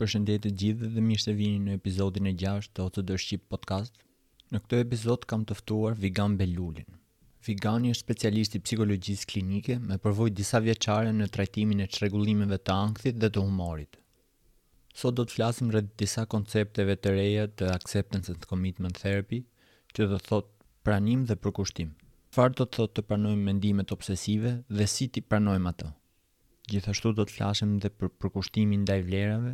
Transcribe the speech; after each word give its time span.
Përshëndetje 0.00 0.40
të 0.44 0.50
gjithëve 0.60 0.88
dhe 0.94 1.02
mirë 1.04 1.22
se 1.24 1.32
vini 1.36 1.58
në 1.66 1.74
episodin 1.78 2.26
e 2.28 2.32
6 2.40 2.66
të 2.76 2.82
OCD 2.86 3.12
Ship 3.24 3.42
Podcast. 3.54 3.94
Në 4.52 4.60
këtë 4.64 4.80
episod 4.84 5.22
kam 5.32 5.46
të 5.48 5.56
ftuar 5.56 5.96
Vigan 6.02 6.34
Belulin. 6.40 6.98
Vigani 7.46 7.92
është 7.94 8.04
specialist 8.04 8.56
i 8.58 8.60
psikologjisë 8.66 9.30
klinike 9.32 9.76
me 9.86 9.96
përvojë 10.04 10.34
disa 10.42 10.60
vjeçare 10.66 11.14
në 11.16 11.28
trajtimin 11.38 11.82
e 11.86 11.88
çrregullimeve 11.96 12.58
të 12.66 12.74
ankthit 12.82 13.18
dhe 13.22 13.30
të 13.38 13.44
humorit. 13.46 13.96
Sot 15.02 15.16
do 15.20 15.24
të 15.28 15.38
flasim 15.38 15.72
rreth 15.72 15.90
disa 16.02 16.26
koncepteve 16.38 16.98
të 17.00 17.14
reja 17.16 17.48
të 17.56 17.72
acceptance 17.78 18.34
and 18.36 18.46
commitment 18.54 19.00
therapy, 19.00 19.40
që 19.96 20.10
do 20.12 20.20
të 20.20 20.28
thotë 20.30 20.72
pranim 20.88 21.24
dhe 21.30 21.38
përkushtim. 21.44 21.96
Çfarë 22.34 22.58
do 22.60 22.64
të 22.68 22.80
thotë 22.82 22.98
të 23.00 23.06
pranojmë 23.10 23.46
mendimet 23.48 23.96
obsesive 23.96 24.52
dhe 24.80 24.90
si 24.96 25.08
ti 25.16 25.24
pranojmë 25.28 25.72
ato? 25.76 25.92
Gjithashtu 26.70 27.14
do 27.20 27.24
të 27.28 27.38
flasim 27.40 27.78
edhe 27.78 27.92
për 28.00 28.12
përkushtimin 28.24 28.84
ndaj 28.86 29.04
vlerave, 29.08 29.52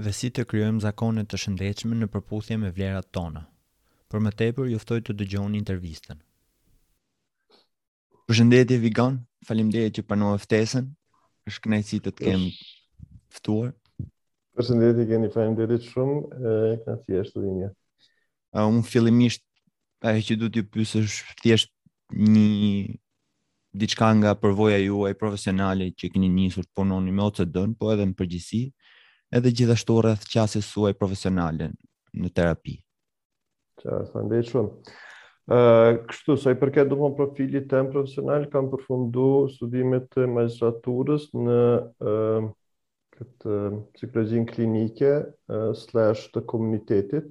dhe 0.00 0.12
si 0.14 0.30
të 0.32 0.46
kryojmë 0.48 0.80
zakonet 0.86 1.28
të 1.28 1.38
shëndetshme 1.42 1.96
në 1.98 2.06
përputhje 2.12 2.56
me 2.58 2.70
vlerat 2.72 3.10
tona. 3.12 3.42
Për 4.10 4.20
më 4.24 4.32
tepër, 4.40 4.70
ju 4.72 4.78
ftoj 4.80 5.00
të 5.04 5.16
dëgjoni 5.20 5.58
intervistën. 5.60 6.16
Përshëndetje 8.28 8.78
Vigan, 8.80 9.18
faleminderit 9.46 9.96
që 9.98 10.06
panove 10.08 10.40
ftesën. 10.44 10.88
Është 11.48 11.64
kënaqësi 11.66 11.98
të 12.06 12.10
të 12.12 12.22
kem 12.24 12.46
ftuar. 13.36 13.72
Përshëndetje, 14.56 15.06
keni 15.12 15.30
faleminderit 15.34 15.88
shumë, 15.90 16.18
e 16.40 16.74
kam 16.84 17.00
thjesht 17.08 17.36
u 17.36 17.44
një. 17.48 17.70
Unë 18.62 18.82
fillimisht 18.88 19.44
ajo 20.02 20.20
e 20.20 20.26
që 20.28 20.36
duhet 20.40 20.76
ju 20.76 20.84
është 21.04 21.36
thjesht 21.42 21.70
një 22.12 22.98
diçka 23.80 24.08
nga 24.18 24.34
përvoja 24.40 24.76
juaj 24.82 25.14
profesionale 25.16 25.88
që 25.96 26.10
keni 26.12 26.28
nisur 26.28 26.64
të 26.66 26.72
punoni 26.76 27.12
me 27.16 27.22
OCD-n, 27.24 27.74
po 27.80 27.88
edhe 27.94 28.04
në 28.10 28.16
përgjithësi, 28.18 28.62
edhe 29.36 29.50
gjithashtu 29.58 30.00
rreth 30.02 30.26
qasjes 30.28 30.68
suaj 30.68 30.92
profesionale 31.00 31.70
në 32.12 32.32
terapi. 32.36 32.74
Ja, 33.82 34.02
faleminderit 34.12 34.50
shumë. 34.52 34.92
Ë, 35.52 35.58
uh, 35.58 36.00
kështu 36.10 36.36
sa 36.38 36.52
i 36.54 36.58
përket 36.60 36.90
domon 36.92 37.16
profilit 37.18 37.64
tim 37.72 37.88
profesional 37.90 38.44
kam 38.52 38.68
përfunduar 38.70 39.48
studimet 39.50 40.04
të 40.14 40.28
magistraturës 40.30 41.24
në 41.34 41.56
ë 41.82 42.12
uh, 42.12 42.50
këtë 43.18 43.56
psikologjinë 43.96 44.46
po 44.48 44.52
klinike 44.56 45.10
uh, 45.16 45.72
slash 45.76 46.28
të 46.34 46.44
komunitetit 46.52 47.26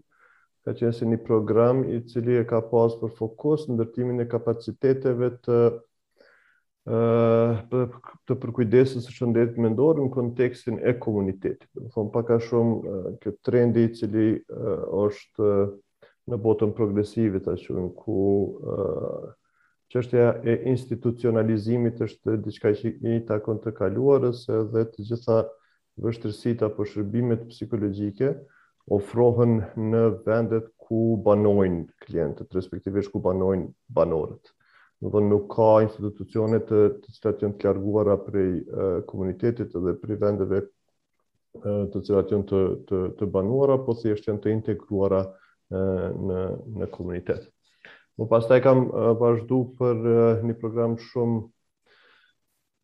ka 0.66 0.76
qenë 0.78 0.94
si 0.94 1.08
një 1.08 1.22
program 1.26 1.86
i 1.90 2.02
cili 2.12 2.36
e 2.38 2.44
ka 2.50 2.60
pas 2.70 2.94
për 3.00 3.16
fokus 3.18 3.64
në 3.70 3.78
ndërtimin 3.78 4.26
e 4.26 4.28
kapaciteteve 4.30 5.32
të 5.48 5.62
për 6.90 7.92
të 8.28 8.36
përkujdesin 8.42 9.04
së 9.06 9.12
shëndetit 9.14 9.60
mendor 9.62 10.00
në 10.02 10.08
kontekstin 10.16 10.80
e 10.90 10.94
komunitetit. 11.04 11.70
Dhe 11.76 11.84
më 11.86 11.92
thonë, 11.94 12.12
paka 12.16 12.38
shumë 12.42 12.96
uh, 13.22 13.28
trendi 13.46 13.84
cili 13.94 14.30
është 14.50 15.50
në 16.32 16.40
botën 16.46 16.72
progresive 16.78 17.42
të 17.46 17.54
shumë, 17.62 17.92
ku 18.02 18.18
uh, 18.66 19.28
qështja 19.94 20.26
e 20.42 20.56
institucionalizimit 20.72 22.02
është 22.06 22.38
diçka 22.48 22.72
që 22.82 22.96
i 23.14 23.20
takon 23.30 23.62
të 23.62 23.76
kaluarës 23.82 24.48
edhe 24.58 24.86
të 24.94 25.06
gjitha 25.12 25.38
vështërsit 26.02 26.64
apo 26.66 26.86
shërbimet 26.90 27.46
psikologjike 27.52 28.34
ofrohen 28.98 29.60
në 29.92 30.02
vendet 30.26 30.72
ku 30.82 31.04
banojnë 31.26 31.84
klientët, 32.08 32.50
respektivisht 32.58 33.12
ku 33.14 33.22
banojnë 33.22 33.70
banorët 34.00 34.56
do 35.02 35.10
të 35.10 35.12
thonë 35.12 35.30
nuk 35.32 35.48
ka 35.50 35.70
institucione 35.84 36.60
të 36.62 36.80
të 37.02 37.14
cilat 37.16 37.40
janë 37.42 37.56
të 37.62 37.68
larguara 37.68 38.14
prej 38.22 38.62
komunitetit 39.10 39.74
dhe 39.74 39.96
prej 39.98 40.18
vendeve 40.22 40.60
të 41.90 42.02
cilat 42.06 42.30
janë 42.32 42.46
të 42.52 42.60
të 42.90 43.00
të 43.18 43.30
banuara, 43.34 43.80
por 43.82 43.98
thjesht 43.98 44.30
janë 44.30 44.44
të 44.44 44.54
integruara 44.58 45.24
në 45.74 46.38
në 46.84 46.90
komunitet. 46.94 47.48
Më 48.18 48.28
pas 48.30 48.46
kam 48.46 48.62
kam 48.62 48.86
vazhdu 49.20 49.64
për 49.80 50.06
një 50.46 50.56
program 50.62 50.94
shumë 51.10 51.42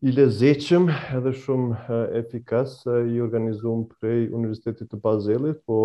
i 0.07 0.11
lezetshëm 0.13 0.89
edhe 1.19 1.31
shumë 1.33 2.01
efikas 2.23 2.79
i 2.89 3.22
organizuar 3.22 3.85
prej 3.97 4.27
Universitetit 4.33 4.89
të 4.89 4.97
Bazelit, 5.06 5.61
po 5.69 5.79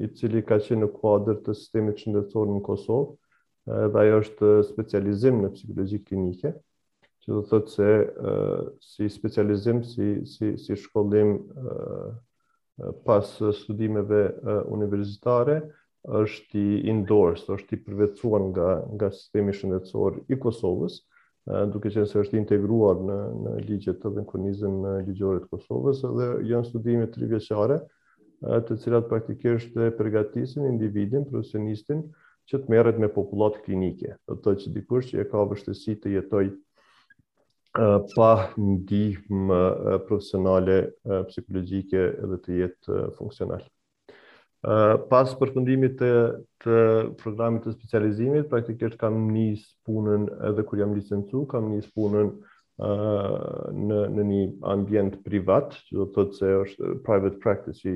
i 0.00 0.08
cili 0.16 0.42
ka 0.48 0.60
qenë 0.64 0.84
në 0.84 0.92
kuadrë 0.96 1.40
të 1.46 1.54
sistemit 1.56 2.02
shëndetësor 2.04 2.52
në 2.52 2.60
Kosovë 2.68 3.10
dhe 3.66 4.00
ajo 4.04 4.18
është 4.24 4.48
specializim 4.68 5.40
në 5.42 5.48
psikologi 5.56 5.98
klinike, 6.06 6.52
që 7.24 7.28
do 7.34 7.40
thotë 7.50 7.72
se 7.74 7.88
si 8.86 9.08
specializim, 9.10 9.80
si, 9.82 10.10
si, 10.30 10.52
si 10.62 10.76
shkollim 10.78 11.32
pas 13.08 13.26
studimeve 13.62 14.20
universitare, 14.74 15.58
është 16.06 16.60
i 16.60 16.92
endorsed, 16.92 17.48
është 17.56 17.74
i 17.74 17.80
përvecuan 17.82 18.44
nga, 18.52 18.66
nga 18.94 19.08
sistemi 19.10 19.50
shëndetësor 19.56 20.20
i 20.30 20.36
Kosovës, 20.38 21.00
duke 21.72 21.90
që 21.90 22.04
se 22.06 22.20
është 22.22 22.38
integruar 22.38 23.00
në, 23.08 23.16
në 23.42 23.54
ligjet 23.66 23.98
të 24.02 24.12
venkonizën 24.20 24.76
në 24.84 24.92
ligjore 25.08 25.42
të 25.42 25.50
Kosovës, 25.56 26.04
dhe 26.06 26.30
janë 26.52 26.68
studime 26.68 27.08
të 27.10 27.24
rivjeqare, 27.24 27.80
të 28.68 28.78
cilat 28.84 29.10
praktikisht 29.10 29.74
e 29.82 29.90
përgatisin 29.98 30.68
individin, 30.70 31.26
profesionistin, 31.26 32.04
që 32.50 32.58
të 32.62 32.70
merret 32.70 32.98
me 33.02 33.08
popullat 33.10 33.56
klinike, 33.64 34.14
do 34.28 34.36
të 34.38 34.44
thotë 34.46 34.62
që 34.64 34.72
dikush 34.76 35.08
që 35.10 35.22
e 35.22 35.26
ka 35.32 35.42
vështësi 35.50 35.96
të 36.04 36.12
jetojë 36.16 36.52
pa 38.12 38.28
ndihmë 38.56 39.58
profesionale 40.08 40.76
psikologjike 41.28 42.04
edhe 42.24 42.38
të 42.46 42.60
jetë 42.62 43.00
funksional. 43.18 43.64
pas 45.10 45.34
përfundimit 45.40 45.98
të, 46.00 46.06
të 46.64 46.78
programit 47.20 47.62
të 47.66 47.74
specializimit, 47.76 48.48
praktikisht 48.50 48.96
kam 48.98 49.18
një 49.34 49.50
punën 49.86 50.24
edhe 50.48 50.64
kur 50.66 50.80
jam 50.80 50.94
licencu, 50.96 51.44
kam 51.52 51.68
një 51.74 51.82
punën 51.94 52.32
në, 53.90 54.00
në 54.16 54.24
një 54.30 54.40
ambient 54.72 55.20
privat, 55.26 55.76
që 55.86 55.92
do 56.00 56.06
të 56.14 56.24
të 56.30 56.40
të 56.40 56.56
është 56.64 56.94
private 57.06 57.38
practice, 57.44 57.94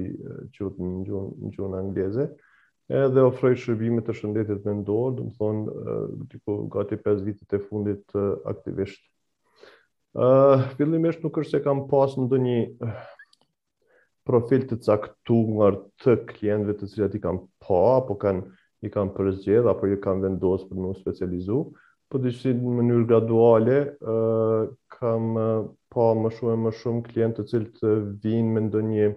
që 0.53 0.71
të 0.77 0.93
të 1.09 1.50
të 1.56 2.10
të 2.12 2.31
edhe 2.91 3.23
ofroj 3.23 3.55
shërbime 3.62 4.03
të 4.03 4.15
shëndetit 4.19 4.65
mendor, 4.67 5.12
do 5.15 5.27
të 5.31 5.39
thonë, 5.39 6.56
gati 6.75 6.99
5 6.99 7.23
vitit 7.27 7.55
e 7.55 7.61
fundit 7.62 8.15
aktivisht. 8.51 9.03
Filimesh 10.75 11.21
nuk 11.23 11.37
është 11.39 11.59
se 11.59 11.62
kam 11.62 11.84
pas 11.93 12.17
në 12.19 12.27
do 12.33 12.39
një 12.43 12.56
profil 14.27 14.65
të 14.71 14.81
caktu 14.83 15.37
nga 15.55 15.69
të 16.03 16.17
klientve 16.33 16.75
të 16.81 16.89
cilat 16.95 17.15
i 17.19 17.23
kam 17.23 17.45
pa, 17.62 17.81
apo 18.01 18.17
kanë 18.23 18.43
i 18.83 18.91
kam 18.91 19.12
përëzgjedh, 19.15 19.69
apo 19.71 19.87
i 19.93 19.99
kam 20.03 20.22
vendosur 20.25 20.67
për 20.72 20.83
nuk 20.83 20.99
specializu, 20.99 21.61
po 22.11 22.19
dhe 22.19 22.33
që 22.34 22.41
si 22.41 22.55
në 22.59 22.72
mënyrë 22.81 23.07
graduale, 23.12 23.77
kam 24.97 25.28
pa 25.91 26.09
më 26.19 26.33
shumë 26.34 26.57
e 26.57 26.61
më 26.65 26.72
shumë 26.81 27.05
klientët 27.07 27.53
të 27.55 27.62
të 27.77 27.93
vinë 28.25 28.51
me 28.57 28.65
ndonjë 28.67 29.12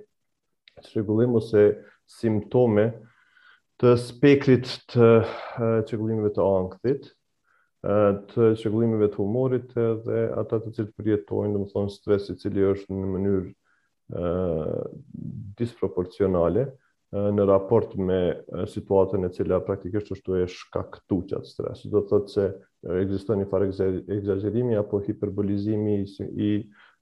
shregullim 0.86 1.34
ose 1.42 1.66
simptome, 2.10 2.90
të 3.84 3.92
spektrit 4.00 4.70
të 4.94 5.08
çrregullimeve 5.90 6.30
të 6.38 6.44
ankthit, 6.48 7.10
të 7.84 8.46
çrregullimeve 8.62 9.10
të 9.12 9.20
humorit 9.20 9.74
dhe 9.76 10.22
ata 10.40 10.60
të 10.64 10.72
cilët 10.78 10.94
përjetojnë 10.96 11.52
domethënë 11.58 11.92
stres 11.92 12.30
i 12.32 12.38
cili 12.40 12.64
është 12.72 12.96
në 12.96 13.10
mënyrë 13.18 14.24
disproporcionale 15.60 16.64
në 17.14 17.44
raport 17.50 17.92
me 18.00 18.22
situatën 18.72 19.28
e 19.28 19.34
cila 19.36 19.60
praktikisht 19.68 20.14
është 20.16 20.40
e 20.40 20.46
që 20.48 20.84
atë 20.86 21.44
stres. 21.46 21.84
Do 21.92 22.02
të 22.02 22.08
thotë 22.14 22.32
se 22.34 22.48
ekziston 23.04 23.44
një 23.44 23.50
farë 23.52 23.68
egzagerimi 24.16 24.80
apo 24.80 25.02
hiperbolizimi 25.06 25.98
i 26.48 26.50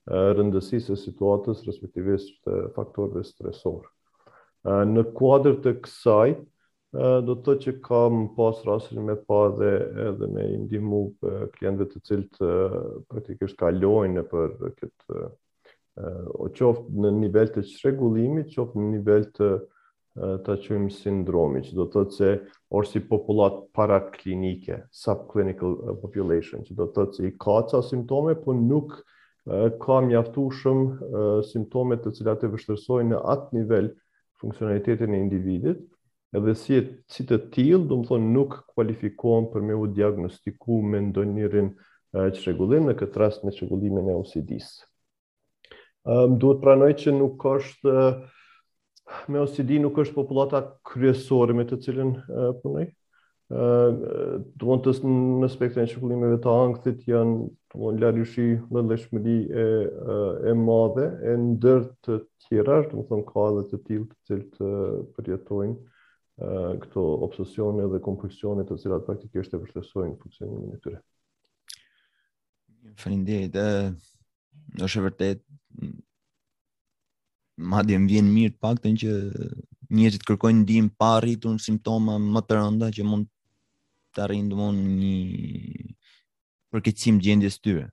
rëndësisë 0.09 0.96
së 0.96 0.97
situatës 1.06 1.62
respektivisht 1.70 2.41
faktorëve 2.75 3.22
stresorë. 3.30 3.86
Në 4.96 5.05
kuadrë 5.17 5.59
të 5.67 5.76
kësaj, 5.85 6.32
do 6.93 7.34
të 7.38 7.43
thotë 7.46 7.61
që 7.64 7.73
kam 7.85 8.23
pas 8.35 8.58
rastin 8.67 9.05
me 9.08 9.14
pa 9.16 9.46
dhe 9.55 9.70
edhe 10.09 10.28
me 10.28 10.43
ndihmu 10.66 10.97
klientëve 11.55 11.88
të 11.93 12.02
cilët 12.08 12.41
praktikisht 13.11 13.55
kalojnë 13.59 14.26
për 14.32 14.58
këtë 14.82 15.22
o 16.35 16.47
qoftë 16.55 16.99
në 17.03 17.11
nivel 17.22 17.52
të 17.55 17.64
çrregullimit, 17.70 18.52
qoftë 18.55 18.79
në 18.79 18.90
nivel 18.97 19.26
të 19.38 19.49
ta 20.43 20.58
quajmë 20.59 20.90
sindromi, 20.91 21.61
që 21.64 21.76
do 21.79 21.85
të 21.88 21.93
thotë 21.96 22.17
se 22.17 22.32
or 22.76 22.88
si 22.90 22.99
popullat 22.99 23.61
paraklinike, 23.76 24.82
subclinical 24.91 25.78
population, 26.02 26.66
që 26.67 26.76
do 26.76 26.90
të 26.90 26.96
thotë 26.97 27.17
se 27.22 27.29
i 27.29 27.35
ka 27.40 27.61
ca 27.72 27.79
simptome, 27.88 28.35
por 28.35 28.59
nuk 28.59 28.97
ka 29.85 30.02
mjaftueshëm 30.05 30.84
simptome 31.47 32.02
të 32.03 32.11
cilat 32.20 32.43
e 32.46 32.52
vështirësojnë 32.52 33.14
në 33.16 33.22
atë 33.35 33.59
nivel 33.61 33.93
funksionalitetin 34.43 35.14
e 35.16 35.20
individit, 35.23 35.82
edhe 36.35 36.55
si 36.55 36.79
si 37.11 37.25
të 37.28 37.37
tillë, 37.51 37.87
do 37.89 37.97
më 38.01 38.07
thonë 38.09 38.28
nuk 38.35 38.53
kualifikohen 38.73 39.49
për 39.51 39.66
me 39.67 39.75
u 39.78 39.87
diagnostikuar 39.91 40.85
me 40.93 41.01
ndonjë 41.09 41.49
që 42.13 42.39
çrregullim 42.39 42.85
në 42.87 42.93
këtë 43.01 43.19
rast 43.19 43.43
me 43.47 43.51
çrregullimin 43.55 44.07
e 44.11 44.16
OCD-s. 44.19 44.69
Ëm 46.11 46.35
duhet 46.41 46.61
pranoj 46.63 46.91
që 47.03 47.13
nuk 47.17 47.43
është 47.51 47.97
me 49.31 49.41
OCD 49.43 49.78
nuk 49.83 49.99
është 50.03 50.16
popullata 50.16 50.61
kryesore 50.89 51.55
me 51.55 51.66
të 51.67 51.79
cilën 51.85 52.11
punoj. 52.63 52.87
Ëm 53.51 53.99
duhet 54.63 54.85
të 54.87 54.95
në 55.11 55.51
spektrin 55.53 55.87
e 55.87 55.91
çrregullimeve 55.93 56.39
të 56.45 56.55
ankthit 56.66 57.03
janë 57.11 57.35
domthonë 57.72 58.11
lëshëri, 58.17 58.57
lëshëri 58.91 59.37
e 59.51 59.69
e 60.51 60.55
madhe 60.66 61.07
e 61.33 61.35
ndër 61.45 61.83
të 62.07 62.19
tjera, 62.45 62.79
domthonë 62.91 63.28
ka 63.31 63.47
edhe 63.51 63.66
të 63.72 63.81
tillë 63.87 64.09
të 64.09 64.28
cilët 64.29 64.61
përjetojnë 65.16 65.79
këto 66.41 67.02
obsesione 67.28 67.85
dhe 67.91 67.99
kompulsione 68.05 68.64
të 68.66 68.78
cilat 68.82 69.05
praktikisht 69.05 69.53
e 69.53 69.59
vështesojnë 69.61 70.17
funksionimin 70.22 70.73
e 70.76 70.79
tyre. 70.84 70.99
Faleminderit. 73.02 73.55
Ë, 73.55 73.91
është 74.84 75.02
e 75.02 75.05
vërtet 75.08 75.43
më 77.72 77.84
dhe 77.90 77.99
më 78.02 78.09
vjen 78.14 78.32
mirë 78.34 78.55
të 78.55 78.61
paktën 78.66 78.97
që 79.03 79.11
njerëzit 79.93 80.26
kërkojnë 80.29 80.64
ndihmë 80.64 80.93
pa 80.97 81.11
arritur 81.20 81.61
simptoma 81.61 82.17
më 82.22 82.41
të 82.47 82.58
rënda 82.59 82.90
që 82.96 83.05
mund 83.11 83.29
të 84.16 84.26
arrijnë 84.26 84.52
domun 84.52 84.79
një 84.82 85.16
përkeqësim 86.73 87.20
gjendjes 87.23 87.59
tyre. 87.61 87.88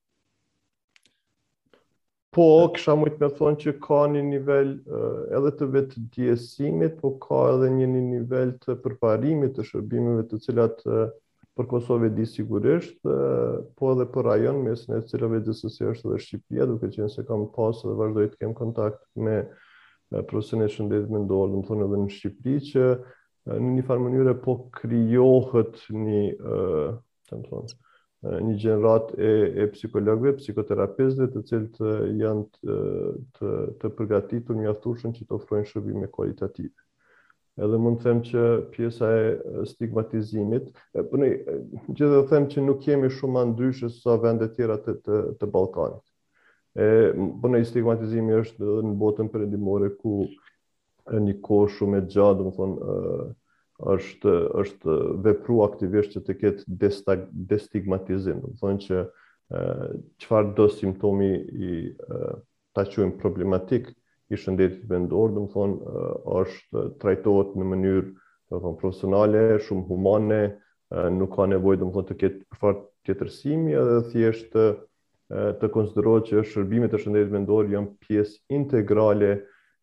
Po, 2.31 2.45
kisha 2.77 2.93
mujt 3.01 3.15
me 3.23 3.29
thonë 3.39 3.57
që 3.63 3.73
ka 3.85 3.99
një 4.13 4.21
nivel 4.27 4.73
uh, 4.93 5.21
edhe 5.39 5.53
të 5.57 5.69
vetë 5.77 6.03
djesimit, 6.17 6.99
po 7.01 7.15
ka 7.25 7.39
edhe 7.55 7.71
një 7.79 7.87
një 7.95 8.03
nivel 8.09 8.51
të 8.65 8.75
përparimit 8.85 9.55
të 9.57 9.65
shërbimeve 9.71 10.27
të 10.29 10.41
cilat 10.45 10.83
uh, 10.85 11.07
për 11.57 11.69
Kosovë 11.71 12.11
di 12.19 12.27
sigurisht, 12.29 12.99
uh, 13.09 13.63
po 13.81 13.95
edhe 13.95 14.05
për 14.13 14.29
rajon, 14.31 14.61
mes 14.69 14.85
në 14.93 15.01
cilave 15.09 15.41
dhe 15.49 15.57
sësi 15.57 15.89
është 15.95 16.13
dhe 16.13 16.21
Shqipëria, 16.27 16.69
duke 16.75 16.93
qenë 16.99 17.09
se 17.17 17.25
kam 17.31 17.47
pasë 17.57 17.89
dhe 17.89 17.97
vazhdoj 18.03 18.29
të 18.35 18.45
kem 18.45 18.53
kontakt 18.61 19.03
me 19.29 19.39
uh, 19.47 20.21
profesionet 20.21 20.77
e 20.85 21.01
me 21.09 21.25
ndohër, 21.25 21.55
dhe 21.55 21.63
më 21.65 21.69
thonë 21.73 21.89
edhe 21.91 22.03
në 22.05 22.13
Shqipëri, 22.19 22.61
që 22.71 22.87
uh, 22.93 23.57
në 23.57 23.73
një 23.79 23.89
farë 23.89 24.05
mënyre 24.11 24.37
po 24.45 24.61
kryohët 24.77 25.81
një, 26.05 26.23
uh, 26.45 26.93
të 27.33 27.41
më 27.41 27.49
thonë, 27.49 27.79
një 28.25 28.55
gjenerat 28.59 29.13
e, 29.15 29.27
e 29.63 29.67
psikologëve, 29.77 30.33
psikoterapeutëve, 30.41 31.29
të 31.37 31.43
cilët 31.51 31.77
janë 32.19 32.41
të 32.59 32.79
të, 33.39 33.51
të 33.83 33.91
përgatitur 33.99 34.59
mjaftueshëm 34.59 35.13
që 35.19 35.25
të 35.29 35.37
ofrojnë 35.39 35.69
shërbime 35.71 36.09
kualitative. 36.11 36.73
Edhe 37.59 37.79
mund 37.83 37.99
të 38.01 38.07
them 38.09 38.21
që 38.27 38.43
pjesa 38.75 39.11
e 39.15 39.63
stigmatizimit, 39.71 40.69
që 40.95 41.07
po 41.11 41.19
ne 41.23 41.31
gjithë 41.87 42.27
them 42.31 42.47
që 42.51 42.67
nuk 42.67 42.83
kemi 42.85 43.11
shumë 43.15 43.45
ndryshe 43.53 43.89
sa 43.95 44.11
so 44.15 44.21
vendet 44.25 44.55
tjera 44.59 44.77
të 44.83 44.99
të, 45.07 45.23
të 45.39 45.51
Ballkanit. 45.55 46.03
E 46.79 46.91
po 47.43 47.51
stigmatizimi 47.71 48.35
është 48.41 48.63
edhe 48.67 48.83
në 48.87 48.95
botën 49.01 49.31
perëndimore 49.33 49.93
ku 49.99 50.25
një 51.09 51.39
kohë 51.43 51.73
shumë 51.79 52.03
e 52.03 52.07
gjatë, 52.13 52.39
domethënë, 52.43 52.77
ë 52.79 53.19
uh, 53.19 53.37
është 53.79 54.31
është 54.61 54.95
vepru 55.23 55.61
aktivisht 55.63 56.17
që 56.17 56.23
të 56.27 56.35
ketë 56.41 57.27
destigmatizim, 57.51 58.41
do 58.43 58.49
të 58.49 58.57
thonë 58.59 58.85
që 58.85 59.03
çfarë 60.25 60.55
do 60.59 60.67
simptomi 60.73 61.29
i 61.69 61.71
ta 62.75 62.83
quajmë 62.89 63.15
problematik 63.23 63.93
i 64.29 64.37
shëndetit 64.43 64.83
vendor, 64.91 65.31
do 65.37 65.45
të 65.47 65.53
thonë 65.55 66.07
është 66.43 66.85
trajtohet 67.05 67.55
në 67.57 67.69
mënyrë, 67.75 68.09
do 68.51 68.59
të 68.59 68.63
thonë 68.67 68.81
profesionale, 68.83 69.47
shumë 69.69 69.87
humane, 69.93 70.41
nuk 71.21 71.37
ka 71.39 71.47
nevojë 71.55 71.83
do 71.85 71.89
të 71.89 71.97
thonë 71.99 72.09
të 72.11 72.19
ketë 72.25 72.59
fort 72.63 72.85
tetërsimi 73.09 73.79
edhe 73.79 74.03
thjesht 74.11 74.59
të 75.31 75.71
konsiderohet 75.75 76.31
që 76.33 76.43
shërbimet 76.51 76.97
e 76.97 76.99
shëndetit 77.03 77.31
mendor 77.39 77.71
janë 77.73 77.95
pjesë 78.05 78.43
integrale 78.59 79.33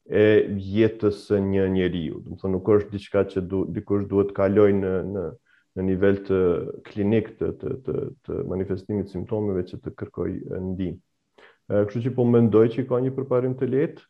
e 0.06 0.46
jetës 0.62 1.24
së 1.26 1.40
një 1.42 1.64
njeriu. 1.74 2.20
Do 2.26 2.36
të 2.36 2.44
thonë 2.44 2.52
nuk 2.56 2.68
është 2.76 2.92
diçka 2.94 3.24
që 3.34 3.42
du, 3.50 3.64
dikush 3.74 4.04
duhet 4.10 4.30
të 4.30 4.36
kalojë 4.42 4.76
në 4.82 4.92
në 5.16 5.26
në 5.76 5.84
nivel 5.84 6.20
të 6.24 6.38
klinik 6.88 7.34
të 7.40 7.48
të 7.60 7.72
të, 7.86 7.96
të 8.24 8.36
manifestimit 8.48 9.10
simptomeve 9.12 9.64
që 9.68 9.80
të 9.84 9.92
kërkojë 10.00 10.60
ndihmë. 10.70 11.00
Ë, 11.68 11.82
kështu 11.90 12.06
që 12.06 12.14
po 12.16 12.26
mendoj 12.32 12.62
që 12.78 12.86
ka 12.88 13.00
një 13.04 13.12
përparim 13.18 13.58
të 13.60 13.68
lehtë, 13.74 14.06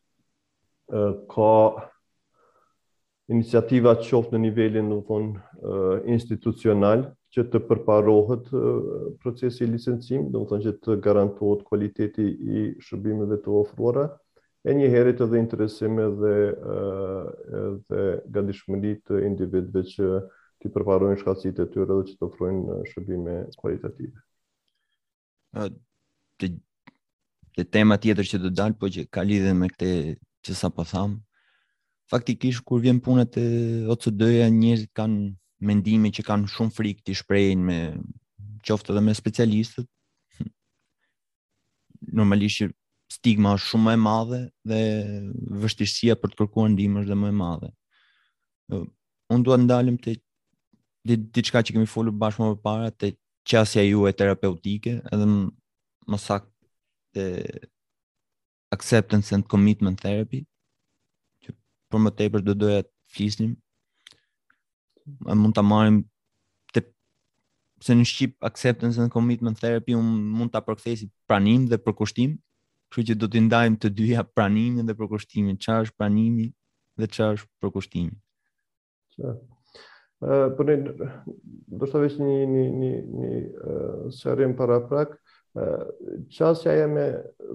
ë 0.94 1.06
ka 1.32 1.56
iniciativa 3.34 3.96
të 3.98 4.06
qoftë 4.12 4.36
në 4.36 4.44
nivelin 4.44 4.92
do 4.94 5.00
të 5.02 5.08
thonë 5.10 6.04
institucional 6.14 7.08
që 7.34 7.48
të 7.56 7.64
përparohet 7.72 8.52
procesi 9.24 9.66
i 9.66 9.72
licencimit, 9.74 10.30
do 10.36 10.44
të 10.44 10.52
thonë 10.52 10.68
që 10.68 10.76
të 10.86 11.00
garantohet 11.08 11.66
cilëtia 11.72 12.14
e 12.60 12.68
shërbimeve 12.86 13.42
të 13.48 13.58
ofruara 13.64 14.06
e 14.66 14.74
një 14.74 14.88
herit 14.90 15.20
edhe 15.22 15.38
interesime 15.42 16.08
dhe 16.20 16.34
edhe 16.46 18.44
nga 18.44 18.94
të 19.10 19.20
individve 19.30 19.84
që 19.92 20.08
ti 20.62 20.72
përparojnë 20.74 21.18
shkacit 21.22 21.60
e 21.62 21.68
tyre 21.74 21.86
dhe 21.92 22.00
që 22.10 22.16
të 22.18 22.28
ofrojnë 22.28 22.78
shërbime 22.90 23.36
kvalitative. 23.60 24.24
Të, 26.42 26.50
të 27.56 27.68
tema 27.78 28.00
tjetër 28.02 28.28
që 28.32 28.40
të 28.42 28.52
dalë, 28.58 28.78
po 28.82 28.90
që 28.96 29.06
ka 29.14 29.22
lidhe 29.28 29.54
me 29.56 29.70
këte 29.70 29.92
që 30.48 30.58
sa 30.64 30.72
po 30.74 30.86
thamë, 30.90 31.20
faktikish 32.10 32.62
kur 32.66 32.82
vjen 32.86 33.02
punët 33.06 33.38
e 33.42 33.46
otsë 33.94 34.14
dëja 34.18 34.48
njëzit 34.54 34.92
kanë 34.98 35.28
mendimi 35.66 36.10
që 36.16 36.26
kanë 36.28 36.50
shumë 36.54 36.74
frikë 36.78 37.06
të 37.06 37.20
shprejnë 37.22 37.68
me 37.70 37.78
qoftë 38.66 38.96
edhe 38.96 39.06
me 39.06 39.14
specialistët, 39.18 39.86
normalisht 42.20 42.74
stigma 43.16 43.54
është 43.58 43.70
shumë 43.72 43.86
më 43.86 43.94
e 43.98 44.02
madhe 44.06 44.40
dhe 44.70 44.80
vështirësia 45.64 46.16
për 46.22 46.32
të 46.34 46.40
kërkuar 46.42 46.72
ndihmë 46.74 47.04
është 47.04 47.18
më 47.22 47.32
e 47.32 47.36
madhe. 47.42 47.70
Unë 49.34 49.46
dua 49.48 49.60
të 49.60 49.64
ndalem 49.68 50.00
te 50.04 50.16
diçka 51.06 51.64
që 51.66 51.76
kemi 51.76 51.90
folur 51.90 52.16
bashkë 52.22 52.44
më 52.50 52.60
parë 52.66 52.92
te 53.04 53.12
qasja 53.50 53.84
juaj 53.86 54.16
terapeutike, 54.18 54.98
edhe 55.14 55.28
më 55.30 56.20
saktë 56.24 56.54
te 57.16 57.28
acceptance 58.76 59.32
and 59.38 59.48
commitment 59.52 60.02
therapy 60.02 60.42
që 61.46 61.54
për 61.94 62.04
më 62.06 62.16
tepër 62.20 62.44
do 62.50 62.58
doja 62.66 62.82
të 62.84 62.94
flisnim. 63.16 63.54
A 65.30 65.38
mund 65.38 65.54
ta 65.56 65.62
marrim 65.62 66.02
te 66.74 66.82
se 67.86 67.94
në 67.96 68.08
shqip 68.10 68.36
acceptance 68.50 69.00
and 69.02 69.14
commitment 69.14 69.62
therapy 69.62 69.96
un 69.96 70.10
mund 70.40 70.52
ta 70.52 70.60
si 70.86 71.06
pranim 71.30 71.68
dhe 71.70 71.78
përkushtim, 71.86 72.36
Kështu 72.96 73.08
që 73.12 73.16
do 73.22 73.28
t'i 73.32 73.40
ndajmë 73.44 73.78
të 73.84 73.90
dyja 73.96 74.22
pranimin 74.38 74.88
dhe 74.88 74.94
përkushtimin. 75.00 75.58
Çfarë 75.64 75.84
është 75.86 75.98
pranimi 76.02 76.44
dhe 77.02 77.08
çfarë 77.16 77.36
është 77.42 77.50
përkushtimi? 77.66 78.14
Ëh, 79.20 79.34
uh, 80.24 80.46
po 80.60 80.64
ne 80.70 80.76
do 80.80 81.82
të 81.82 81.90
thavë 81.96 82.28
një 82.30 82.38
një 82.52 82.62
një 82.84 82.92
një 83.24 83.32
ëh 83.34 83.74
uh, 83.74 84.06
serim 84.20 84.56
para 84.62 84.80
prak 84.92 85.18
qasja 86.36 86.72
jeme 86.78 87.04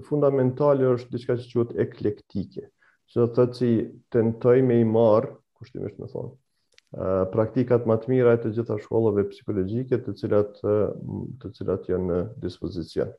fundamentale 0.05 0.93
është 0.93 1.15
diçka 1.15 1.35
që 1.41 1.49
qëtë 1.55 1.79
eklektike 1.87 2.67
që 2.69 3.19
do 3.23 3.27
të 3.33 3.47
të 3.49 3.57
që 3.65 3.71
të 4.13 4.23
nëtoj 4.29 4.55
me 4.69 4.77
i 4.83 4.85
marë 4.93 5.33
kushtimisht 5.59 5.97
me 6.01 6.07
thonë 6.13 7.09
praktikat 7.33 7.85
më 7.89 7.97
të 8.03 8.11
mira 8.13 8.33
e 8.37 8.41
të 8.43 8.53
gjitha 8.57 8.77
shkollove 8.85 9.25
psikologjike 9.33 10.01
të 10.07 10.15
cilat 10.21 10.57
të 10.65 11.53
cilat 11.57 11.91
janë 11.93 12.09
në 12.13 12.19
dispozicion 12.47 13.13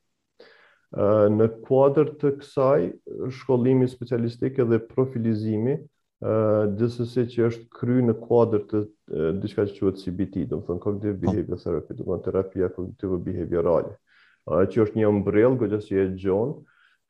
në 0.93 1.47
kuadër 1.65 2.11
të 2.21 2.35
kësaj 2.43 2.81
shkollimi 3.39 3.87
specialistik 3.89 4.59
edhe 4.61 4.79
profilizimi 4.91 5.79
DSS 6.79 7.17
që 7.33 7.47
është 7.49 7.65
kry 7.79 8.03
në 8.05 8.15
kuadër 8.21 8.67
të 8.71 8.83
diçka 9.43 9.65
që 9.71 9.79
quhet 9.79 10.03
CBT, 10.03 10.45
do 10.51 10.61
të 10.61 10.67
thonë 10.69 10.83
cognitive 10.85 11.15
behavior 11.23 11.59
therapy, 11.63 11.97
do 11.97 12.05
të 12.05 12.09
thonë 12.11 12.27
terapia 12.29 12.69
kognitive 12.77 13.19
behaviorale, 13.25 13.95
që 14.47 14.85
është 14.85 15.01
një 15.01 15.11
umbrell 15.15 15.57
që 15.57 15.81
si 15.87 15.99
e 15.99 16.07
gjon 16.23 16.55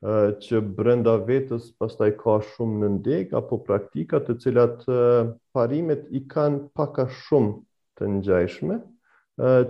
që 0.02 0.58
brenda 0.78 1.12
vetës 1.28 1.68
pastaj 1.78 2.08
ka 2.18 2.40
shumë 2.54 2.78
në 2.82 2.88
ndeg 2.96 3.36
apo 3.38 3.58
praktika 3.66 4.18
të 4.26 4.38
cilat 4.42 4.80
parimet 5.54 6.08
i 6.18 6.24
kanë 6.32 6.64
paka 6.74 7.04
shumë 7.10 7.54
të 7.98 8.08
ngjajshme 8.16 8.78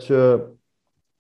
që 0.00 0.22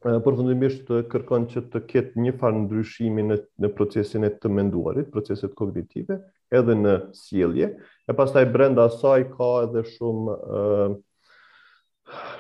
Pra, 0.02 0.18
përfundimisht 0.22 0.88
kërkon 1.12 1.44
që 1.52 1.60
të 1.70 1.80
ketë 1.90 2.22
një 2.24 2.32
farë 2.40 2.60
ndryshimi 2.64 3.22
në, 3.28 3.36
në 3.62 3.68
procesin 3.78 4.26
e 4.26 4.32
të 4.42 4.50
menduarit, 4.50 5.10
proceset 5.14 5.52
kognitive, 5.60 6.16
edhe 6.58 6.74
në 6.80 6.96
sielje, 7.20 7.70
E 8.10 8.14
pas 8.18 8.32
taj 8.34 8.42
brenda 8.50 8.88
saj 8.90 9.20
ka 9.36 9.50
edhe 9.64 9.84
shumë, 9.92 10.32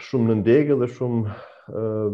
shumë 0.08 0.30
nëndegë 0.32 0.76
dhe 0.80 0.88
shumë 0.96 1.36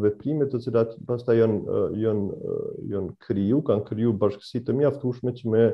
veprime 0.02 0.50
të 0.52 0.60
cilat 0.66 0.92
pas 1.08 1.24
taj 1.24 1.38
janë, 1.40 1.78
janë, 2.04 2.50
janë 2.92 3.08
kryu, 3.24 3.62
kanë 3.70 3.86
kryu 3.88 4.12
bashkësi 4.20 4.60
të 4.68 4.76
mjaftushme 4.82 5.32
që 5.40 5.54
me 5.54 5.64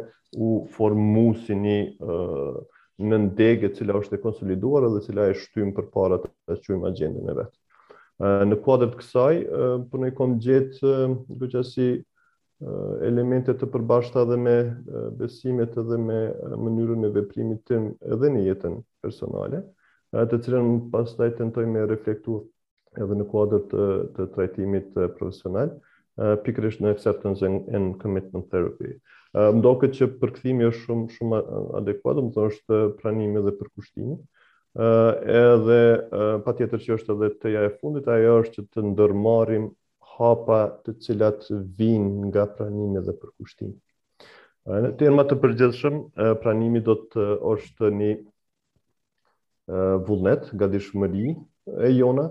u 0.47 0.53
formu 0.77 1.27
si 1.43 1.59
një 1.65 1.77
nëndegë 3.11 3.75
cila 3.81 3.99
është 3.99 4.21
e 4.21 4.23
konsoliduar 4.23 4.87
dhe 4.95 5.03
cila 5.11 5.27
e 5.33 5.37
shtymë 5.43 5.75
për 5.81 5.91
para 5.99 6.23
të 6.29 6.63
shtymë 6.63 6.93
agendën 6.95 7.35
e 7.35 7.39
vetë. 7.43 7.57
Në 8.23 8.57
kuadrë 8.63 8.93
të 8.93 8.99
kësaj, 9.01 9.39
për 9.45 9.87
po 9.93 9.99
në 10.01 10.09
i 10.09 10.13
kom 10.19 10.35
gjetë 10.43 10.91
bëgjasi 11.41 11.87
elemente 13.11 13.55
të 13.59 13.69
përbashta 13.75 14.23
dhe 14.29 14.37
me 14.43 14.53
besimet 15.23 15.75
dhe 15.89 15.99
me 16.03 16.19
mënyrën 16.67 17.09
e 17.09 17.11
veprimit 17.17 17.65
të 17.71 17.81
edhe 18.17 18.31
në 18.37 18.45
jetën 18.47 18.77
personale, 19.03 19.63
të 20.15 20.39
cilën 20.47 20.71
pas 20.95 21.11
taj 21.19 21.33
të 21.41 21.49
ndoj 21.51 21.67
me 21.75 21.83
reflektu 21.91 22.39
edhe 23.03 23.19
në 23.19 23.27
kuadrë 23.33 23.61
të, 23.73 23.83
të 24.15 24.29
trajtimit 24.37 24.95
profesional, 25.19 25.75
pikrish 26.47 26.79
në 26.85 26.95
acceptance 26.95 27.43
and 27.51 27.97
commitment 28.05 28.47
therapy. 28.55 28.95
Më 29.35 29.91
që 29.99 30.09
përkëthimi 30.23 30.69
është 30.71 30.87
shumë, 30.87 31.11
shumë 31.19 31.43
adekuat, 31.83 32.23
më 32.29 32.37
të 32.37 32.47
nështë 32.47 32.81
pranimi 33.03 33.43
dhe 33.49 33.57
përkushtimi, 33.59 34.21
edhe 34.77 36.09
pa 36.45 36.53
tjetër 36.57 36.81
që 36.83 36.91
është 36.99 37.15
edhe 37.15 37.29
të 37.39 37.49
e 37.63 37.69
fundit, 37.79 38.09
ajo 38.11 38.33
është 38.41 38.55
që 38.57 38.65
të 38.73 38.85
ndërmarim 38.91 39.69
hapa 40.15 40.59
të 40.85 40.95
cilat 41.03 41.47
vinë 41.79 42.27
nga 42.29 42.47
pranimi 42.57 42.99
dhe 43.07 43.13
përkushtimi. 43.23 43.75
Në 44.99 45.11
ma 45.15 45.25
të 45.29 45.39
përgjithshëm, 45.43 46.01
pranimi 46.43 46.81
do 46.87 46.95
të 47.11 47.27
është 47.53 47.91
një 47.99 48.13
vullnet 50.07 50.51
nga 50.55 50.67
dishmëri 50.73 51.29
e 51.79 51.91
jona, 51.99 52.27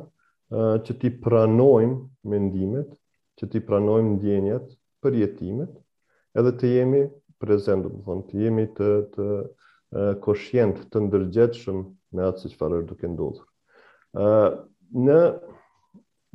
që 0.83 0.91
ti 0.99 1.09
pranojmë 1.23 2.27
mendimet, 2.29 2.89
që 3.39 3.47
ti 3.51 3.59
pranojmë 3.65 4.15
ndjenjat 4.17 4.67
për 5.01 5.15
jetimet, 5.23 5.71
edhe 6.37 6.51
të 6.59 6.69
jemi 6.75 7.05
prezent, 7.41 7.87
do 7.87 7.89
të 7.89 8.19
të 8.35 8.41
jemi 8.45 8.67
të, 8.77 8.89
të, 9.15 9.25
koshient 10.23 10.79
të 10.91 11.01
ndërgjetshëm 11.07 11.81
me 12.15 12.25
atë 12.27 12.41
si 12.43 12.53
që 12.53 12.67
është 12.67 12.87
duke 12.91 13.09
ndodhur. 13.11 13.45
ë 14.17 14.57
në 15.05 15.17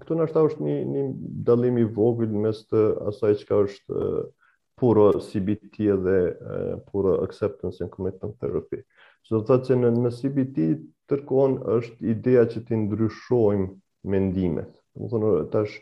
këtu 0.03 0.15
na 0.19 0.27
është 0.29 0.67
një 0.67 0.77
një 0.93 1.03
dallim 1.49 1.79
i 1.79 1.85
vogël 1.97 2.31
mes 2.45 2.59
të 2.71 2.83
asaj 3.11 3.35
çka 3.43 3.61
është 3.65 4.05
puro 4.79 5.09
CBT 5.19 5.91
dhe 6.07 6.19
puro 6.91 7.17
acceptance 7.27 7.81
and 7.83 7.91
commitment 7.91 8.38
therapy. 8.38 8.83
Do 9.31 9.41
të 9.41 9.49
thotë 9.50 9.77
në, 9.81 9.91
në 10.05 10.11
CBT 10.19 10.57
tërkon 11.11 11.59
është 11.79 12.07
ideja 12.15 12.45
që 12.53 12.62
ti 12.67 12.75
ndryshojmë 12.79 13.69
mendimet. 14.12 14.71
Do 14.95 15.07
të 15.07 15.11
thonë 15.11 15.49
tash 15.53 15.75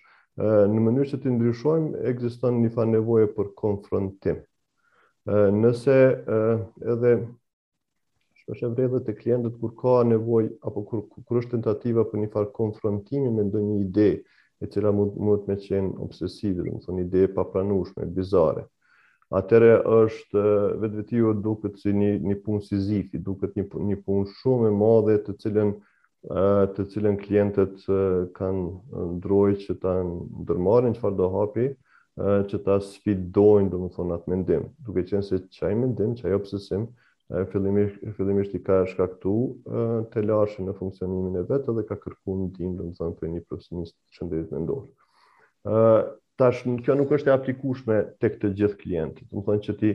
në 0.73 0.81
mënyrë 0.87 1.11
që 1.13 1.19
ti 1.23 1.33
ndryshojmë 1.35 2.07
ekziston 2.09 2.63
një 2.63 2.73
fa 2.75 2.85
nevoje 2.89 3.29
për 3.37 3.53
konfrontim. 3.61 4.41
Nëse 5.61 5.95
edhe 6.93 7.13
është 8.47 8.67
e 8.67 8.71
vredhe 8.75 8.99
të 9.03 9.15
klientët 9.21 9.57
kur 9.61 9.73
ka 9.81 9.95
nevoj 10.07 10.45
apo 10.69 10.83
kur, 10.87 11.01
kur 11.27 11.41
është 11.41 11.57
tentativa 11.57 12.05
për 12.07 12.21
një 12.23 12.29
farë 12.33 12.53
konfrontimi 12.55 13.31
me 13.35 13.45
ndonjë 13.49 13.79
ide 13.85 14.05
e 14.63 14.69
cila 14.71 14.93
mund, 14.95 15.17
mund 15.19 15.49
me 15.51 15.57
qenë 15.61 15.91
obsesive, 16.05 16.63
dhe 16.63 16.77
të 16.77 16.85
thonë 16.87 17.05
ide 17.07 17.25
e 17.27 17.33
papranushme, 17.37 18.07
bizare. 18.17 18.63
Atere 19.37 19.73
është 19.97 20.43
vetë 20.83 21.35
duket 21.43 21.81
si 21.83 21.93
një, 21.93 22.13
një 22.29 22.37
punë 22.45 22.63
sizifi, 22.69 23.19
duket 23.19 23.57
një, 23.59 23.67
një 23.91 23.99
punë 24.07 24.31
shumë 24.39 24.71
e 24.71 24.77
madhe 24.83 25.19
të 25.27 25.35
cilën 25.43 25.75
të 26.75 26.85
cilën 26.91 27.17
klientët 27.23 27.83
kanë 28.35 29.03
ndroj 29.19 29.49
që 29.63 29.75
ta 29.83 29.93
ndërmarin 30.47 30.97
që 30.97 31.03
farë 31.03 31.17
do 31.19 31.29
hapi, 31.35 31.67
që 32.51 32.59
ta 32.67 32.79
sfidojnë, 32.83 33.69
do 33.75 33.83
thonë, 33.99 34.17
atë 34.17 34.33
mendim, 34.33 34.71
duke 34.87 35.05
qenë 35.11 35.23
se 35.29 35.43
qaj 35.55 35.75
mendim, 35.79 36.17
qaj 36.19 36.35
obsesim, 36.39 36.89
e 37.35 37.47
fillimisht 37.51 37.99
fillimisht 38.17 38.55
i 38.55 38.61
ka 38.63 38.83
shkaktu 38.87 39.31
të 40.15 40.23
lashën 40.27 40.69
në 40.69 40.75
funksionimin 40.79 41.41
e 41.41 41.49
vet 41.49 41.67
edhe 41.73 41.83
ka 41.89 41.97
kërkuar 41.99 42.37
një 42.43 42.51
ndihmë 42.53 42.77
nga 42.77 42.93
zonë 43.01 43.17
për 43.21 43.33
një 43.33 43.41
profesionist 43.49 43.97
të 43.97 44.19
shëndetit 44.19 44.53
mendor. 44.55 44.85
ë 45.67 45.81
tash 46.39 46.63
kjo 46.87 46.95
nuk 47.01 47.15
është 47.17 47.33
e 47.33 47.35
aplikueshme 47.35 47.97
tek 48.23 48.37
të 48.43 48.53
gjithë 48.61 48.79
klientët. 48.83 49.27
Do 49.33 49.41
të 49.41 49.47
thonë 49.49 49.65
që 49.67 49.75
ti 49.81 49.91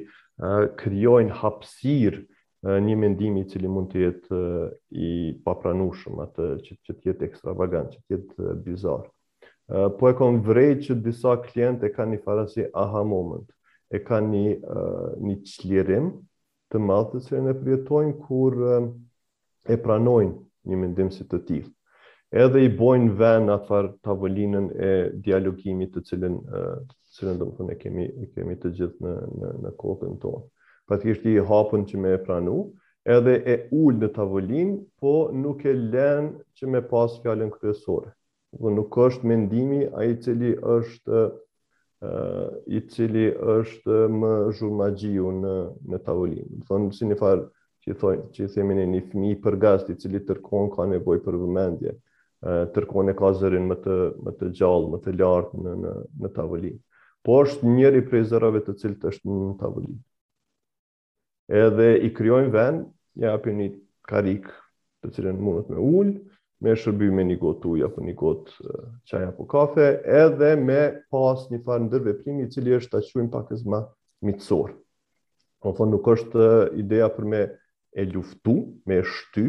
krijojnë 0.82 1.38
hapësirë 1.40 2.80
një 2.88 2.96
mendimi 3.04 3.44
i 3.44 3.48
cili 3.50 3.70
mund 3.72 3.94
të 3.94 4.02
jetë 4.02 4.40
i 5.08 5.12
papranueshëm 5.46 6.20
atë 6.26 6.50
që 6.66 6.78
që 6.86 6.98
të 6.98 7.10
jetë 7.12 7.26
ekstravagant, 7.30 7.96
që 7.96 8.02
të 8.12 8.14
jetë 8.18 8.58
bizar. 8.66 9.06
Po 9.98 10.10
e 10.12 10.18
kam 10.20 10.42
vrej 10.50 10.76
që 10.90 11.00
disa 11.06 11.38
e 11.38 11.90
kanë 11.96 12.12
një 12.12 12.24
parazi 12.26 12.68
aha 12.84 13.04
moment, 13.04 13.48
e 13.90 14.04
kanë 14.04 14.28
një 14.36 14.84
një 15.24 15.36
çlirim 15.52 16.12
të 16.72 16.80
madh 16.88 17.10
të 17.12 17.20
cilën 17.28 17.50
e 17.52 17.58
përjetojnë 17.62 18.14
kur 18.26 18.56
e 19.74 19.76
pranojnë 19.86 20.36
një 20.72 20.80
mendim 20.82 21.10
si 21.14 21.26
të 21.28 21.40
tillë. 21.50 21.72
Edhe 22.46 22.62
i 22.64 22.70
bojnë 22.80 23.16
vend 23.20 23.52
atë 23.56 23.80
tavolinën 24.08 24.70
e 24.72 24.92
dialogimit 25.26 25.92
të 25.96 26.04
cilën 26.10 26.38
të 26.48 27.18
cilën 27.18 27.42
domethënë 27.42 27.76
e 27.76 27.80
kemi 27.82 28.06
e 28.08 28.30
kemi 28.36 28.56
të 28.62 28.72
gjithë 28.78 29.02
në 29.04 29.16
në 29.42 29.52
në 29.66 29.74
kokën 29.84 30.16
tonë. 30.24 30.44
Patjetër 30.92 31.34
i 31.36 31.44
hapun 31.50 31.84
që 31.90 32.00
më 32.04 32.16
e 32.16 32.22
pranu, 32.28 32.56
edhe 33.18 33.36
e 33.54 33.58
ul 33.82 34.00
në 34.00 34.12
tavolinë, 34.16 34.80
po 35.04 35.16
nuk 35.44 35.64
e 35.66 35.76
lën 35.78 36.32
që 36.58 36.72
më 36.72 36.84
pas 36.92 37.20
fjalën 37.24 37.52
kryesore. 37.58 38.14
Do 38.62 38.72
nuk 38.80 38.96
është 39.06 39.28
mendimi 39.32 39.84
ai 40.00 40.12
i 40.14 40.20
cili 40.24 40.56
është 40.78 41.24
i 42.72 42.80
cili 42.90 43.26
është 43.36 43.98
më 44.10 44.30
zhurmagjiu 44.58 45.32
në 45.42 45.52
në 45.94 46.00
tavolinë. 46.06 46.48
Do 46.56 46.64
thonë 46.70 46.94
si 46.98 47.08
një 47.10 47.18
farë 47.20 47.44
që 47.86 47.96
thonë 48.02 48.24
që 48.36 48.46
i 48.48 48.52
themin 48.56 48.80
një 48.94 49.02
fëmijë 49.12 49.40
për 49.44 49.58
gazet 49.62 49.92
i 49.94 49.98
cili 50.02 50.22
tërkon 50.26 50.72
ka 50.74 50.86
nevojë 50.92 51.22
për 51.28 51.38
vëmendje, 51.44 51.94
tërkon 52.74 53.12
e 53.14 53.18
ka 53.20 53.34
zërin 53.42 53.68
më 53.70 53.78
të 53.86 54.00
më 54.26 54.34
të 54.40 54.50
gjallë, 54.60 54.90
më 54.96 55.02
të 55.06 55.16
lartë 55.20 55.66
në 55.66 55.76
në 55.84 55.94
në 56.26 56.34
tavolinë. 56.40 56.82
Po 57.26 57.38
është 57.44 57.70
njëri 57.76 58.02
prej 58.10 58.24
zërave 58.32 58.64
të 58.66 58.76
cilët 58.82 59.06
është 59.12 59.30
në 59.36 59.52
tavolinë. 59.62 60.02
Edhe 61.66 61.90
i 62.02 62.10
krijojnë 62.16 62.50
vend, 62.54 62.86
ja 63.22 63.36
japin 63.36 63.60
një 63.62 63.72
karik 64.10 64.48
të 65.04 65.14
cilën 65.18 65.38
mundet 65.42 65.70
me 65.74 65.78
ulë, 65.82 66.16
me 66.62 66.76
shërby 66.78 67.08
me 67.14 67.24
një 67.30 67.38
gotë 67.42 67.70
uja 67.74 67.88
apo 67.90 68.04
një 68.06 68.14
gotë 68.20 68.76
qaj 69.10 69.22
apo 69.32 69.48
kafe, 69.50 69.86
edhe 70.18 70.52
me 70.62 70.82
pas 71.14 71.42
një 71.52 71.60
farë 71.66 71.88
ndërveprimi 71.88 72.46
primi, 72.46 72.52
cili 72.54 72.76
është 72.78 72.98
të 72.98 73.02
quim 73.16 73.30
pak 73.34 73.50
më 73.52 73.58
zma 73.64 73.80
mitësor. 74.30 74.76
Po 75.62 75.88
nuk 75.90 76.08
është 76.16 76.46
ideja 76.82 77.10
për 77.16 77.28
me 77.34 77.42
e 78.02 78.06
luftu, 78.12 78.56
me 78.88 79.02
e 79.02 79.06
shty, 79.08 79.48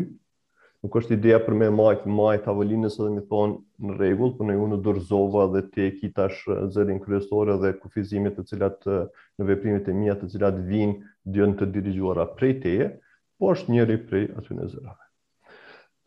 nuk 0.83 0.97
është 0.99 1.17
ideja 1.19 1.39
për 1.45 1.57
me 1.61 1.69
majt, 1.73 2.09
majt 2.09 2.49
avolinës 2.51 2.97
edhe 2.99 3.13
me 3.19 3.23
thonë 3.29 3.61
në 3.91 3.99
regullë, 4.01 4.37
për 4.41 4.49
në 4.49 4.57
ju 4.57 4.71
në 4.73 4.81
dërzova 4.89 5.45
dhe 5.55 5.65
te 5.77 5.91
kitash 6.01 6.43
zërin 6.75 7.01
kryesore 7.05 7.59
dhe 7.63 7.75
kufizimit 7.81 8.39
të 8.41 8.49
cilat 8.51 8.89
në 8.89 9.51
veprimit 9.53 9.89
e 9.93 9.97
mija 10.01 10.17
të 10.23 10.33
cilat 10.35 10.59
vinë 10.73 11.15
dhjën 11.37 11.57
të 11.61 11.71
dirigjuara 11.77 12.27
prej 12.37 12.57
teje, 12.65 12.91
po 13.39 13.53
është 13.57 13.77
njëri 13.77 14.01
prej 14.09 14.27
aty 14.41 14.59
në 14.63 14.69
zërave. 14.73 15.02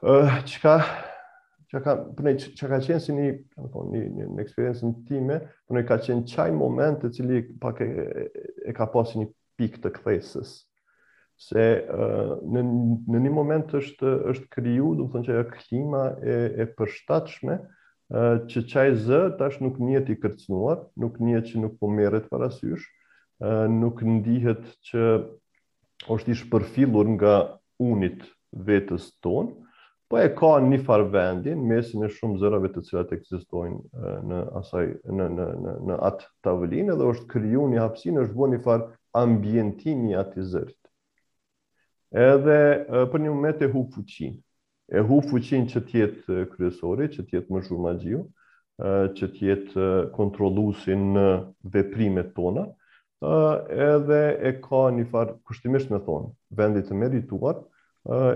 Eh, 0.05 0.29
çka 0.45 0.85
çka 1.73 1.91
punë 2.17 2.37
çka 2.53 2.67
qenë 2.85 2.99
si 3.01 3.13
një, 3.17 3.29
do 3.57 3.63
të 3.65 3.69
thonë, 3.73 4.01
një 4.15 4.25
një 4.37 4.43
eksperiencë 4.43 4.83
intime, 4.85 5.37
punë 5.65 5.81
ka 5.89 5.95
qenë 6.05 6.25
çaj 6.29 6.51
moment 6.53 7.01
i 7.01 7.09
cili 7.15 7.39
pak 7.61 7.79
e, 7.81 7.87
e 8.69 8.73
ka 8.77 8.85
pasur 8.93 9.23
një 9.23 9.29
pikë 9.57 9.81
të 9.81 9.91
kthesës. 9.95 10.51
Se 11.47 11.63
eh, 11.79 12.35
në 12.53 12.63
në 13.15 13.23
një 13.25 13.33
moment 13.39 13.73
është 13.81 14.11
është 14.35 14.51
kriju, 14.53 14.91
do 14.99 15.07
të 15.09 15.15
thonë 15.15 15.27
që 15.31 15.35
ajo 15.39 15.47
klima 15.55 16.03
e 16.21 16.37
e 16.65 16.69
përshtatshme 16.77 17.57
ë 17.57 18.21
eh, 18.21 18.45
që 18.53 18.65
çaj 18.75 18.93
z 19.09 19.17
tash 19.41 19.57
nuk 19.65 19.81
njihet 19.81 20.13
i 20.13 20.19
kërcënuar, 20.21 20.85
nuk 21.01 21.17
njihet 21.17 21.49
që 21.49 21.65
nuk 21.65 21.77
po 21.81 21.89
merret 21.89 22.29
parasysh, 22.29 22.85
ë 23.41 23.55
nuk 23.81 24.05
ndihet 24.05 24.69
që 24.91 25.03
është 26.13 26.29
i 26.35 26.39
shpërfillur 26.43 27.09
nga 27.17 27.37
unit 27.81 28.27
vetës 28.69 29.15
tonë, 29.25 29.64
po 30.11 30.19
e 30.21 30.29
ka 30.37 30.59
një 30.61 30.77
farë 30.85 31.05
vendin, 31.13 31.63
mesin 31.69 32.03
e 32.05 32.09
shumë 32.13 32.37
zërave 32.41 32.69
të 32.73 32.81
cilat 32.89 33.13
ekzistojnë 33.15 33.77
në, 34.29 34.41
në, 34.53 35.27
në, 35.35 35.47
në, 35.65 35.73
në 35.89 35.97
atë 36.11 36.27
tavolinë 36.45 36.97
dhe 36.99 37.07
është 37.13 37.27
kryu 37.33 37.63
një 37.71 37.81
hapsinë, 37.81 38.21
është 38.27 38.37
bën 38.41 38.53
një 38.55 38.61
farë 38.67 38.87
ambientimi 39.21 40.15
atë 40.21 40.43
i 40.43 40.65
Edhe 42.15 42.57
për 43.11 43.19
një 43.19 43.31
moment 43.33 43.61
e 43.61 43.67
hu 43.73 43.81
fuqin, 43.91 44.35
e 44.95 45.01
hu 45.03 45.17
fuqin 45.27 45.65
që 45.67 45.81
tjetë 45.89 46.35
kryesori, 46.53 47.09
që 47.11 47.25
tjetë 47.27 47.51
më 47.51 47.63
shumë 47.67 47.83
magjiu, 47.89 48.21
që 49.17 49.27
tjetë 49.39 49.87
kontrolusin 50.15 51.05
në 51.17 51.25
veprimet 51.75 52.29
tona, 52.37 52.63
edhe 53.89 54.21
e 54.47 54.51
ka 54.63 54.85
një 54.95 55.09
farë 55.11 55.35
kushtimisht 55.49 55.91
me 55.91 55.99
thonë, 56.07 56.29
vendit 56.61 56.93
e 56.93 56.99
merituarë, 57.03 57.65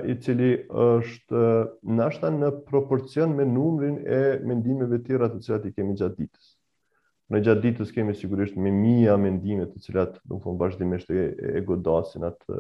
i 0.10 0.16
cili 0.24 0.50
është 0.82 1.42
nështë 1.98 2.30
në 2.36 2.48
proporcion 2.70 3.36
me 3.38 3.46
numrin 3.50 4.00
e 4.18 4.22
mendimeve 4.50 4.98
të 4.98 5.06
tjera 5.08 5.28
të 5.30 5.42
cilat 5.46 5.68
i 5.70 5.74
kemi 5.76 5.94
gjatë 6.00 6.18
ditës. 6.24 6.48
Në 7.30 7.42
gjatë 7.46 7.64
ditës 7.68 7.92
kemi 7.94 8.16
sigurisht 8.18 8.56
me 8.58 8.72
mija 8.74 9.14
mendime 9.22 9.68
të 9.70 9.84
cilat 9.84 10.16
do 10.24 10.40
të 10.40 10.44
thonë 10.48 10.62
vazhdimisht 10.64 11.12
e, 11.14 11.28
godasin 11.68 12.26
atë 12.32 12.60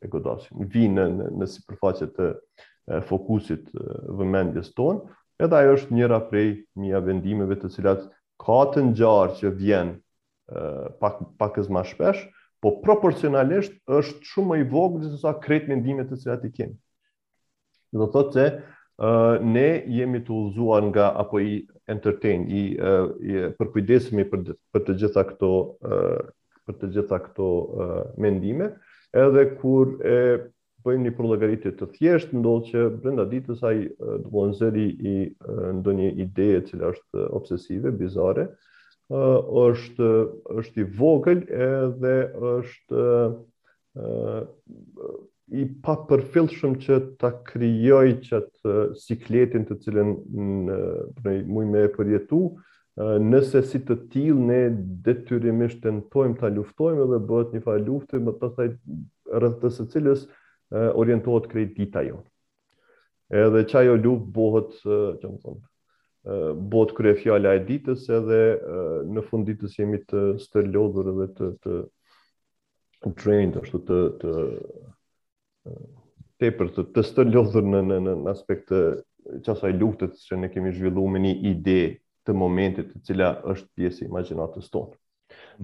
e 0.00 0.12
godasin. 0.12 0.62
Vinë 0.72 1.04
në, 1.18 1.28
në, 1.42 1.48
sipërfaqe 1.56 2.08
të 2.16 2.30
fokusit 3.10 3.68
vëmendjes 4.16 4.72
tonë, 4.78 5.02
edhe 5.44 5.58
ajo 5.58 5.76
është 5.76 5.96
njëra 5.98 6.22
prej 6.32 6.46
mija 6.80 7.02
vendimeve 7.04 7.60
të 7.60 7.74
cilat 7.76 8.08
ka 8.42 8.62
të 8.72 8.86
që 9.42 9.52
vjen 9.60 9.98
pak 11.00 11.20
pak 11.40 11.60
më 11.72 11.84
shpesh, 11.92 12.24
po 12.62 12.70
proporcionalisht 12.82 13.74
është 13.98 14.28
shumë 14.32 14.48
më 14.52 14.60
i 14.62 14.66
vogël 14.72 15.06
se 15.10 15.18
sa 15.24 15.32
kret 15.42 15.66
mendimet 15.70 16.08
të 16.12 16.18
cilat 16.22 16.44
i 16.46 16.50
kemi. 16.60 16.76
Do 17.92 18.06
të 18.06 18.12
thotë 18.14 18.36
se 18.38 18.44
uh, 18.52 19.42
ne 19.54 19.66
jemi 19.96 20.20
të 20.22 20.36
udhëzuar 20.38 20.86
nga 20.92 21.08
apo 21.24 21.40
i 21.42 21.56
entertain 21.90 22.46
i, 22.46 22.62
uh, 22.78 23.08
i 23.26 23.42
përkujdesemi 23.58 24.28
për 24.30 24.54
për 24.72 24.86
të 24.88 24.96
gjitha 25.02 25.24
këto 25.32 25.50
uh, 25.82 26.18
për 26.68 26.78
të 26.84 26.90
gjitha 26.96 27.18
këto 27.26 27.50
uh, 27.58 27.94
mendime, 28.22 28.70
edhe 29.18 29.46
kur 29.58 29.96
e 30.06 30.18
bëjmë 30.86 31.08
një 31.08 31.12
prologaritë 31.18 31.72
të 31.78 31.88
thjesht, 31.96 32.30
ndodhë 32.34 32.70
që 32.70 32.84
brenda 33.02 33.22
ditës 33.30 33.60
ai 33.66 33.86
do 33.98 34.16
të 34.22 34.30
bëjë 34.30 35.94
një 35.98 36.08
ide 36.24 36.46
e 36.56 36.62
cila 36.70 36.88
është 36.94 37.26
obsesive, 37.38 37.90
bizare, 38.00 38.48
është 39.10 40.06
është 40.58 40.80
i 40.80 40.84
vogël 40.98 41.40
edhe 41.50 42.12
është 42.38 43.02
i 45.52 45.64
pa 45.84 45.94
përfillshëm 46.08 46.76
që 46.84 46.98
ta 47.20 47.30
krijoj 47.44 48.12
çat 48.28 48.50
sikletin 49.02 49.66
të 49.68 49.76
cilën 49.84 50.12
në 50.66 50.76
një 51.26 51.34
muj 51.50 51.66
më 51.72 51.86
për 51.96 52.06
jetu 52.14 52.38
nëse 53.24 53.62
si 53.66 53.80
të 53.88 53.96
tillë 54.12 54.46
ne 54.48 54.60
detyrimisht 55.08 55.82
tentojmë 55.84 56.38
ta 56.40 56.48
luftojmë 56.52 57.04
edhe 57.06 57.18
bëhet 57.30 57.52
një 57.56 57.64
fa 57.64 57.76
lufte 57.80 58.20
më 58.20 58.34
pas 58.40 58.56
ai 58.60 58.70
rreth 59.32 59.58
të 59.62 59.70
së 59.78 59.88
cilës 59.94 60.26
orientohet 60.72 61.48
kredita 61.52 62.02
jonë. 62.06 62.24
Edhe 63.32 63.64
çajo 63.70 63.96
luftë 63.96 64.34
bëhet, 64.36 64.74
çfarë 64.82 65.30
më 65.30 65.38
thonë, 65.46 65.60
bot 66.54 66.92
krye 66.94 67.16
fjala 67.18 67.54
e 67.56 67.64
ditës 67.66 68.04
edhe 68.14 68.38
në 69.12 69.24
fund 69.26 69.48
ditës 69.48 69.72
jemi 69.78 69.98
të 70.06 70.38
stërlodhur 70.38 71.08
edhe 71.12 71.26
të 71.38 71.48
të 71.64 71.78
trained 73.18 73.58
ashtu 73.58 73.80
të 73.88 73.96
të 74.22 74.34
tepër 76.42 76.70
të 76.76 76.84
të 76.94 77.04
stërlodhur 77.10 77.66
në 77.72 77.80
në 77.90 77.98
në 78.12 78.30
aspekt 78.30 78.70
të 78.70 78.82
çfarë 79.48 79.74
luftës 79.80 80.22
që 80.28 80.38
ne 80.44 80.52
kemi 80.54 80.72
zhvilluar 80.78 81.10
me 81.16 81.24
një 81.26 81.34
ide 81.52 81.76
të 82.26 82.36
momentit 82.38 82.92
të 82.94 83.02
cila 83.08 83.32
është 83.50 83.72
pjesë 83.76 84.04
e 84.04 84.08
imagjinatës 84.10 84.70
tonë. 84.70 84.94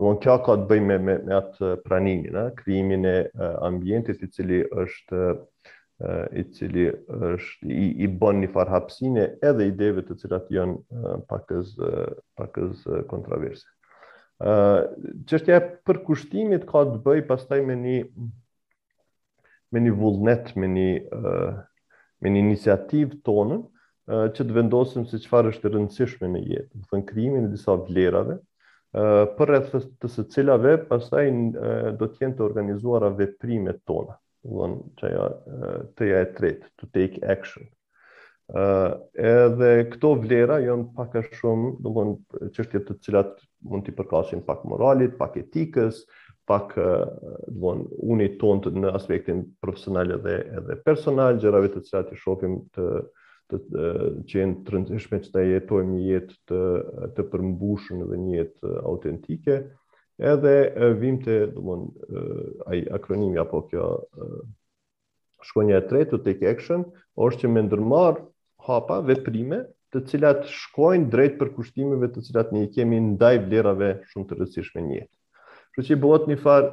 Do 0.01 0.11
të 0.17 0.27
thotë 0.27 0.45
ka 0.47 0.55
të 0.59 0.67
bëjë 0.73 0.87
me 0.89 0.97
me, 1.07 1.15
me 1.29 1.35
atë 1.39 1.75
pranimin, 1.87 2.35
ëh, 2.41 2.51
krijimin 2.59 3.07
e 3.11 3.17
ambientit 3.69 4.23
i 4.27 4.31
cili 4.35 4.63
është 4.83 5.21
i 6.33 6.45
cili 6.55 6.85
është 7.29 7.69
i, 7.83 7.87
i 8.05 8.07
bën 8.19 8.37
një 8.43 8.49
far 8.55 8.71
edhe 8.79 9.65
ideve 9.71 10.05
të 10.07 10.17
cilat 10.21 10.47
janë 10.55 11.09
pakës 11.33 11.73
pakës 12.39 12.85
kontroverse. 13.11 13.67
Ë 14.47 14.55
çështja 15.31 15.57
e 15.59 15.65
përkushtimit 15.89 16.69
ka 16.71 16.85
të 16.93 17.01
bëjë 17.09 17.25
pastaj 17.33 17.59
me 17.71 17.75
një 17.81 17.97
me 19.77 19.81
një 19.85 19.97
vullnet, 20.01 20.55
me 20.63 20.69
një 20.75 20.91
me 22.23 22.31
një 22.35 22.39
iniciativë 22.47 23.19
tonë 23.31 23.59
që 24.09 24.39
të 24.47 24.55
vendosim 24.61 25.05
se 25.11 25.19
çfarë 25.25 25.51
është 25.53 25.67
e 25.69 25.75
rëndësishme 25.75 26.31
në 26.37 26.45
jetë, 26.51 26.71
do 26.77 26.85
të 26.85 26.93
thënë 26.95 27.09
krijimin 27.11 27.49
e 27.51 27.51
disa 27.57 27.75
vlerave, 27.89 28.39
për 29.39 29.51
rreth 29.51 29.75
të 30.01 30.11
së 30.15 30.25
cilave 30.37 30.79
pastaj 30.95 31.27
do 32.01 32.07
të 32.09 32.25
jenë 32.25 32.39
të 32.39 32.47
organizuara 32.51 33.11
veprimet 33.19 33.83
tona 33.91 34.17
dhënë 34.47 34.79
që 34.99 35.17
të 35.99 36.09
ja 36.09 36.19
e 36.25 36.31
tretë, 36.39 36.69
to 36.79 36.89
take 36.95 37.21
action. 37.31 37.67
Uh, 38.49 38.95
edhe 39.21 39.71
këto 39.93 40.15
vlera 40.23 40.61
janë 40.65 40.87
pak 40.97 41.17
e 41.21 41.27
shumë, 41.37 41.73
do 41.85 41.91
të 41.93 42.55
thonë 42.57 42.85
të 42.87 42.97
cilat 43.05 43.35
mund 43.69 43.85
të 43.85 43.93
përkasin 43.99 44.41
pak 44.47 44.63
moralit, 44.71 45.19
pak 45.21 45.35
etikës, 45.37 46.05
pak 46.49 46.71
do 46.77 46.87
të 47.45 47.59
thonë 47.61 47.89
unit 48.01 48.41
në 48.87 48.95
aspektin 48.97 49.43
profesional 49.61 50.15
edhe 50.17 50.39
edhe 50.63 50.79
personal, 50.87 51.37
gjërave 51.43 51.69
të 51.75 51.83
cilat 51.91 52.13
i 52.13 52.17
shohim 52.23 52.61
të 52.77 52.89
të 53.49 53.59
që 54.29 54.35
janë 54.39 54.55
të 54.65 54.73
rëndësishme 54.73 55.19
që 55.25 55.31
ta 55.33 55.41
jetojmë 55.45 55.93
një 55.93 56.01
jetë 56.09 56.35
të 56.51 56.63
të 57.19 57.25
përmbushur 57.33 58.03
dhe 58.11 58.17
një 58.25 58.35
jetë 58.41 58.73
autentike. 58.91 59.55
Uh, 59.59 59.77
edhe 60.19 60.73
vim 61.01 61.21
të, 61.23 61.39
dhe 61.55 61.63
mund, 61.63 61.95
akronimi 62.95 63.39
apo 63.41 63.61
kjo 63.71 63.85
e, 63.87 64.31
shkonja 65.47 65.79
e 65.79 65.85
tretë, 65.89 66.11
të 66.19 66.23
take 66.27 66.49
action, 66.51 66.85
është 67.15 67.45
që 67.47 67.51
me 67.55 67.63
ndërmarë 67.69 68.25
hapa 68.69 69.01
veprime 69.07 69.61
të 69.95 70.03
cilat 70.11 70.43
shkojnë 70.53 71.09
drejt 71.13 71.39
për 71.41 71.53
kushtimeve 71.55 72.11
të 72.13 72.25
cilat 72.27 72.51
një 72.53 72.67
kemi 72.75 72.99
ndaj 73.15 73.37
vlerave 73.47 73.93
shumë 74.11 74.29
të 74.33 74.41
në 74.43 74.83
një. 74.89 75.03
Kështu 75.77 75.87
që 75.89 75.95
i 75.95 76.01
bëhot 76.03 76.27
një 76.29 76.37
farë 76.43 76.73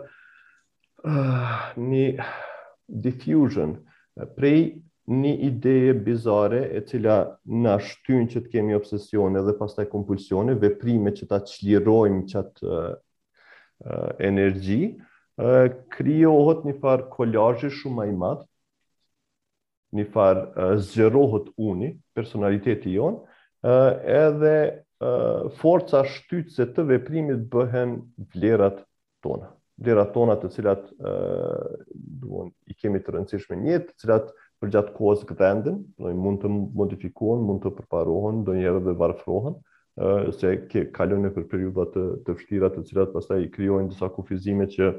ah, 1.05 1.71
një 1.77 2.25
diffusion 3.05 3.77
prej 4.35 4.57
një 5.05 5.35
ideje 5.51 5.93
bizare 6.05 6.63
e 6.73 6.81
cila 6.89 7.19
në 7.45 7.77
shtyn 7.85 8.27
që 8.33 8.41
të 8.47 8.51
kemi 8.57 8.75
obsesione 8.75 9.41
dhe 9.45 9.53
pas 9.59 9.71
taj 9.77 9.85
kompulsione, 9.91 10.57
veprime 10.59 11.13
që 11.13 11.27
ta 11.29 11.39
qlirojmë 11.45 12.23
që 12.31 12.39
atë 12.41 12.77
uh, 13.77 14.09
energji, 14.19 14.95
uh, 15.39 15.69
një 16.65 16.75
farë 16.81 17.09
kolajë 17.11 17.69
shumë 17.75 18.05
i 18.11 18.15
madhë, 18.17 18.47
një 19.99 20.05
farë 20.11 20.71
uh, 20.75 21.45
uni, 21.69 21.89
personaliteti 22.15 22.93
jonë, 22.93 23.19
edhe 23.65 24.55
uh, 25.01 25.49
forca 25.57 26.03
shtytëse 26.05 26.67
të 26.75 26.83
veprimit 26.91 27.47
bëhen 27.49 27.97
vlerat 28.35 28.83
tona. 29.25 29.49
Vlerat 29.77 30.13
tona 30.15 30.35
të 30.39 30.49
cilat 30.53 30.83
i 32.67 32.73
kemi 32.79 32.99
të 33.03 33.11
rëndësishme 33.11 33.55
njëtë, 33.59 33.87
të 33.89 33.97
cilat 33.99 34.29
për 34.61 34.71
gjatë 34.75 34.93
kohës 34.95 35.25
gdendin, 35.33 35.81
mund 35.99 36.39
të 36.43 36.51
modifikohen, 36.53 37.41
mund 37.43 37.63
të 37.65 37.73
përparohen, 37.81 38.43
do 38.47 38.53
njerë 38.55 38.83
dhe 38.85 38.93
varfrohen, 39.01 39.57
se 40.35 40.49
ke 40.69 40.81
kalon 40.95 41.21
në 41.23 41.29
për 41.37 41.45
periudha 41.51 41.85
të 41.93 42.01
të 42.27 42.33
vështira 42.35 42.69
të 42.75 42.81
cilat 42.89 43.13
pastaj 43.13 43.43
i 43.45 43.51
krijojnë 43.51 43.93
disa 43.93 44.09
kufizime 44.11 44.65
që 44.73 44.89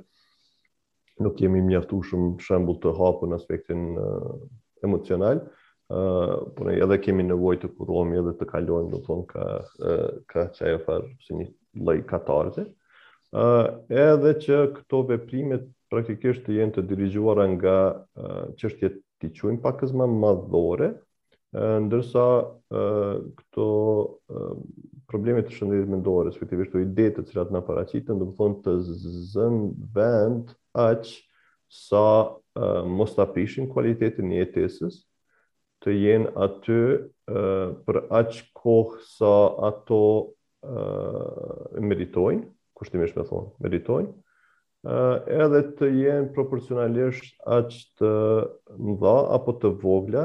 nuk 1.25 1.41
jemi 1.41 1.61
mjaftueshëm 1.67 2.31
për 2.39 2.47
shembull 2.49 2.79
të 2.81 2.93
hapën 2.97 3.35
aspektin 3.37 3.83
uh, 4.01 4.33
emocional, 4.85 5.41
uh, 5.41 6.33
por 6.57 6.73
edhe 6.73 6.99
kemi 7.05 7.25
nevojë 7.29 7.63
të 7.67 7.71
kurohemi 7.77 8.19
edhe 8.23 8.35
të 8.41 8.49
kalojmë 8.55 8.91
do 8.95 9.01
të 9.01 9.07
thonë 9.09 9.27
ka 9.37 9.47
uh, 9.53 10.11
ka 10.33 10.47
çaja 10.59 10.99
si 11.27 11.39
një 11.43 11.49
lloj 11.83 11.99
katarze. 12.09 12.67
Uh, 13.37 13.69
edhe 13.91 14.35
që 14.45 14.61
këto 14.79 15.03
veprime 15.13 15.61
praktikisht 15.93 16.45
të 16.47 16.57
jenë 16.61 16.77
të 16.79 16.87
dirigjuara 16.93 17.49
nga 17.57 17.77
uh, 18.17 18.45
të 18.61 18.95
ti 19.21 19.33
quajmë 19.33 19.63
pakës 19.65 19.95
më 19.97 20.09
madhore, 20.21 20.93
ndërsa 21.57 22.25
këto 23.41 23.67
problemet 25.09 25.49
të 25.49 25.57
shëndetit 25.57 25.91
mendor, 25.93 26.27
respektivisht 26.29 26.73
këto 26.73 26.83
ide 26.85 27.07
të 27.17 27.23
cilat 27.31 27.53
na 27.55 27.63
paraqiten, 27.65 28.19
do 28.21 28.27
të 28.29 28.37
thonë 28.41 28.59
të 28.67 28.75
zën 29.31 29.61
vend 29.97 30.51
aq 30.85 31.09
sa 31.73 32.03
mos 32.91 33.15
ta 33.17 33.27
pishin 33.33 33.71
cilësinë 33.73 34.69
të 35.85 35.93
jenë 35.95 36.31
aty 36.47 36.79
për 37.31 38.03
aq 38.21 38.39
kohë 38.57 39.01
sa 39.17 39.31
ato 39.69 39.99
uh, 40.65 41.67
meritojnë, 41.85 42.47
kushtimisht 42.77 43.19
me 43.21 43.27
thonë, 43.29 43.51
meritojnë, 43.67 44.15
edhe 45.37 45.61
të 45.79 45.91
jenë 46.01 46.31
proporcionalisht 46.35 47.37
aq 47.59 47.77
të 48.01 48.11
mdha 48.89 49.17
apo 49.37 49.55
të 49.61 49.73
vogla, 49.85 50.25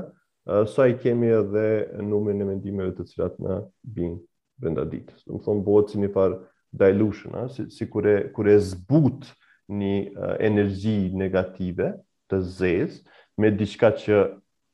sa 0.65 0.87
i 0.87 0.97
kemi 0.97 1.27
edhe 1.37 1.67
numrin 2.09 2.41
e 2.43 2.47
mendimeve 2.49 2.93
të 2.95 3.05
cilat 3.11 3.35
na 3.43 3.59
bin 3.97 4.17
brenda 4.61 4.83
ditës. 4.87 5.23
Do 5.27 5.39
thonë 5.45 5.63
bëhet 5.67 5.93
si 5.93 6.01
një 6.01 6.09
farë 6.15 6.39
dilution, 6.81 7.37
si, 7.53 7.67
si 7.75 7.87
kur 7.91 8.07
e 8.07 8.15
kur 8.35 8.49
zbut 8.67 9.29
një 9.71 9.95
uh, 10.01 10.35
energji 10.49 10.97
negative 11.21 11.91
të 12.31 12.41
zezë 12.57 13.17
me 13.41 13.51
diçka 13.59 13.93
që 14.03 14.19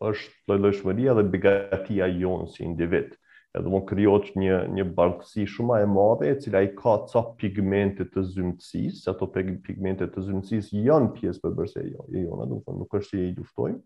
është 0.07 0.51
lojlojshmëria 0.51 1.13
dhe 1.17 1.25
begatia 1.33 2.09
jonë 2.23 2.49
si 2.53 2.63
individ. 2.65 3.13
Edhe 3.57 3.71
më 3.73 3.79
kryot 3.89 4.31
një, 4.37 4.57
një 4.77 4.83
balkësi 4.97 5.45
shumë 5.49 5.77
a 5.77 5.77
e 5.81 5.87
madhe 5.89 6.27
e 6.31 6.35
cila 6.41 6.61
i 6.65 6.71
ka 6.77 6.97
ca 7.09 7.21
pigmentet 7.41 8.11
të 8.13 8.23
zymëtsis, 8.33 8.99
se 9.03 9.09
ato 9.13 9.29
pigmentet 9.33 10.11
të 10.13 10.25
zymëtsis 10.29 10.67
janë 10.77 11.13
pjesë 11.15 11.41
për 11.45 11.55
bërse 11.61 11.85
jo-, 11.87 12.05
e 12.13 12.25
jonë, 12.27 12.49
nuk 12.77 12.97
është 12.99 13.15
që 13.17 13.23
i 13.25 13.31
luftojnë, 13.39 13.79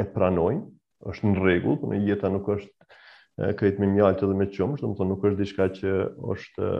e 0.00 0.04
pranojmë, 0.14 0.62
është 1.06 1.28
në 1.30 1.34
rregull, 1.38 1.76
por 1.82 1.94
jeta 1.94 2.30
nuk 2.32 2.48
është 2.56 3.52
krejt 3.58 3.78
me 3.78 3.86
mjaltë 3.92 4.26
dhe 4.26 4.34
me 4.40 4.48
qumësht, 4.50 4.82
do 4.82 4.90
thonë 4.98 5.12
nuk 5.12 5.24
është 5.30 5.40
diçka 5.44 5.68
që 5.78 5.92
është 6.34 6.70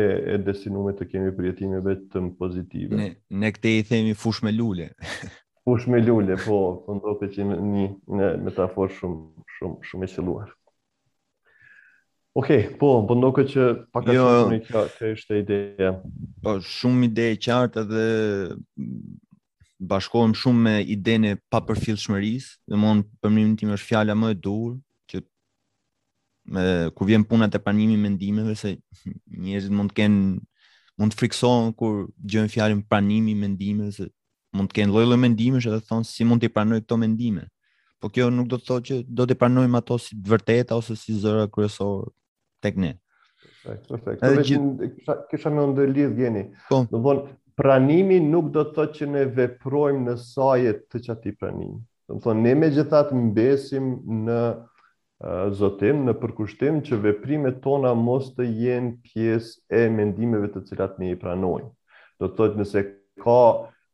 e 0.00 0.04
e 0.32 0.38
destinuar 0.46 0.94
të 0.96 1.08
kemi 1.10 1.32
për 1.36 1.50
të 1.58 1.70
vetëm 1.88 2.30
pozitive. 2.38 2.96
Ne 3.00 3.08
ne 3.42 3.50
këtë 3.52 3.72
i 3.78 3.82
themi 3.90 4.14
fush 4.22 4.44
me 4.46 4.52
lule. 4.54 4.86
fush 5.66 5.88
me 5.90 6.00
lule, 6.02 6.38
po, 6.46 6.58
po 7.02 7.14
që 7.22 7.46
një, 7.50 7.86
një 8.16 8.30
metaforë 8.46 8.96
shumë 9.00 9.48
shumë 9.58 9.88
shumë 9.90 10.08
e 10.08 10.12
qelluar. 10.14 10.54
Okej, 12.40 12.62
okay, 12.62 12.78
po, 12.78 13.02
po 13.04 13.44
që 13.52 13.66
pak 13.92 14.06
jo, 14.14 14.22
a 14.24 14.38
shumë 14.46 14.60
jo. 14.60 14.64
kjo 14.70 14.84
kjo 14.94 15.10
është 15.18 15.42
ideja. 15.42 15.92
Po 16.46 16.56
shumë 16.70 17.10
ide 17.10 17.28
e 17.34 17.34
qartë 17.50 17.84
dhe 17.90 18.06
bashkohem 19.88 20.32
shumë 20.40 20.60
me 20.66 20.74
idene 20.94 21.30
pa 21.50 21.58
shmëris, 22.04 22.46
dhe 22.68 22.76
mon 22.82 23.02
përmërim 23.22 23.54
tim 23.58 23.70
është 23.74 23.88
fjalla 23.90 24.14
më 24.22 24.28
e 24.34 24.38
dur, 24.44 24.76
që 25.10 25.22
me, 26.54 26.62
kur 26.94 27.06
vjen 27.10 27.24
puna 27.24 27.48
të 27.50 27.58
pranimi 27.64 27.98
mendimeve, 28.04 28.54
se 28.62 28.72
njerëzit 29.26 29.74
mund 29.74 29.90
të 29.90 29.96
kenë, 30.00 30.20
mund 30.98 31.12
të 31.12 31.18
friksohen 31.22 31.72
kur 31.74 32.06
gjënë 32.30 32.52
fjallin 32.54 32.82
pranimi 32.86 33.34
mendimeve, 33.42 33.90
se 33.96 34.06
mund 34.56 34.70
të 34.70 34.78
kenë 34.82 34.94
lojlo 34.94 35.18
mendime, 35.18 35.58
që 35.64 35.74
dhe 35.74 35.82
thonë 35.90 36.06
si 36.12 36.24
mund 36.28 36.42
të 36.44 36.50
i 36.50 36.54
pranoj 36.56 36.80
këto 36.84 37.00
mendime. 37.02 37.48
Po 37.98 38.10
kjo 38.10 38.30
nuk 38.34 38.48
do 38.50 38.58
të 38.58 38.66
thotë 38.68 38.86
që 38.88 39.00
do 39.18 39.26
të 39.26 39.34
i 39.36 39.40
pranojmë 39.42 39.78
ato 39.78 39.98
si 40.02 40.14
vërteta 40.26 40.78
ose 40.78 40.96
si 40.98 41.14
zëra 41.22 41.48
kryesor 41.54 42.08
tek 42.62 42.78
ne. 42.82 42.96
Perfekt, 43.62 43.86
perfekt. 43.92 44.24
Edhe 44.26 44.42
gjithë... 44.46 44.88
Kisha, 44.94 45.14
kisha 45.30 45.50
gjeni. 46.18 46.42
Po 46.68 46.80
pranimi 47.62 48.18
nuk 48.18 48.50
do 48.54 48.64
të 48.66 48.74
thotë 48.74 48.96
që 48.98 49.06
ne 49.12 49.22
veprojmë 49.36 50.00
në 50.08 50.14
saje 50.18 50.72
të 50.90 51.00
që 51.04 51.12
ati 51.14 51.32
Do 52.10 52.14
të 52.14 52.20
thonë, 52.26 52.40
ne 52.44 52.54
me 52.58 52.68
gjithat 52.74 53.12
mbesim 53.14 53.84
në 54.26 54.40
zotim 55.54 56.00
në 56.06 56.16
përkushtim 56.20 56.80
që 56.82 56.96
veprimet 57.04 57.60
tona 57.62 57.92
mos 57.94 58.32
të 58.34 58.44
jenë 58.48 58.92
pjesë 59.02 59.60
e 59.78 59.88
mendimeve 59.90 60.48
të 60.50 60.64
cilat 60.66 60.98
ne 60.98 61.10
i 61.10 61.16
pranojmë. 61.20 61.70
Do 62.18 62.26
të 62.28 62.34
thotë 62.40 62.58
nëse 62.62 62.82
ka 63.22 63.38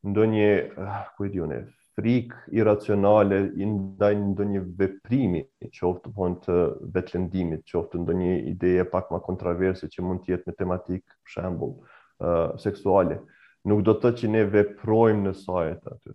ndonjë, 0.09 0.51
ah, 0.83 1.05
ku 1.17 1.29
e 1.29 1.33
diunë, 1.37 1.61
frik 1.99 2.33
iracionale 2.57 3.43
i 3.61 3.69
ndaj 3.69 4.15
ndonjë 4.25 4.65
veprimi, 4.81 5.45
qoftë 5.77 6.15
von 6.17 6.39
po 6.41 6.47
të 6.47 6.59
vetëlëndimit, 6.97 7.63
qoftë 7.71 8.01
ndonjë 8.03 8.35
ide 8.57 8.75
pak 8.89 9.13
më 9.13 9.21
kontroverse 9.29 9.87
që 9.93 10.05
mund 10.09 10.25
të 10.25 10.33
jetë 10.39 10.49
me 10.51 10.59
tematik, 10.65 11.05
për 11.27 11.35
shembull, 11.37 11.77
uh, 12.25 12.55
seksuale. 12.63 13.19
Uh, 13.21 13.35
nuk 13.69 13.83
do 13.87 13.93
të 13.95 14.03
thotë 14.05 14.21
që 14.23 14.29
ne 14.33 14.45
veprojmë 14.53 15.27
në 15.29 15.35
sajet 15.43 15.91
aty. 15.93 16.15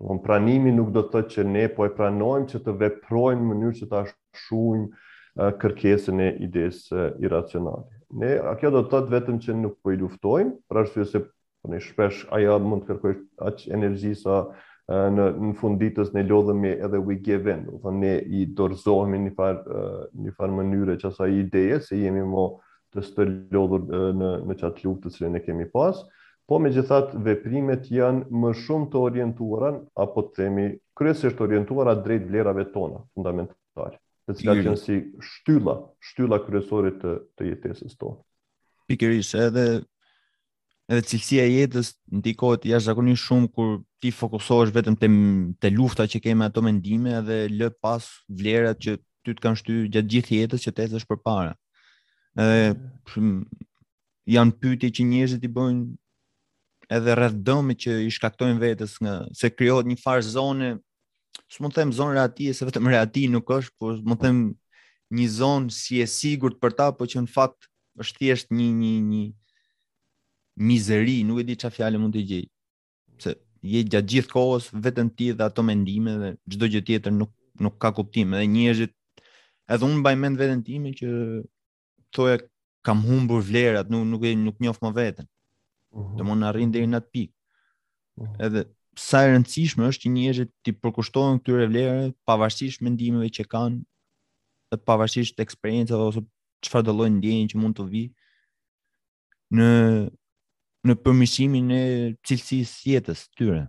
Domthon 0.00 0.20
pranimi 0.24 0.72
nuk 0.74 0.90
do 0.94 1.04
të 1.04 1.12
thotë 1.14 1.32
që 1.36 1.44
ne 1.48 1.64
po 1.74 1.86
e 1.86 1.92
pranojmë 1.96 2.48
që 2.50 2.60
të 2.66 2.74
veprojmë 2.82 3.42
në 3.44 3.48
mënyrë 3.50 3.78
që 3.80 3.88
ta 3.92 4.00
shuojmë 4.44 5.48
kërkesën 5.62 6.22
e 6.22 6.28
idesë 6.46 7.04
iracionale. 7.24 7.88
Ne 8.22 8.32
a 8.38 8.52
kjo 8.58 8.72
do 8.74 8.82
të 8.84 8.92
thotë 8.94 9.14
vetëm 9.16 9.38
që 9.44 9.56
nuk 9.60 9.76
po 9.84 9.94
i 9.94 9.98
luftojmë, 10.00 10.54
për 10.70 10.82
arsye 10.84 11.06
se 11.12 11.22
po 11.24 11.72
ne 11.72 11.80
shpesh 11.82 12.28
ajo 12.36 12.58
mund 12.62 12.84
të 12.84 12.90
kërkojë 12.94 13.20
aq 13.48 13.64
energji 13.78 14.14
sa 14.20 14.40
në 14.88 15.26
në 15.40 15.52
funditës 15.60 16.10
ne 16.12 16.26
lodhemi 16.28 16.74
edhe 16.76 17.00
we 17.08 17.16
give 17.24 17.48
in, 17.50 17.62
do 17.70 17.78
të 17.78 17.82
thonë 17.86 18.00
ne 18.04 18.12
i 18.38 18.42
dorëzohemi 18.58 19.22
në 19.30 19.32
far 19.38 19.62
në 20.12 20.34
far 20.36 20.52
mënyrë 20.58 20.98
që 21.04 21.12
sa 21.16 21.30
ideja 21.32 21.80
se 21.86 21.98
jemi 22.02 22.26
më 22.34 22.46
të 22.94 23.02
stëllodhur 23.08 23.88
në 24.20 24.34
në 24.50 24.58
çat 24.60 24.84
luftës 24.84 25.16
që 25.22 25.32
ne 25.36 25.40
kemi 25.42 25.66
pas. 25.74 25.96
ë 26.04 26.13
po 26.48 26.58
me 26.60 26.70
gjithat 26.74 27.14
veprimet 27.24 27.86
janë 27.92 28.26
më 28.32 28.50
shumë 28.64 28.88
të 28.92 29.00
orientuaran, 29.08 29.78
apo 30.00 30.24
të 30.26 30.34
themi 30.38 30.66
kryesisht 30.98 31.40
orientuara 31.40 31.94
drejt 32.04 32.26
vlerave 32.28 32.66
tona, 32.74 33.00
fundamentale, 33.16 33.96
të 34.28 34.36
cilat 34.40 34.60
janë 34.66 34.80
si 34.82 34.98
shtylla, 35.24 35.78
shtylla 36.08 36.42
kryesore 36.44 36.92
të, 37.00 37.14
të 37.36 37.48
jetesis 37.52 37.96
tonë. 38.00 38.18
Pikërish, 38.90 39.32
edhe 39.46 39.64
edhe 40.92 41.00
cilësia 41.08 41.46
e 41.48 41.52
jetës 41.62 41.94
ndikohet 42.12 42.66
jashtëzakonisht 42.68 43.24
shumë 43.24 43.48
kur 43.56 43.70
ti 44.04 44.10
fokusohesh 44.12 44.72
vetëm 44.76 44.98
te 45.62 45.70
lufta 45.72 46.04
që 46.12 46.20
keme 46.26 46.44
ato 46.44 46.60
mendime 46.60 47.22
dhe 47.24 47.38
lë 47.48 47.70
pas 47.80 48.04
vlerat 48.28 48.76
që 48.84 48.98
ty 49.24 49.32
të 49.32 49.40
kanë 49.40 49.60
shtyr 49.62 49.86
gjatë 49.94 50.12
gjithë 50.12 50.40
jetës 50.42 50.66
që 50.66 50.72
tezesh 50.76 51.06
përpara. 51.08 51.54
Ë 52.36 52.76
mm. 53.16 53.38
janë 54.36 54.56
pyetje 54.60 54.90
që 54.98 55.06
njerëzit 55.08 55.46
i 55.48 55.52
bëjnë 55.56 55.84
edhe 56.90 57.14
rreth 57.16 57.36
dëmit 57.46 57.78
që 57.84 57.92
i 58.06 58.10
shkaktojnë 58.12 58.60
vetes 58.60 58.96
nga 59.02 59.14
se 59.36 59.50
krijohet 59.50 59.88
një 59.88 59.96
farë 60.02 60.24
zone, 60.26 60.70
s'mund 61.52 61.74
të 61.74 61.80
them 61.82 61.92
zonë 61.94 62.16
reaktive, 62.18 62.54
se 62.54 62.66
vetëm 62.68 62.90
reakti 62.92 63.26
nuk 63.32 63.50
është, 63.56 63.76
por 63.78 63.96
s'mund 64.00 64.20
të 64.20 64.26
them 64.28 64.40
një 65.14 65.28
zonë 65.36 65.72
si 65.74 66.00
e 66.02 66.08
sigurt 66.10 66.58
për 66.62 66.76
ta, 66.78 66.88
por 66.92 67.08
që 67.10 67.24
në 67.24 67.32
fakt 67.34 67.68
është 68.02 68.20
thjesht 68.22 68.52
një 68.54 68.68
një 68.80 68.92
një 69.08 69.22
mizeri, 70.68 71.18
nuk 71.26 71.42
e 71.42 71.46
di 71.48 71.58
çfarë 71.58 71.78
fjalë 71.78 72.02
mund 72.02 72.16
të 72.16 72.24
gjej. 72.30 72.44
Se 73.22 73.34
je 73.64 73.84
gjatë 73.92 74.10
gjithë 74.12 74.32
kohës 74.34 74.68
vetëm 74.84 75.08
ti 75.16 75.30
dhe 75.32 75.44
ato 75.48 75.62
mendime 75.64 76.14
dhe 76.20 76.30
çdo 76.52 76.68
gjë 76.74 76.84
tjetër 76.88 77.14
nuk 77.20 77.30
nuk 77.64 77.76
ka 77.80 77.92
kuptim, 77.96 78.32
edhe 78.34 78.48
njerëzit 78.50 78.90
edhe 79.72 79.84
unë 79.88 80.00
mbaj 80.02 80.14
mend 80.20 80.40
vetëm 80.40 80.64
time 80.66 80.90
që 80.98 81.10
thoya 82.14 82.40
kam 82.84 83.00
humbur 83.06 83.40
vlerat, 83.46 83.88
nuk 83.88 84.04
nuk 84.10 84.26
e 84.26 84.34
nuk 84.36 84.58
njoh 84.60 84.80
më 84.84 84.90
veten. 84.98 85.28
Mhm. 85.94 86.18
të 86.18 86.24
mund 86.26 86.42
në 86.42 86.48
arrinë 86.50 86.74
dhe 86.74 86.82
i 86.84 86.88
atë 86.98 87.10
pikë. 87.16 87.34
Mhm. 88.20 88.34
Edhe 88.48 88.62
sa 89.04 89.20
e 89.26 89.32
rëndësishme 89.32 89.88
është 89.90 90.04
që 90.06 90.12
njëzit 90.14 90.52
të 90.66 90.74
përkushtohen 90.82 91.40
këtyre 91.40 91.64
revlerë, 91.64 92.04
pavarësish 92.28 92.80
mendimeve 92.86 93.30
që 93.38 93.46
kanë, 93.50 93.80
dhe 94.74 94.80
pavarësish 94.90 95.34
të 95.34 95.44
eksperiencët 95.46 95.94
dhe 95.94 96.04
ose 96.10 96.22
që 96.64 96.74
fardëllojnë 96.74 97.18
ndjenjën 97.22 97.50
që 97.54 97.62
mund 97.62 97.78
të 97.78 97.86
vi 97.92 98.04
në, 99.58 99.70
në 100.88 100.96
përmishimin 101.04 101.72
e 101.78 101.82
cilësis 102.26 102.76
jetës 102.90 103.26
të 103.28 103.36
tyre. 103.40 103.60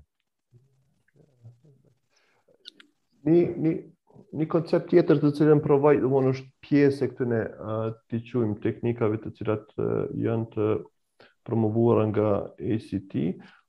Një, 3.26 3.42
një, 3.66 3.74
një 4.38 4.46
koncept 4.54 4.92
tjetër 4.94 5.18
të 5.24 5.32
cilën 5.40 5.62
provoj, 5.66 5.96
dhe 6.04 6.10
mund 6.12 6.30
është 6.36 6.52
pjesë 6.66 7.06
e 7.08 7.12
këtëne 7.16 7.42
të 8.12 8.22
qujmë 8.30 8.60
teknikave 8.68 9.18
të 9.26 9.34
cilat 9.40 9.74
janë 10.28 10.48
të 10.54 10.68
promovuar 11.46 12.06
nga 12.12 12.30
ACT 12.76 13.14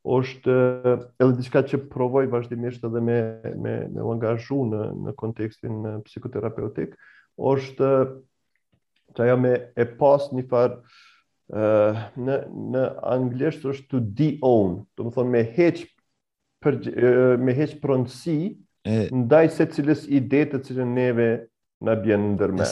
është 0.06 0.54
eh, 0.54 1.04
edhe 1.20 1.32
diçka 1.40 1.64
që 1.66 1.80
provoj 1.90 2.28
vazhdimisht 2.30 2.84
edhe 2.86 3.00
me 3.02 3.16
me 3.64 3.72
me 3.90 4.04
u 4.06 4.12
angazhu 4.14 4.60
në 4.68 4.82
në 5.08 5.14
kontekstin 5.18 5.80
eh, 5.92 5.96
psikoterapeutik 6.06 6.94
është 7.52 7.90
eh, 8.02 8.14
që 9.16 9.26
ajo 9.26 9.36
me 9.40 9.52
e 9.80 9.86
pas 9.98 10.28
një 10.34 10.42
farë 10.50 10.76
uh, 10.76 12.00
në, 12.20 12.34
në 12.74 12.82
anglisht 13.08 13.62
është 13.70 13.86
to 13.92 14.00
de-own, 14.18 14.74
të 14.92 15.06
më 15.06 15.12
thonë 15.14 15.32
me 15.32 15.40
heq 15.56 15.80
për, 16.60 16.76
uh, 16.92 17.38
me 17.46 17.54
heq 17.56 17.78
prëndësi 17.80 18.36
ndaj 19.16 19.46
se 19.56 19.68
cilës 19.72 20.04
ide 20.20 20.42
të 20.52 20.60
cilën 20.68 20.92
neve 20.98 21.30
në 21.86 21.96
bjenë 22.04 22.28
në 22.28 22.34
ndërme. 22.34 22.68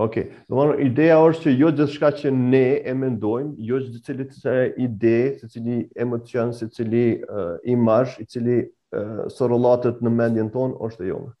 Ok, 0.00 0.14
do 0.46 0.54
më 0.62 0.76
ideja 0.86 1.16
është 1.26 1.40
që 1.42 1.52
jo 1.58 1.68
gjithë 1.74 1.86
shka 1.96 2.08
që 2.20 2.30
ne 2.30 2.58
e 2.86 2.92
mendojmë, 2.94 3.54
jo 3.66 3.80
gjithë 3.82 4.02
cili 4.06 4.26
të 4.30 4.52
ide, 4.84 5.14
se 5.40 5.48
cili 5.50 5.78
emocion, 6.04 6.52
se 6.54 6.68
cili 6.76 7.00
uh, 7.26 7.56
imash, 7.66 8.12
i 8.22 8.26
cili 8.30 8.60
uh, 8.94 9.24
sorolatët 9.34 9.98
në 10.06 10.12
mendjen 10.20 10.52
tonë, 10.54 10.78
është 10.86 11.02
e 11.02 11.08
jonë. 11.10 11.32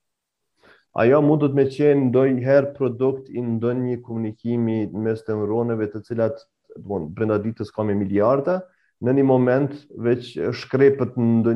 Ajo 1.04 1.20
të 1.44 1.52
me 1.54 1.66
qenë 1.76 2.08
ndoj 2.08 2.26
herë 2.48 2.72
produkt 2.80 3.30
i 3.30 3.46
ndonjë 3.52 3.84
një 3.84 3.96
komunikimi 4.08 4.80
mes 5.06 5.22
të 5.22 5.38
mëroneve 5.38 5.86
të 5.94 6.02
cilat 6.10 6.42
bon, 6.82 7.06
brenda 7.14 7.38
ditës 7.44 7.70
kam 7.76 7.94
e 7.94 7.94
miliarda, 8.00 8.64
në 9.06 9.14
një 9.20 9.28
moment 9.34 9.72
veç 10.02 10.32
shkrepet 10.64 11.14
në 11.14 11.54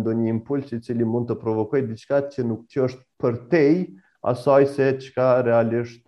ndonjë 0.00 0.32
impuls 0.34 0.74
i 0.74 0.82
cili 0.82 1.06
mund 1.06 1.30
të 1.30 1.38
provokoj 1.38 1.86
diçka 1.92 2.24
që 2.34 2.50
nuk 2.50 2.66
që 2.74 2.88
është 2.88 3.06
për 3.22 3.42
tej, 3.54 3.76
asaj 4.22 4.66
se 4.66 4.98
çka 5.00 5.42
realisht 5.44 6.06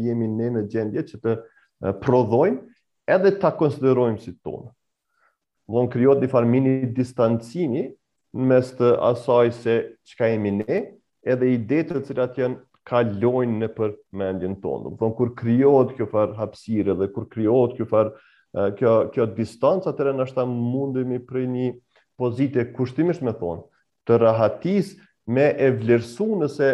jemi 0.00 0.28
ne 0.38 0.48
në 0.56 0.62
gjendje 0.72 1.02
që 1.12 1.20
të 1.24 1.34
prodhojmë 2.00 2.62
edhe 3.12 3.32
ta 3.40 3.50
konsiderojmë 3.56 4.22
si 4.22 4.32
tonë. 4.32 4.70
Von 5.70 5.88
krijohet 5.92 6.22
një 6.22 6.30
farë 6.32 6.50
mini 6.50 6.74
distancimi 6.96 7.86
mes 8.36 8.72
të 8.78 8.94
asaj 9.12 9.52
se 9.60 9.76
çka 10.08 10.32
jemi 10.32 10.54
ne 10.62 10.80
edhe 11.26 11.52
ide 11.56 11.82
të 11.90 12.04
cilat 12.08 12.40
janë 12.40 12.60
kalojnë 12.86 13.56
në 13.64 13.68
për 13.74 13.94
mendjen 14.14 14.54
tonë. 14.62 14.94
Do 14.94 14.96
të 15.02 15.14
kur 15.18 15.32
krijohet 15.40 15.94
kjo 15.98 16.06
far 16.08 16.32
hapësirë 16.38 16.96
dhe 17.02 17.10
kur 17.14 17.28
krijohet 17.34 17.76
kjo 17.76 17.88
far 17.92 18.14
kjo 18.78 18.92
kjo 19.12 19.26
distancë 19.36 19.90
atëherë 19.92 20.16
na 20.16 20.24
ta 20.32 20.46
mundemi 20.48 21.18
për 21.28 21.44
një 21.52 21.72
e 22.56 22.64
kushtimisht 22.72 23.20
me 23.20 23.32
thonë 23.36 23.62
të 24.08 24.16
rahatis 24.22 24.94
me 25.26 25.42
e 25.60 25.68
vlerësu 25.76 26.30
nëse 26.40 26.68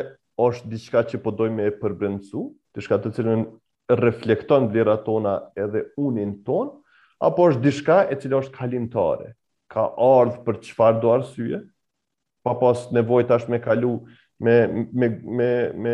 është 0.47 0.71
diçka 0.73 1.03
që 1.11 1.21
po 1.25 1.33
dojmë 1.37 1.69
e 1.71 1.75
përbrendsu, 1.81 2.47
diçka 2.77 2.99
të 3.05 3.13
cilën 3.19 3.45
reflekton 4.01 4.69
vlerat 4.73 5.05
tona 5.07 5.37
edhe 5.61 5.87
unin 6.01 6.35
ton, 6.47 6.73
apo 7.23 7.51
është 7.53 7.65
diçka 7.67 8.01
e 8.11 8.19
cila 8.23 8.41
është 8.43 8.57
kalimtare, 8.57 9.33
ka 9.73 9.87
ardhë 10.11 10.43
për 10.47 10.59
çfarë 10.69 11.01
do 11.03 11.13
arsye, 11.17 11.63
pa 12.43 12.57
pas 12.59 12.89
nevojë 12.97 13.29
tash 13.31 13.49
me 13.53 13.61
kalu 13.63 13.97
me 14.43 14.55
me 14.99 15.07
me 15.39 15.51
me 15.85 15.93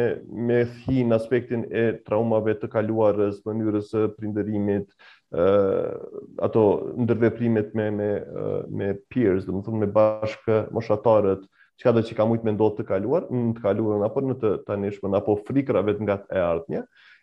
me 0.48 0.54
thin 0.80 1.10
aspektin 1.12 1.66
e 1.68 1.82
traumave 2.06 2.54
të 2.62 2.70
kaluara 2.72 3.26
në 3.32 3.42
mënyrën 3.44 3.84
e 4.00 4.06
prindërimit 4.14 4.88
ë 5.36 5.44
uh, 5.44 6.06
ato 6.46 6.62
ndërveprimet 7.04 7.74
me 7.76 7.90
me 7.98 8.08
uh, 8.24 8.62
me 8.72 8.94
peers, 9.12 9.44
domethënë 9.44 9.80
me 9.82 9.88
bashkë 9.98 10.56
moshatarët, 10.72 11.44
uh, 11.44 11.57
çka 11.78 11.94
do 11.94 12.00
që 12.02 12.16
ka 12.18 12.24
shumë 12.26 12.46
mendot 12.48 12.74
të 12.76 12.84
kaluar, 12.88 13.26
në 13.30 13.38
mm, 13.38 13.50
të 13.56 13.62
kaluarën 13.64 14.02
apo 14.08 14.22
në 14.24 14.34
të 14.42 14.50
tanishmën 14.66 15.14
apo 15.18 15.36
vetë 15.46 16.04
nga 16.06 16.16
e 16.34 16.40
ardhmja. 16.42 16.80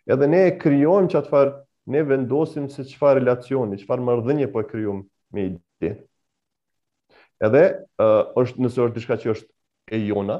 Edhe 0.08 0.26
ne 0.32 0.38
e 0.48 0.54
krijojmë 0.60 1.08
çfarë 1.12 1.52
ne 1.92 2.00
vendosim 2.08 2.68
se 2.72 2.84
çfarë 2.88 3.20
relacioni, 3.20 3.76
çfarë 3.82 4.02
marrëdhënie 4.06 4.48
po 4.52 4.60
e 4.64 4.70
krijojmë 4.70 5.02
me 5.32 5.44
ide. 5.46 5.92
Edhe 7.44 7.62
uh, 8.00 8.32
është 8.40 8.62
nëse 8.64 8.80
është 8.86 8.96
diçka 8.96 9.18
që 9.24 9.32
është 9.34 9.48
e 9.92 9.98
jona, 10.08 10.38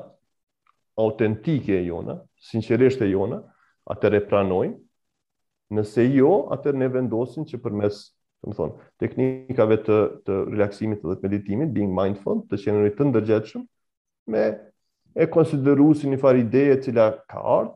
autentike 0.96 1.74
e 1.74 1.84
jona, 1.90 2.16
sinqerisht 2.48 3.02
e 3.04 3.10
jona, 3.12 3.42
atëre 3.92 4.22
pranojmë. 4.30 4.76
Nëse 5.76 6.04
jo, 6.14 6.46
atë 6.56 6.72
ne 6.78 6.86
vendosim 6.94 7.44
që 7.44 7.58
përmes 7.60 7.96
të 8.06 8.52
thon, 8.54 8.54
thonë, 8.56 8.88
teknikave 9.02 9.76
të, 9.84 9.96
të 10.24 10.36
relaksimit 10.54 11.00
dhe 11.04 11.16
të 11.18 11.26
meditimit, 11.28 11.72
being 11.74 11.92
mindful, 11.94 12.44
të 12.48 12.60
qenërit 12.64 12.94
të 12.96 13.08
ndërgjeqëm, 13.12 13.64
me 14.26 14.72
e 15.16 15.26
konsideru 15.32 15.92
si 15.96 16.10
një 16.10 16.18
farë 16.20 16.42
ideje 16.42 16.78
cila 16.86 17.06
ka 17.30 17.40
ardhë, 17.40 17.72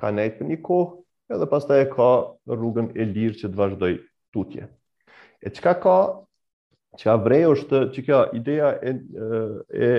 ka 0.00 0.10
nejtë 0.12 0.38
për 0.40 0.48
një 0.50 0.58
kohë, 0.66 0.88
edhe 1.36 1.48
pasta 1.50 1.78
e 1.82 1.86
ka 1.92 2.06
rrugën 2.50 2.88
e 2.96 3.06
lirë 3.10 3.38
që 3.42 3.50
të 3.52 3.58
vazhdoj 3.60 3.92
tutje. 4.34 4.66
E 5.40 5.52
qka 5.54 5.74
ka, 5.82 5.96
që 6.98 7.10
a 7.12 7.16
vrej 7.22 7.44
është, 7.54 7.82
që 7.94 8.04
kja 8.08 8.20
ideja 8.36 8.72
e, 8.90 8.94
e, 9.86 9.90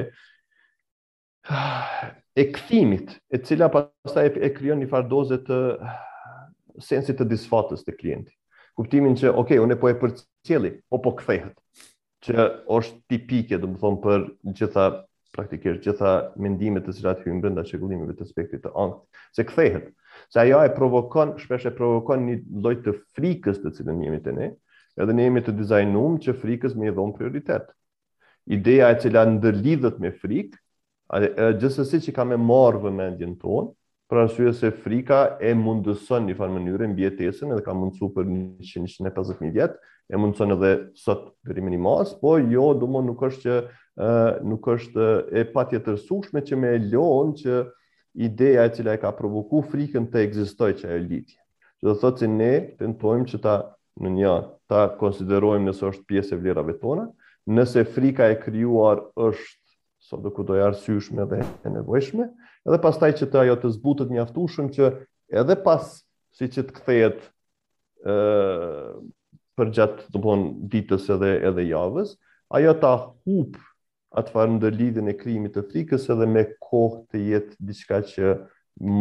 e 2.41 2.47
këthimit, 2.57 3.15
e 3.31 3.39
cila 3.47 3.71
pasta 3.73 4.27
e, 4.27 4.33
e 4.47 4.51
kryon 4.57 4.81
një 4.83 4.91
farë 4.91 5.09
doze 5.11 5.39
të 5.47 5.61
sensit 6.83 7.21
të 7.21 7.29
disfatës 7.31 7.85
të 7.87 7.95
klienti. 7.99 8.33
Kuptimin 8.77 9.15
që, 9.17 9.31
oke, 9.31 9.47
okay, 9.55 9.63
unë 9.63 9.73
e 9.73 9.79
po 9.81 9.89
e 9.89 9.95
për 9.97 10.11
cili, 10.45 10.75
po 10.91 10.99
po 11.01 11.15
këthehet, 11.17 11.55
që 12.27 12.51
është 12.75 12.99
tipike, 13.09 13.57
dhe 13.57 13.69
më 13.71 13.79
thonë, 13.81 14.01
për 14.03 14.25
gjitha 14.53 14.91
praktikisht 15.37 15.83
gjitha 15.85 16.11
mendimet 16.41 16.85
të 16.87 16.95
cilat 16.99 17.19
hyjnë 17.23 17.41
brenda 17.43 17.63
çrregullimeve 17.67 18.15
të 18.17 18.25
spektrit 18.29 18.63
të 18.65 18.71
ankth 18.79 19.25
se 19.37 19.45
kthehet. 19.47 19.91
Se 20.33 20.41
ajo 20.43 20.63
e 20.65 20.71
provokon, 20.75 21.35
shpesh 21.41 21.67
e 21.69 21.73
provokon 21.77 22.25
një 22.27 22.37
lloj 22.65 22.75
të 22.87 22.95
frikës 23.15 23.61
të 23.61 23.71
cilën 23.79 24.01
jemi 24.07 24.19
të 24.25 24.33
ne, 24.39 24.49
edhe 24.97 25.13
ne 25.15 25.27
jemi 25.27 25.43
të 25.45 25.53
dizajnuar 25.59 26.17
që 26.25 26.35
frikës 26.41 26.73
me 26.77 26.89
i 26.89 26.95
dhon 26.97 27.13
prioritet. 27.19 27.67
Ideja 28.57 28.89
e 28.95 28.99
cila 29.03 29.25
ndërlidhet 29.29 29.99
me 30.03 30.11
frikë, 30.21 30.57
gjithsesi 31.61 32.01
që 32.07 32.15
ka 32.17 32.25
me 32.27 32.39
marrë 32.41 32.81
vëmendjen 32.87 33.35
tonë, 33.43 33.76
për 34.09 34.19
arsye 34.23 34.51
se 34.55 34.69
frika 34.83 35.17
e 35.43 35.51
mundëson 35.59 36.27
një 36.29 36.35
farë 36.39 36.53
mënyrë 36.57 36.85
në 36.87 36.95
mbjetesin 36.95 37.51
edhe 37.51 37.63
ka 37.65 37.73
mundësu 37.75 38.07
për 38.15 38.29
150.000 38.67 39.51
vjet 39.57 39.75
e 40.15 40.19
mundëson 40.21 40.55
edhe 40.55 40.69
sot 40.95 41.25
vërimin 41.49 41.75
i 41.77 41.81
mas 41.83 42.13
po 42.21 42.37
jo, 42.39 42.69
du 42.79 42.87
më 42.87 43.01
nuk 43.09 43.25
është 43.27 43.41
që 43.43 44.47
nuk 44.47 44.69
është 44.75 45.07
e 45.41 45.43
patje 45.51 45.81
që 45.83 46.59
me 46.61 46.71
e 46.77 46.81
lonë 46.87 47.33
që 47.43 47.59
ideja 48.29 48.65
e 48.69 48.73
cila 48.77 48.95
e 48.95 49.01
ka 49.03 49.11
provoku 49.13 49.63
frikën 49.73 50.07
të 50.09 50.23
egzistoj 50.23 50.71
që 50.81 50.95
e 50.95 51.01
litje 51.03 51.43
që 51.77 51.85
dhe 51.91 51.97
thotë 52.01 52.21
që 52.23 52.29
ne 52.35 52.51
tentojmë 52.79 53.27
që 53.31 53.39
ta 53.43 53.57
në 54.01 54.11
një, 54.15 54.31
ta 54.71 54.85
konsiderojmë 54.97 55.67
nësë 55.67 55.87
është 55.91 56.05
pjesë 56.09 56.35
e 56.35 56.39
vlerave 56.45 56.77
tona 56.81 57.09
nëse 57.57 57.83
frika 57.95 58.31
e 58.31 58.39
kryuar 58.41 59.01
është 59.15 59.63
sot 60.07 60.21
do 60.23 60.31
kudo 60.31 60.53
e 60.57 60.61
arsyeshme 60.63 61.23
dhe 61.29 61.39
e 61.43 61.71
nevojshme, 61.73 62.25
edhe 62.67 62.79
pas 62.83 62.99
taj 62.99 63.13
që 63.21 63.29
të 63.31 63.41
ajo 63.45 63.53
të 63.63 63.69
zbutët 63.77 64.09
një 64.11 64.21
aftushëm 64.25 64.67
që 64.75 64.87
edhe 65.41 65.55
pas 65.63 65.93
si 66.37 66.49
që 66.55 66.65
të 66.67 66.75
këthejet 66.79 67.23
për 69.57 69.71
gjatë 69.73 70.09
të 70.13 70.21
bon 70.21 70.43
ditës 70.71 71.07
edhe, 71.15 71.31
edhe 71.49 71.63
javës, 71.71 72.11
ajo 72.55 72.75
të 72.81 72.89
ahup 72.91 73.55
atë 74.19 74.33
farë 74.35 74.53
në 74.55 74.61
dërlidhën 74.65 75.11
e 75.11 75.15
krimit 75.19 75.55
të 75.57 75.63
frikës 75.71 76.05
edhe 76.13 76.27
me 76.31 76.43
kohë 76.67 77.01
të 77.07 77.23
jetë 77.31 77.65
diçka 77.69 78.01
që 78.11 78.33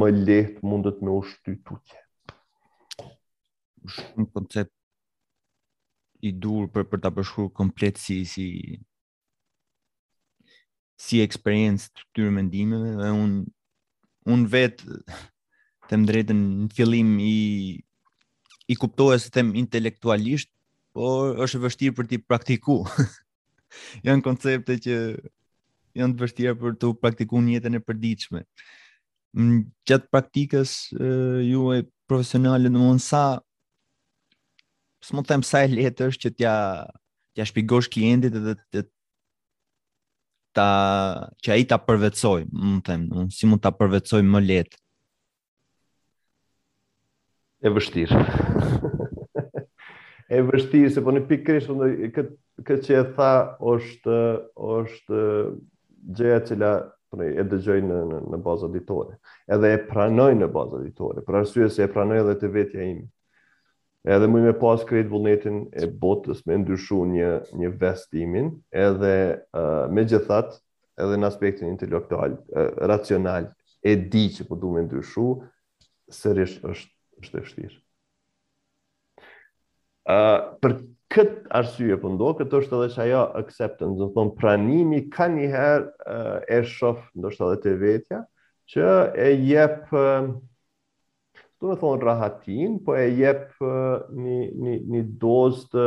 më 0.01 0.09
lehtë 0.17 0.67
mundet 0.67 1.03
me 1.05 1.13
ushty 1.19 1.57
të 1.59 1.63
tukje. 1.67 2.03
Shumë 3.87 4.25
në 4.25 4.31
koncept 4.37 4.73
i 6.27 6.33
dur 6.33 6.67
për, 6.73 6.87
për 6.91 7.03
të 7.05 7.13
përshkruar 7.19 7.53
komplet 7.59 7.99
si 8.03 8.23
si 8.27 8.49
si 10.99 11.19
eksperiencë 11.21 11.91
të 11.93 12.07
të 12.17 12.31
mendimeve 12.35 12.95
dhe 12.97 13.11
unë 13.13 13.43
un 14.27 14.45
vet 14.51 14.83
them 15.93 16.03
drejtën 16.09 16.39
në 16.67 16.73
fillim 16.75 17.13
i 17.23 17.35
i 18.67 18.75
kuptohet 18.75 19.23
se 19.23 19.31
them 19.31 19.53
intelektualisht, 19.55 20.49
por 20.91 21.37
është 21.45 21.61
e 21.61 21.63
vështirë 21.67 21.95
për 22.01 22.07
ti 22.11 22.19
praktiku. 22.19 22.77
janë 24.07 24.25
koncepte 24.27 24.75
që 24.87 24.97
janë 26.01 26.15
të 26.17 26.25
vështira 26.25 26.55
për 26.59 26.75
të 26.83 26.91
praktikuar 26.99 27.45
në 27.47 27.55
jetën 27.59 27.79
e 27.79 27.83
përditshme. 27.87 28.41
Gjatë 29.87 30.11
praktikës 30.11 30.73
ju 31.47 31.63
e 31.77 31.85
profesionale 32.11 32.73
në 32.73 32.83
mund 32.83 33.05
sa 33.07 33.23
s'mo 35.07 35.23
them 35.31 35.45
sa 35.47 35.63
e 35.63 35.71
letë 35.77 36.11
është 36.11 36.27
që 36.27 36.35
t'ja 36.41 36.57
t'ja 37.37 37.47
shpigosh 37.47 37.91
klientit 37.93 38.35
edhe 38.41 38.57
të 38.75 38.87
ta 40.57 40.71
që 41.45 41.53
ai 41.59 41.67
ta 41.69 41.77
përvetsoj, 41.85 42.47
mund 42.49 42.81
të 42.87 42.93
them, 42.93 43.03
unë 43.21 43.35
si 43.37 43.49
mund 43.51 43.61
ta 43.65 43.73
përvetsoj 43.77 44.23
më 44.25 44.41
lehtë. 44.49 44.79
Është 47.67 47.75
vështirë. 47.77 48.21
Është 50.27 50.45
vështirë 50.51 50.93
se 50.97 51.03
po 51.07 51.13
në 51.15 51.23
pikërisht 51.29 51.73
këtë 52.17 52.65
këtë 52.67 52.85
që 52.87 52.95
e 53.01 53.07
tha 53.17 53.31
është 53.75 54.19
është 54.75 55.21
gjëja 56.17 56.39
që 56.49 56.59
la 56.63 56.71
pra 57.13 57.27
e 57.27 57.45
dëgjoj 57.51 57.77
në 57.91 57.99
në 58.33 58.41
bazë 58.47 58.67
auditore. 58.71 59.19
Edhe 59.53 59.75
e 59.77 59.83
pranoj 59.91 60.31
në 60.39 60.49
bazë 60.57 60.79
auditore, 60.81 61.25
për 61.27 61.39
arsye 61.43 61.69
se 61.75 61.85
e 61.85 61.91
pranoj 61.93 62.23
edhe 62.23 62.39
të 62.41 62.51
vetja 62.57 62.87
ime 62.89 63.05
edhe 64.07 64.29
më 64.31 64.41
me 64.45 64.53
pas 64.55 64.83
krejt 64.87 65.09
vullnetin 65.11 65.65
e 65.75 65.87
botës 66.03 66.45
me 66.47 66.57
ndryshu 66.61 67.03
një, 67.11 67.31
një 67.59 67.71
vestimin, 67.81 68.53
edhe 68.71 69.15
uh, 69.51 69.87
me 69.91 70.05
gjithat, 70.07 70.57
edhe 71.03 71.19
në 71.19 71.27
aspektin 71.31 71.73
intelektual, 71.73 72.37
uh, 72.55 72.69
racional, 72.93 73.51
e 73.83 73.97
di 73.99 74.29
që 74.37 74.47
po 74.49 74.59
du 74.63 74.71
me 74.77 74.85
ndryshu, 74.87 75.27
sërish 76.15 76.61
është, 76.71 76.93
është 77.25 77.41
e 77.43 77.47
fështirë. 77.49 77.79
Uh, 80.07 80.55
për 80.63 80.77
këtë 81.11 81.55
arsye 81.59 81.99
po 82.03 82.15
ndohë, 82.15 82.39
këtë 82.45 82.61
është 82.63 82.79
edhe 82.79 82.91
që 82.95 83.05
ajo 83.09 83.25
acceptance, 83.43 83.99
në 84.07 84.13
thonë 84.15 84.37
pranimi 84.39 85.03
ka 85.11 85.27
njëherë 85.35 86.07
uh, 86.07 86.37
e 86.47 86.63
shof, 86.77 87.03
ndoshtë 87.19 87.51
edhe 87.51 87.61
të 87.67 87.75
vetja, 87.83 88.23
që 88.71 88.87
e 89.27 89.33
jepë 89.51 90.07
uh, 90.07 90.37
do 91.61 91.69
të 91.73 91.77
thonë 91.83 92.05
rahatin, 92.07 92.75
po 92.85 92.97
e 93.01 93.05
jep 93.17 93.49
uh, 93.65 94.03
një 94.21 94.41
një 94.65 94.73
një 94.95 95.05
dozë 95.23 95.69
të 95.75 95.85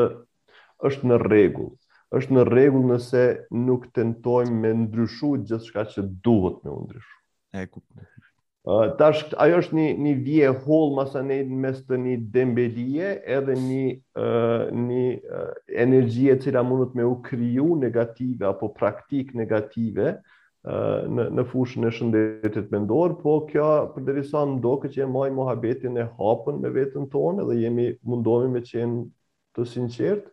është 0.90 1.10
në 1.12 1.18
rregull. 1.28 1.72
Është 2.18 2.34
në 2.38 2.46
rregull 2.48 2.88
nëse 2.90 3.24
nuk 3.68 3.84
tentojmë 3.94 4.56
me 4.64 4.72
ndryshu 4.86 5.36
gjithçka 5.50 5.84
që 5.92 6.08
duhet 6.26 6.64
me 6.66 6.74
ndryshu. 6.80 7.16
E 7.54 7.68
kuptoj. 7.68 8.08
tash 9.00 9.22
ajo 9.44 9.60
është 9.62 9.76
një 9.78 9.84
një 10.06 10.12
vie 10.26 10.48
hol 10.66 10.90
masane 10.98 11.38
mes 11.64 11.78
të 11.86 11.98
një 12.06 12.16
dembelie 12.34 13.12
edhe 13.38 13.56
një 13.62 13.86
uh, 14.24 14.66
një 14.88 15.06
energji 15.86 16.28
e 16.34 16.38
cila 16.44 16.64
mundet 16.68 16.98
me 16.98 17.06
u 17.08 17.16
kriju 17.30 17.70
negative 17.86 18.50
apo 18.50 18.72
praktik 18.80 19.34
negative 19.42 20.18
në 20.68 21.26
në 21.32 21.44
fushën 21.48 21.86
e 21.88 21.92
shëndetit 21.96 22.72
mendor, 22.74 23.14
po 23.22 23.38
kjo 23.48 23.68
përderisa 23.94 24.42
më 24.50 24.58
do 24.64 24.74
që 24.84 25.06
e 25.06 25.08
maj 25.08 25.30
mohabetin 25.32 25.98
e 26.02 26.10
hapën 26.18 26.58
me 26.60 26.70
vetën 26.76 27.06
tonë 27.14 27.46
dhe 27.48 27.56
jemi 27.64 27.86
mundohemi 28.04 28.58
me 28.60 28.62
qenë 28.62 29.06
të 29.56 29.66
sinqert, 29.72 30.26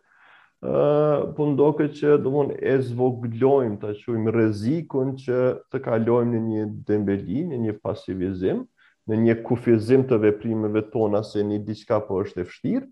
ë 0.67 1.31
po 1.37 1.47
ndokë 1.53 1.87
që 1.95 2.17
domun 2.25 2.51
e 2.59 2.75
zvoglojmë 2.89 3.79
ta 3.81 3.93
quajm 3.95 4.27
rrezikun 4.35 5.15
që 5.21 5.39
të 5.71 5.81
kalojmë 5.85 6.35
në 6.35 6.43
një 6.49 6.67
dembeli, 6.89 7.45
në 7.53 7.61
një 7.63 7.77
pasivizim, 7.85 8.65
në 9.07 9.21
një 9.23 9.37
kufizim 9.47 10.03
të 10.09 10.17
veprimeve 10.25 10.83
tona 10.91 11.23
se 11.23 11.39
një 11.47 11.61
diçka 11.69 12.01
po 12.09 12.19
është 12.25 12.41
e 12.43 12.47
vështirë, 12.49 12.87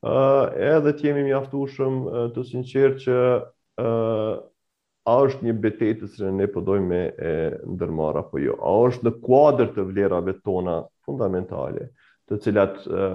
ë 0.00 0.20
edhe 0.78 0.94
të 0.96 1.10
jemi 1.10 1.26
mjaftuar 1.28 1.76
të 2.32 2.48
sinqert 2.54 3.04
që 3.04 3.18
ë 3.82 3.90
a 5.10 5.16
është 5.26 5.46
një 5.46 5.52
betetë 5.64 6.08
që 6.16 6.30
ne 6.38 6.46
përdoj 6.54 6.78
po 6.80 6.86
me 6.90 7.00
e 7.08 7.32
ndërmara 7.74 8.22
apo 8.24 8.40
jo, 8.44 8.54
a 8.62 8.70
është 8.88 9.08
në 9.08 9.12
kuadrë 9.24 9.72
të 9.76 9.86
vlerave 9.90 10.36
tona 10.46 10.76
fundamentale, 11.08 11.88
të 12.30 12.38
cilat 12.44 12.82
e, 12.86 13.06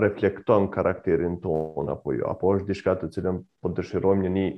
reflekton 0.00 0.68
karakterin 0.74 1.38
tona 1.42 1.96
apo 1.96 2.14
jo, 2.14 2.28
apo 2.30 2.52
është 2.58 2.68
diçka 2.70 2.94
të 3.00 3.10
cilën 3.16 3.40
po 3.60 3.72
dëshirojmë 3.80 4.26
një 4.28 4.32
një 4.38 4.50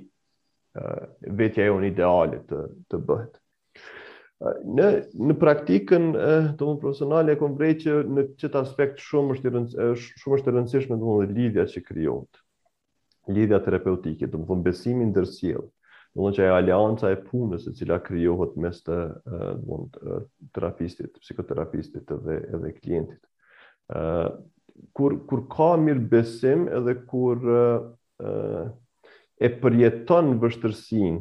vetja 1.39 1.67
e 1.67 1.73
unë 1.73 1.89
ideale 1.93 2.39
të, 2.49 2.59
të 2.91 3.01
bëhet. 3.09 3.35
Në, 4.75 4.87
në 5.23 5.35
praktikën 5.39 6.07
të 6.59 6.69
më 6.69 6.79
profesionale 6.83 7.35
e 7.35 7.39
konë 7.39 7.59
vrej 7.61 7.75
që 7.85 7.99
në 8.17 8.25
qëtë 8.41 8.61
aspekt 8.65 9.03
shumë 9.05 9.37
është, 9.37 9.53
rëndës, 9.55 10.07
shumë 10.25 10.39
është 10.39 10.49
të 10.49 10.55
rëndësishme 10.57 10.97
të 10.99 11.03
më 11.09 11.19
dhe 11.19 11.37
lidhja 11.37 11.67
që 11.75 11.83
kryonët, 11.91 12.41
lidhja 13.37 13.61
terapeutike, 13.69 14.27
të 14.33 14.41
më 14.41 14.49
dhe 14.51 14.59
besimin 14.67 15.13
dërësjelë, 15.17 15.69
Në 16.21 16.31
që 16.37 16.45
e 16.45 16.51
alianca 16.53 17.09
e 17.09 17.17
punës 17.25 17.63
e 17.71 17.73
cila 17.79 17.97
kryohet 18.05 18.57
mes 18.61 18.81
të 18.85 18.97
terapistit, 20.57 21.15
psikoterapistit 21.23 22.11
dhe 22.27 22.39
edhe 22.57 22.73
klientit. 22.79 23.23
kur, 24.97 25.15
kur 25.29 25.41
ka 25.53 25.71
mirë 25.81 26.03
besim 26.13 26.67
edhe 26.77 26.95
kur 27.09 27.39
e 29.45 29.51
përjeton 29.63 30.35
vështërsin 30.43 31.19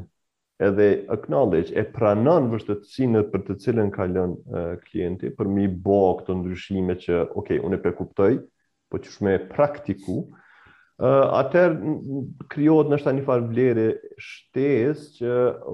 edhe 0.68 0.86
acknowledge, 1.16 1.72
e 1.72 1.84
pranon 1.96 2.52
vështërsin 2.52 3.16
për 3.32 3.46
të 3.48 3.56
cilën 3.64 3.94
ka 3.96 4.10
lënë 4.12 4.66
klienti, 4.84 5.32
për 5.40 5.48
mi 5.56 5.70
bo 5.88 6.02
këtë 6.20 6.36
ndryshime 6.42 6.98
që, 7.06 7.16
okej, 7.16 7.36
okay, 7.40 7.64
unë 7.66 7.80
e 7.80 7.84
përkuptoj, 7.88 8.34
po 8.92 9.00
që 9.02 9.16
shme 9.16 9.40
praktiku, 9.56 10.20
Uh, 11.02 11.26
atër 11.40 11.72
kryot 12.54 12.92
në 12.92 13.00
shta 13.02 13.10
një 13.18 13.22
farë 13.26 13.48
vlerë 13.50 13.84
shtes, 14.22 15.00
që 15.16 15.32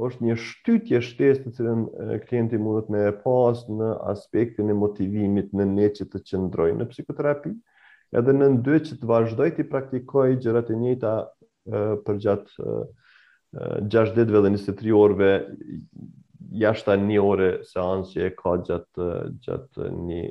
është 0.07 0.23
një 0.23 0.35
shtytje 0.39 0.99
shtes 1.03 1.39
të 1.43 1.51
cilën 1.57 1.79
klienti 2.29 2.59
mundet 2.63 2.87
me 2.93 3.01
pas 3.25 3.65
në 3.67 3.89
aspektin 4.13 4.69
e 4.71 4.77
motivimit 4.79 5.49
në 5.51 5.65
ne 5.73 5.89
që 5.97 6.07
të 6.13 6.21
qëndroj 6.29 6.69
në 6.77 6.87
psikoterapi, 6.93 7.51
edhe 8.21 8.35
në 8.37 8.47
ndë 8.53 8.77
që 8.87 8.97
të 9.01 9.09
vazhdoj 9.11 9.49
të 9.59 9.65
praktikoj 9.73 10.29
gjërat 10.45 10.71
e 10.71 10.77
njëta 10.85 11.11
uh, 11.25 11.89
për 12.07 12.21
gjatë 12.27 12.55
uh, 12.63 13.09
6 13.99 14.13
ditëve 14.21 14.43
dhe 14.45 14.53
23 14.61 14.95
orëve, 15.01 15.33
jashta 16.63 16.95
një 17.03 17.19
ore 17.31 17.51
seansë 17.73 18.13
që 18.15 18.23
e 18.29 18.31
ka 18.39 18.55
gjatë, 18.71 19.09
gjatë 19.43 19.91
një, 19.99 20.23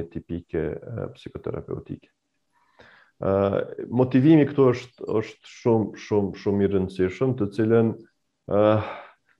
një 0.00 0.06
tipike 0.16 0.64
uh, 0.78 1.04
psikoterapeutike 1.18 2.08
motivimi 3.90 4.46
këtu 4.48 4.64
është 4.72 5.08
është 5.20 5.48
shumë 5.60 6.00
shumë 6.04 6.40
shumë 6.42 6.64
i 6.64 6.68
rëndësishëm, 6.72 7.32
të 7.40 7.46
cilën 7.56 7.90
uh, 8.48 8.92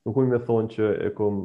nuk 0.06 0.18
më 0.28 0.40
thonë 0.48 0.72
që 0.74 0.88
e 1.08 1.12
kom 1.16 1.38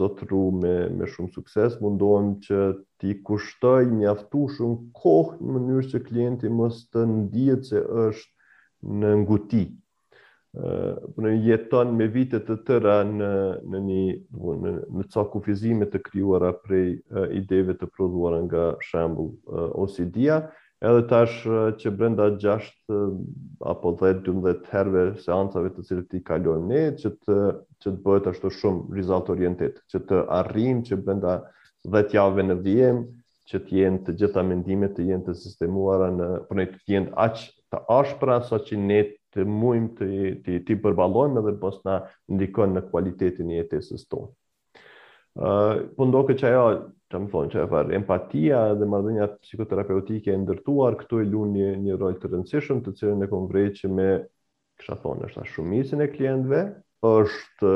zotru 0.00 0.40
me, 0.62 0.76
me 0.98 1.08
shumë 1.08 1.32
sukses, 1.34 1.76
mundohem 1.84 2.32
që 2.46 2.58
ti 3.02 3.18
kushtoj 3.24 3.84
mjaftu 3.92 4.46
shumë 4.56 4.94
kohë 5.02 5.36
në 5.42 5.52
mënyrë 5.58 5.90
që 5.92 6.00
klienti 6.08 6.48
mos 6.52 6.82
të 6.94 7.04
ndijet 7.12 7.66
se 7.68 7.84
është 7.84 8.88
në 9.02 9.10
nguti. 9.24 9.66
Uh, 10.58 10.96
në 11.20 11.34
jeton 11.44 11.92
me 11.98 12.06
vitet 12.08 12.46
të 12.48 12.56
tëra 12.66 13.02
në, 13.04 13.32
në 13.68 13.82
një, 13.84 14.06
në, 14.64 14.72
në 14.88 15.04
ca 15.12 15.26
kufizime 15.34 15.84
të 15.92 16.00
kryuara 16.08 16.54
prej 16.64 16.86
uh, 17.12 17.28
ideve 17.36 17.76
të 17.76 17.90
prodhuara 17.92 18.40
nga 18.46 18.64
shambull 18.82 19.34
uh, 19.52 19.68
OCD-a, 19.84 20.40
Edhe 20.80 21.02
tash 21.10 21.40
që 21.82 21.90
brenda 21.98 22.28
6 22.38 22.66
apo 23.66 23.90
10 24.00 24.20
12 24.26 24.68
herëve 24.70 25.00
seancave 25.24 25.72
të 25.74 25.82
cilët 25.88 26.12
i 26.14 26.20
kalojmë 26.28 26.68
ne, 26.70 26.82
që 27.00 27.10
të 27.18 27.38
që 27.78 27.90
të 27.92 28.02
bëhet 28.04 28.28
ashtu 28.30 28.50
shumë 28.58 28.98
rezultat 28.98 29.32
orientet, 29.34 29.80
që 29.90 30.00
të 30.12 30.20
arrijmë 30.38 30.84
që 30.90 30.98
brenda 31.08 31.32
10 31.96 32.14
javëve 32.14 32.44
në 32.46 32.56
vijim, 32.68 33.00
që 33.50 33.60
të 33.66 33.76
jenë 33.80 34.00
të 34.06 34.14
gjitha 34.22 34.44
mendimet 34.52 34.94
të 35.00 35.06
jenë 35.10 35.26
të 35.30 35.34
sistemuara 35.40 36.10
në 36.14 36.28
për 36.50 36.58
ne 36.60 36.66
të 36.70 36.94
jenë 36.94 37.12
aq 37.26 37.42
të 37.74 37.80
ashpra 37.98 38.36
sa 38.50 38.60
që 38.68 38.78
ne 38.84 39.00
të 39.34 39.46
muim 39.58 39.88
të 39.98 40.10
të 40.46 40.60
të 40.68 40.76
përballojmë 40.86 41.42
edhe 41.42 41.56
pas 41.64 41.82
na 41.90 41.98
ndikon 42.36 42.76
në 42.78 42.84
kualitetin 42.92 43.50
e 43.50 43.58
jetesës 43.62 44.06
tonë. 44.14 44.30
Ë, 45.38 45.48
uh, 45.48 45.74
po 45.98 46.06
ndoqë 46.12 46.38
që 46.40 46.46
ajo 46.52 46.70
që 47.08 47.20
më 47.24 47.30
thonë 47.32 47.50
që 47.54 47.60
e 47.62 47.68
parë, 47.72 47.92
empatia 47.96 48.58
dhe 48.76 48.86
mardhënja 48.88 49.26
psikoterapeutike 49.40 50.32
e 50.34 50.40
ndërtuar, 50.42 50.96
këtu 51.00 51.22
e 51.22 51.28
lunë 51.28 51.54
një, 51.56 51.68
një 51.86 51.96
rol 52.02 52.18
të 52.20 52.28
rëndësishëm 52.34 52.82
të 52.84 52.92
cilën 52.98 53.24
e 53.24 53.28
kom 53.30 53.46
vrejtë 53.48 53.78
që 53.84 53.90
me, 53.96 54.08
kësha 54.80 54.98
thonë, 55.06 55.30
është 55.30 55.40
a 55.40 55.46
shumicin 55.48 56.04
e 56.04 56.10
klientve, 56.12 56.60
është, 57.08 57.72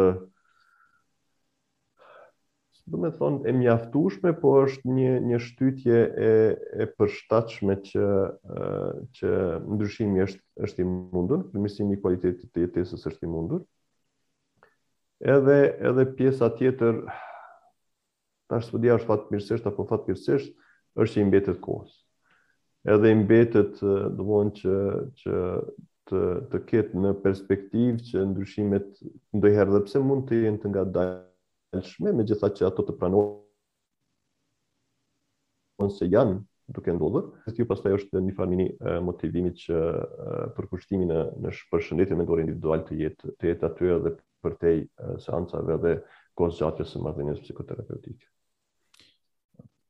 së 2.82 2.92
du 2.92 3.00
me 3.06 3.12
thonë, 3.16 3.40
e 3.48 3.56
mjaftushme, 3.62 4.34
po 4.44 4.52
është 4.66 4.96
një, 4.98 5.14
një 5.30 5.40
shtytje 5.48 5.98
e, 6.28 6.30
e 6.84 6.90
përshtachme 7.00 7.80
që, 7.88 8.06
që 9.16 9.32
ndryshimi 9.64 10.26
është, 10.28 10.42
është 10.68 10.84
i 10.84 10.88
mundur, 10.92 11.46
përmisimi 11.54 11.96
kualitetit 12.04 12.52
të 12.52 12.66
jetesës 12.68 13.08
është 13.08 13.24
i 13.24 13.32
mundur, 13.38 13.64
edhe, 15.24 15.58
edhe 15.90 16.10
pjesa 16.18 16.52
tjetër, 16.58 17.06
Ta 18.52 18.58
është 18.60 18.68
studia 18.68 18.96
është 19.00 19.08
fatë 19.08 19.32
mirësisht, 19.32 19.64
apo 19.70 19.84
fatë 19.88 20.04
kërësisht, 20.10 20.50
është 21.00 21.16
i 21.16 21.24
mbetet 21.24 21.58
kohës. 21.64 21.92
Edhe 22.92 23.08
i 23.08 23.16
mbetet, 23.16 23.78
dëvon, 24.18 24.50
që, 24.58 24.74
që 25.22 25.32
të, 26.10 26.20
të 26.52 26.58
ketë 26.72 26.94
në 27.00 27.10
perspektivë 27.22 28.02
që 28.10 28.18
ndryshimet 28.32 28.88
ndojherë 29.38 29.72
dhe 29.76 29.80
pse 29.86 29.98
mund 30.04 30.26
të 30.28 30.34
jenë 30.42 30.60
të 30.60 30.66
nga 30.72 30.82
dalëshme, 30.98 32.08
me 32.18 32.22
gjitha 32.28 32.48
që 32.58 32.62
ato 32.68 32.80
të 32.84 32.92
pranohën 33.00 35.90
se 35.96 36.04
janë 36.12 36.36
duke 36.76 36.90
ndodhër. 36.98 37.24
Këtë 37.46 37.58
ju 37.62 37.66
pastaj 37.72 37.92
është 38.00 38.16
një 38.26 38.32
farmini 38.36 38.68
motivimit 39.08 39.56
që 39.64 39.76
përkushtimi 40.58 41.06
në, 41.08 41.20
në 41.46 41.50
shpërshëndetit 41.62 42.16
me 42.20 42.26
ndore 42.28 42.44
individual 42.44 42.80
të 42.84 42.92
jetë, 43.00 43.24
të 43.40 43.44
jetë 43.54 43.64
atyre 43.70 43.98
dhe 44.10 44.12
përtej 44.44 44.78
seancave 45.24 45.74
dhe 45.86 45.94
kohës 46.36 46.54
gjatë 46.60 46.76
që 46.82 46.86
se 46.92 46.98
mardhenjës 47.08 47.42
psikoterapeutikë 47.48 48.26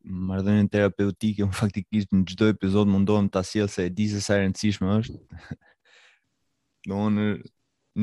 marrëdhënien 0.04 0.66
terapeutike 0.70 1.42
un 1.46 1.52
faktikisht 1.54 2.08
në 2.12 2.22
çdo 2.32 2.46
episod 2.52 2.86
mundohem 2.90 3.28
ta 3.30 3.42
sjell 3.46 3.68
se 3.70 3.84
e 3.86 3.90
di 3.90 4.08
se 4.10 4.20
sa 4.20 4.36
e 4.38 4.44
rëndësishme 4.46 4.86
është. 4.98 5.16
Do 6.88 7.04
në, 7.16 7.22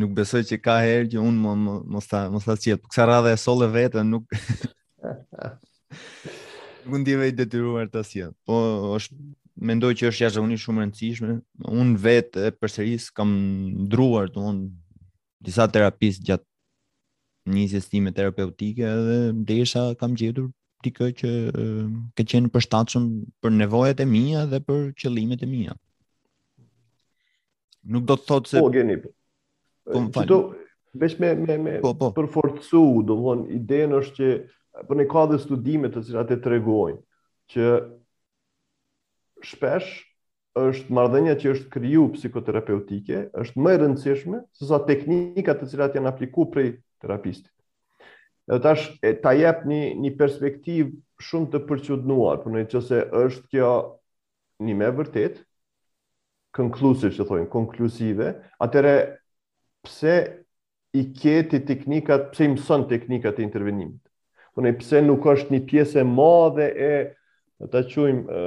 nuk 0.03 0.13
besoj 0.15 0.43
që 0.47 0.57
ka 0.63 0.77
herë 0.83 1.09
që 1.13 1.19
un 1.19 1.35
mos 1.43 1.83
mos 1.95 2.07
ta 2.07 2.29
mos 2.31 2.45
ta 2.47 2.55
sjell, 2.55 2.79
por 2.79 2.89
sa 2.95 3.07
e 3.31 3.37
solle 3.37 3.67
vetë, 3.71 4.03
nuk 4.07 4.23
nuk 6.85 6.91
mund 6.93 7.05
të 7.07 7.31
detyruar 7.41 7.87
ta 7.91 8.03
sjell. 8.03 8.31
Po 8.47 8.53
është 8.97 9.13
mendoj 9.59 9.93
që 9.99 10.07
është 10.11 10.23
jashtë 10.25 10.41
unish 10.43 10.63
shumë 10.63 10.79
e 10.79 10.81
rëndësishme. 10.85 11.41
Un 11.67 11.97
vetë 11.97 12.45
e 12.47 12.51
përsëris 12.59 13.09
kam 13.11 13.29
ndruar 13.87 14.29
do 14.31 14.41
un 14.53 14.63
disa 15.43 15.67
terapistë 15.67 16.23
gjatë 16.29 16.45
nisjes 17.49 17.89
time 17.89 18.11
terapeutike 18.13 18.85
dhe 18.85 19.19
ndesha 19.33 19.89
kam 19.99 20.13
gjetur 20.19 20.47
ti 20.83 20.91
kjo 20.95 21.09
që 21.21 21.29
ke 22.15 22.25
qenë 22.31 22.49
përshtatshëm 22.53 23.05
për 23.43 23.53
nevojat 23.59 24.03
e 24.03 24.07
mia 24.07 24.45
dhe 24.51 24.59
për 24.69 24.85
qëllimet 25.01 25.41
e 25.45 25.49
mia. 25.51 25.75
Nuk 27.91 28.05
do 28.11 28.17
të 28.19 28.27
thotë 28.29 28.53
se 28.53 28.63
Po, 28.63 28.71
gjeni. 28.75 28.97
Po. 29.03 29.11
po, 29.89 30.01
më 30.05 30.13
fal. 30.15 30.33
Veç 30.99 31.13
me 31.21 31.29
me 31.47 31.55
me 31.63 31.71
po, 31.83 31.91
po. 31.93 32.09
për 32.15 32.25
forcu, 32.33 32.81
ideja 33.55 33.87
është 33.99 34.15
që 34.17 34.29
po 34.87 34.95
ne 34.97 35.05
ka 35.11 35.27
dhe 35.29 35.37
studime 35.43 35.91
të 35.93 36.01
cilat 36.07 36.31
e 36.33 36.39
tregojnë 36.41 36.97
që 37.53 37.67
shpesh 39.51 39.91
është 40.59 40.89
marrëdhënia 40.97 41.37
që 41.39 41.53
është 41.53 41.69
kriju 41.75 42.07
psikoterapeutike 42.17 43.21
është 43.43 43.61
më 43.63 43.69
e 43.75 43.81
rëndësishme 43.83 44.41
se 44.59 44.65
sa 44.71 44.81
teknikat 44.89 45.61
të 45.61 45.69
cilat 45.71 45.93
janë 45.95 46.09
aplikuar 46.13 46.49
prej 46.55 46.71
terapistit. 46.99 47.53
Dhe 48.49 48.57
tash 48.61 48.85
e 49.05 49.13
ta 49.21 49.33
jep 49.37 49.61
një 49.69 49.79
një 50.01 50.11
perspektiv 50.17 50.87
shumë 51.21 51.51
të 51.53 51.59
përqudnuar, 51.69 52.39
por 52.41 52.53
në 52.55 52.63
çështë 52.71 53.01
është 53.21 53.45
kjo 53.53 53.71
një 54.65 54.77
me 54.79 54.87
vërtet 54.97 55.37
konklusive, 56.57 57.11
që 57.13 57.27
thojnë, 57.29 57.49
konklusive, 57.53 58.31
atëre 58.65 58.93
pse 59.85 60.15
i 60.97 61.03
kjeti 61.19 61.59
teknikat, 61.69 62.31
pse 62.33 62.47
i 62.47 62.51
mëson 62.55 62.87
teknikat 62.89 63.37
e 63.39 63.45
intervenimit. 63.45 64.01
Por 64.57 64.65
pse 64.81 65.03
nuk 65.05 65.27
është 65.35 65.53
një 65.53 65.59
pjesë 65.69 66.01
e 66.01 66.07
madhe 66.09 66.65
e 66.73 66.91
ta 67.69 67.83
quajmë 67.85 68.41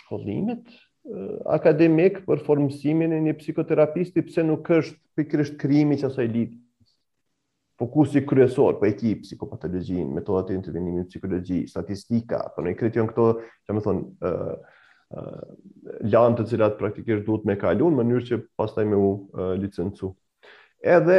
shkollimit 0.00 0.74
akademik 1.58 2.18
për 2.26 2.42
formësimin 2.48 3.14
e 3.16 3.22
një 3.28 3.38
psikoterapisti, 3.38 4.26
pse 4.26 4.42
nuk 4.50 4.66
është 4.80 4.98
pikrisht 5.18 5.58
krimi 5.62 5.98
që 6.02 6.10
asaj 6.10 6.26
lidhë 6.34 6.61
fokusi 7.82 8.22
po 8.22 8.30
kryesor 8.34 8.74
për 8.78 8.80
po 8.82 8.88
ekip, 8.88 9.22
psikopatologjin, 9.26 10.10
metodat 10.14 10.52
e 10.52 10.58
intervenimit, 10.58 11.08
psikologji, 11.10 11.62
statistika, 11.70 12.44
po 12.54 12.62
ne 12.66 12.74
këtë 12.78 13.04
këto, 13.10 13.24
që 13.66 13.74
më 13.76 13.82
thonë, 13.86 14.32
uh, 14.32 14.76
uh, 15.22 16.28
të 16.38 16.46
cilat 16.52 16.76
praktikisht 16.80 17.24
duhet 17.26 17.48
me 17.48 17.56
kalu 17.60 17.88
në 17.90 17.98
mënyrë 18.00 18.28
që 18.30 18.40
pastaj 18.60 18.86
me 18.86 19.00
u 19.02 19.08
uh, 19.08 19.54
licencu. 19.60 20.12
Edhe, 20.94 21.18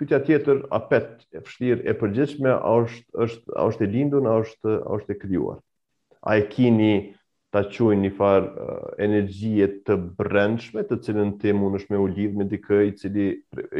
pytja 0.00 0.20
tjetër, 0.24 0.64
apet 0.76 1.26
e 1.32 1.42
vështirë 1.44 1.86
e 1.92 1.96
përgjithshme, 2.00 2.56
a 2.56 2.72
është, 2.86 3.06
është, 3.26 3.52
a 3.56 3.68
është 3.70 3.86
e 3.86 3.92
lindun, 3.94 4.30
a 4.32 4.38
është, 4.44 4.78
është 4.98 5.14
e 5.14 5.20
kryuar. 5.24 5.60
A 6.26 6.40
e 6.40 6.48
kini 6.52 6.94
ta 7.54 7.62
quajnë 7.70 7.96
një 8.02 8.10
far 8.18 8.44
eh, 8.44 8.86
energjie 9.06 9.66
të 9.86 9.96
brendshme, 10.18 10.82
të 10.88 10.96
cilën 11.06 11.34
ti 11.40 11.52
mundesh 11.54 11.86
me 11.92 12.00
ulidh 12.02 12.34
me 12.36 12.46
dikë 12.50 12.78
i 12.88 12.94
cili 12.98 13.26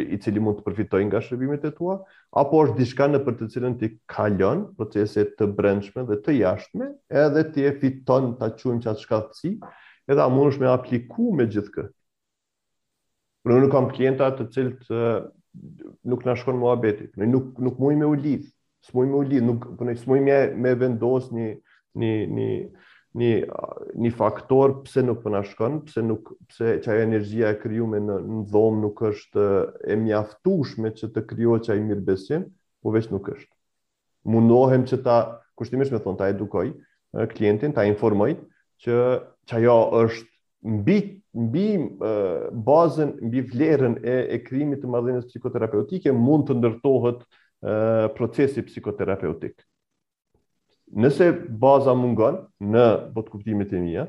i 0.04 0.18
cili 0.22 0.42
mund 0.42 0.60
të 0.60 0.66
përfitojë 0.68 1.08
nga 1.08 1.22
shërbimet 1.26 1.64
e 1.66 1.72
tua, 1.74 1.96
apo 2.38 2.62
është 2.66 2.78
diçka 2.78 3.08
në 3.10 3.20
për 3.26 3.36
të 3.40 3.48
cilën 3.56 3.76
ti 3.82 3.90
kalon 4.12 4.66
procese 4.78 5.26
të 5.38 5.48
brendshme 5.58 6.06
dhe 6.08 6.20
të 6.26 6.36
jashtme, 6.38 6.90
edhe 7.26 7.46
ti 7.54 7.66
e 7.70 7.74
fiton 7.82 8.34
ta 8.38 8.52
quajmë 8.54 8.86
çat 8.86 9.02
shkatësi, 9.02 9.56
edhe 10.06 10.22
a 10.22 10.30
mundesh 10.30 10.60
me 10.62 10.70
apliku 10.70 11.32
me 11.34 11.48
gjithë 11.50 11.74
kë. 11.76 11.88
Por 13.42 13.56
unë 13.58 13.70
kam 13.74 13.90
klienta 13.94 14.30
të 14.38 14.48
cilët 14.54 14.90
eh, 14.94 15.22
nuk 16.06 16.22
na 16.28 16.34
shkon 16.38 16.58
muhabeti, 16.62 17.10
po 17.10 17.18
ne 17.20 17.28
nuk 17.34 17.56
nuk 17.62 17.78
mundi 17.82 17.98
me 18.04 18.08
ulidh, 18.14 18.46
s'mundi 18.86 19.10
me 19.10 19.20
ulidh, 19.24 19.42
nuk 19.46 19.68
po 19.78 19.86
ne 19.90 19.98
s'mundi 19.98 20.38
me 20.62 20.78
vendos 20.84 21.32
një 21.34 21.50
një 21.98 22.14
një 22.38 22.50
një 23.16 23.32
një 24.04 24.10
faktor 24.16 24.74
pse 24.84 25.02
nuk 25.06 25.22
po 25.24 25.32
na 25.32 25.40
shkon, 25.46 25.80
pse 25.88 26.02
nuk 26.04 26.32
pse 26.50 26.76
çaja 26.84 27.04
energjia 27.06 27.52
e 27.54 27.58
krijuar 27.60 28.00
në 28.02 28.16
në 28.26 28.40
dhomë 28.52 28.82
nuk 28.82 29.02
është 29.10 29.46
e 29.92 29.96
mjaftueshme 30.02 30.92
që 30.98 31.10
të 31.14 31.24
krijohet 31.30 31.68
çaj 31.70 31.78
mirëbesim, 31.84 32.46
po 32.84 32.92
veç 32.94 33.08
nuk 33.12 33.28
është. 33.34 33.52
Mundohem 34.32 34.84
që 34.88 35.00
ta 35.06 35.16
kushtimisht 35.58 35.94
me 35.94 36.00
thon 36.04 36.18
ta 36.18 36.28
edukoj 36.32 36.72
klientin, 37.32 37.72
ta 37.72 37.86
informoj 37.88 38.34
që 38.84 38.96
çaja 39.48 39.78
është 40.02 40.30
mbi 40.76 40.98
mbi 41.36 41.66
bazën 42.68 43.10
mbi 43.28 43.42
vlerën 43.52 43.98
e 44.02 44.14
e 44.34 44.38
krijimit 44.46 44.80
të 44.82 44.88
madhënisë 44.92 45.28
psikoterapeutike 45.30 46.12
mund 46.16 46.48
të 46.50 46.56
ndërtohet 46.60 47.24
procesi 48.16 48.62
psikoterapeutik 48.66 49.60
nëse 50.92 51.30
baza 51.58 51.94
mungon 51.98 52.42
në 52.62 52.84
botë 53.14 53.32
kuptimit 53.32 53.72
e 53.74 53.80
mija, 53.82 54.04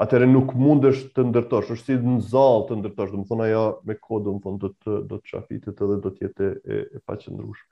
atëre 0.00 0.26
nuk 0.26 0.54
mundesh 0.58 1.04
të 1.14 1.26
ndërtosh, 1.28 1.72
është 1.76 1.96
si 1.98 1.98
në 2.02 2.16
zalë 2.32 2.64
të 2.68 2.78
ndërtosh, 2.80 3.12
dhe 3.12 3.20
më 3.20 3.28
thona 3.28 3.46
ja 3.48 3.64
me 3.86 3.94
kodë, 4.02 4.32
më 4.34 4.40
thonë 4.46 4.60
do 4.64 4.70
të, 4.74 4.96
do 5.10 5.18
të 5.20 5.34
qafitit 5.34 5.84
edhe 5.86 5.98
do 6.02 6.12
tjetë 6.16 6.48
e, 6.74 6.78
e 6.98 7.02
pa 7.06 7.14
qëndrush. 7.20 7.62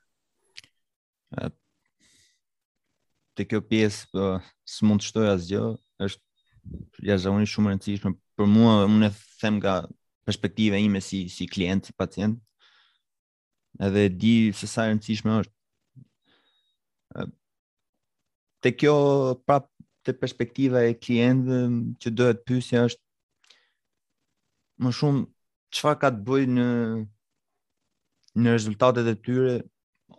Të 3.33 3.47
kjo 3.49 3.63
pjesë 3.65 4.05
për 4.13 4.21
po, 4.21 4.55
së 4.69 4.87
mund 4.87 5.03
të 5.03 5.09
shtoj 5.09 5.31
asgjë, 5.33 5.63
është 6.07 7.07
ja 7.09 7.17
zavoni 7.19 7.49
shumë 7.49 7.73
rëndësishme, 7.73 8.15
për 8.39 8.53
mua, 8.55 8.77
unë 8.87 9.09
e 9.09 9.15
them 9.41 9.59
nga 9.59 9.77
perspektive 10.29 10.79
ime 10.79 11.01
si, 11.03 11.25
si 11.33 11.49
klient, 11.51 11.89
si 11.91 11.97
pacient, 11.99 12.37
edhe 13.83 14.07
di 14.13 14.37
se 14.55 14.69
sa 14.71 14.87
rëndësishme 14.87 15.41
është, 15.43 15.57
Te 18.63 18.71
kjo 18.79 18.95
prap 19.43 19.65
te 20.07 20.13
perspektiva 20.15 20.85
e 20.87 20.93
klientëve 21.03 21.61
që 22.03 22.11
do 22.19 22.27
të 22.31 22.45
pyesja 22.47 22.83
është 22.89 23.57
më 24.85 24.93
shumë 24.99 25.25
çfarë 25.75 26.01
ka 26.05 26.11
të 26.15 26.23
bëjë 26.29 26.51
në 26.59 26.67
në 28.43 28.55
rezultatet 28.55 29.09
e 29.13 29.17
tyre 29.25 29.57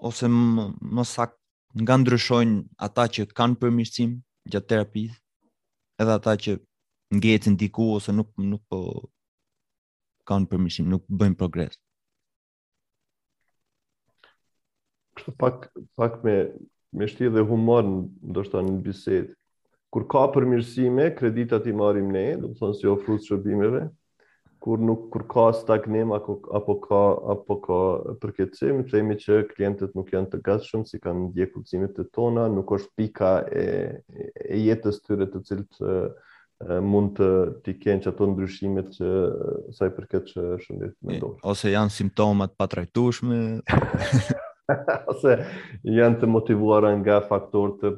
ose 0.10 0.28
më, 0.34 0.66
më 0.96 1.06
sakt 1.14 1.40
nga 1.84 1.96
ndryshojnë 2.02 2.60
ata 2.88 3.06
që 3.16 3.28
kanë 3.38 3.60
përmirësim 3.64 4.12
gjatë 4.52 4.70
terapisë 4.74 5.18
edhe 6.04 6.18
ata 6.20 6.36
që 6.46 6.58
ngjecin 7.16 7.56
diku 7.64 7.88
ose 7.96 8.12
nuk 8.18 8.32
nuk 8.52 8.64
po 8.70 8.82
kanë 10.30 10.48
përmirësim, 10.52 10.88
nuk 10.92 11.04
bëjnë 11.20 11.36
progres. 11.40 11.76
Kështu 15.18 15.34
pak 15.42 15.68
pak 16.00 16.24
me 16.28 16.38
me 16.94 17.08
shti 17.10 17.30
dhe 17.34 17.42
humor 17.48 17.84
në 17.88 18.02
ndoshta 18.34 18.62
në 18.64 18.76
biset. 18.86 19.32
Kur 19.94 20.08
ka 20.10 20.26
përmirësime, 20.34 21.12
kreditat 21.18 21.68
i 21.70 21.74
marim 21.78 22.08
ne, 22.14 22.26
do 22.42 22.50
të 22.52 22.58
thonë 22.62 22.80
si 22.80 22.90
ofrues 22.90 23.28
shërbimeve, 23.30 23.88
kur 24.64 24.80
nuk 24.82 25.10
kur 25.14 25.26
ka 25.30 25.48
stagnim 25.58 26.14
apo 26.16 26.38
apo 26.56 26.76
ka 26.82 27.02
apo 27.36 27.58
ka 27.66 27.80
përkeqësim, 28.24 28.86
themi 28.90 29.18
që 29.22 29.42
klientët 29.52 29.94
nuk 29.98 30.14
janë 30.16 30.32
të 30.34 30.40
gatshëm 30.48 30.86
si 30.90 31.02
kanë 31.04 31.28
ndjekur 31.30 31.62
kurcimet 31.62 32.00
e 32.00 32.08
tona, 32.16 32.48
nuk 32.56 32.72
është 32.78 32.94
pika 32.98 33.34
e 33.50 33.66
e 34.48 34.64
jetës 34.64 35.04
tyre 35.06 35.28
të 35.34 35.44
cilët 35.50 35.84
mund 36.88 37.18
të 37.18 37.30
ti 37.66 37.74
kenë 37.84 38.06
që 38.06 38.12
ato 38.14 38.26
ndryshimet 38.32 38.94
që 38.96 39.12
sa 39.76 39.90
i 39.90 39.92
përket 39.98 40.32
që 40.32 40.48
shëndet 40.64 40.96
me 41.04 41.20
dorë. 41.20 41.38
Ose 41.54 41.74
janë 41.76 41.92
simptomat 41.92 42.56
patrajtushme. 42.58 43.44
ose 45.12 45.38
janë 45.84 46.20
të 46.24 46.30
motivuara 46.30 46.94
nga 47.02 47.18
faktor 47.28 47.74
të, 47.82 47.90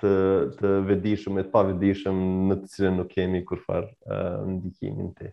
të, 0.00 0.12
të 0.58 0.70
vedishëm 0.88 1.40
e 1.42 1.46
të 1.46 1.52
pavedishëm 1.52 2.20
në 2.50 2.56
të 2.62 2.68
cilën 2.74 2.96
nuk 3.00 3.10
kemi 3.12 3.42
kërfar 3.48 3.88
uh, 3.88 4.44
ndikimin 4.56 5.10
të. 5.18 5.32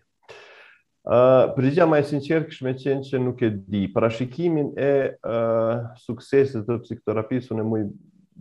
Uh, 1.02 1.48
Përgjigja 1.56 1.86
ma 1.90 1.98
e 2.02 2.06
sinqerë 2.06 2.46
këshme 2.50 2.74
qenë 2.78 3.06
që 3.08 3.20
nuk 3.22 3.40
e 3.42 3.50
di. 3.56 3.86
Parashikimin 3.94 4.74
e 4.78 4.90
uh, 5.16 5.80
suksesit 6.04 6.62
të 6.68 6.76
psikoterapisë, 6.84 7.56
e 7.58 7.64
muj, 7.66 7.86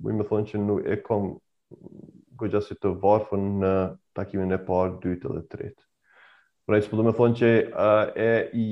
muj 0.03 0.17
më 0.19 0.27
thonë 0.29 0.51
që 0.51 0.61
nuk 0.65 0.83
e 0.95 0.99
kom 1.07 1.31
këgja 2.41 2.61
si 2.65 2.75
të 2.77 2.91
varfën 3.01 3.47
në 3.63 3.73
takimin 4.17 4.53
e 4.53 4.59
parë, 4.67 4.99
dytë 5.07 5.31
dhe 5.37 5.45
tretë. 5.55 5.87
Pra 6.67 6.77
e 6.83 7.03
me 7.07 7.13
thonë 7.15 7.37
që 7.39 7.49
uh, 7.71 8.11
e 8.27 8.29
i, 8.53 8.67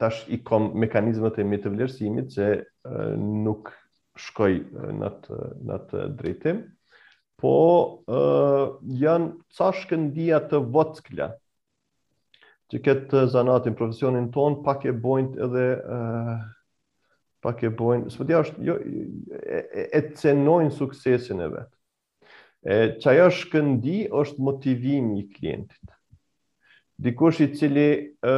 tash 0.00 0.24
i 0.32 0.38
kom 0.44 0.70
mekanizmat 0.80 1.38
e 1.38 1.44
mitë 1.46 1.66
të 1.66 1.72
vlerësimit 1.74 2.30
që 2.34 2.46
nuk 3.44 3.68
shkoj 4.20 4.52
në 5.00 5.10
të 5.26 5.40
në 5.68 5.76
drejtim, 6.20 6.62
po 7.40 7.52
janë 8.08 9.56
ca 9.56 9.68
shkëndija 9.76 10.40
të 10.52 10.60
vockla 10.76 11.30
që 12.70 12.78
këtë 12.86 13.26
zanatin, 13.32 13.74
profesionin 13.80 14.30
ton, 14.34 14.60
pak 14.64 14.86
e 14.88 14.94
bojnë 15.06 15.38
edhe 15.46 15.68
pak 17.44 17.62
e 17.64 17.70
bojnë, 17.72 18.10
së 18.12 18.20
përdi 18.20 18.34
është, 18.36 18.62
jo, 18.68 18.74
e, 19.58 19.60
e, 19.82 20.00
cenojnë 20.20 20.74
suksesin 20.76 21.40
e 21.40 21.46
vetë. 21.54 21.70
E, 22.60 22.74
që 23.00 23.14
shkëndi 23.38 24.02
është 24.20 24.44
motivimi 24.44 25.22
i 25.22 25.24
klientit 25.32 25.94
dikush 27.04 27.40
i 27.44 27.48
cili 27.56 27.84
ë 28.24 28.34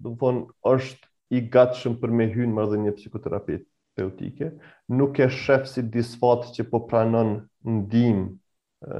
do 0.00 0.12
të 0.12 0.16
thon 0.20 0.38
është 0.68 1.08
i 1.38 1.42
gatshëm 1.54 1.96
për 2.02 2.12
me 2.16 2.26
hyrë 2.32 2.48
në 2.50 2.56
marrëdhënie 2.56 2.92
psikoterapeutike, 2.96 4.50
nuk 4.98 5.18
e 5.20 5.28
shef 5.32 5.66
si 5.70 5.84
disfat 5.94 6.46
që 6.56 6.68
po 6.72 6.82
pranon 6.88 7.34
ndihmë 7.64 8.28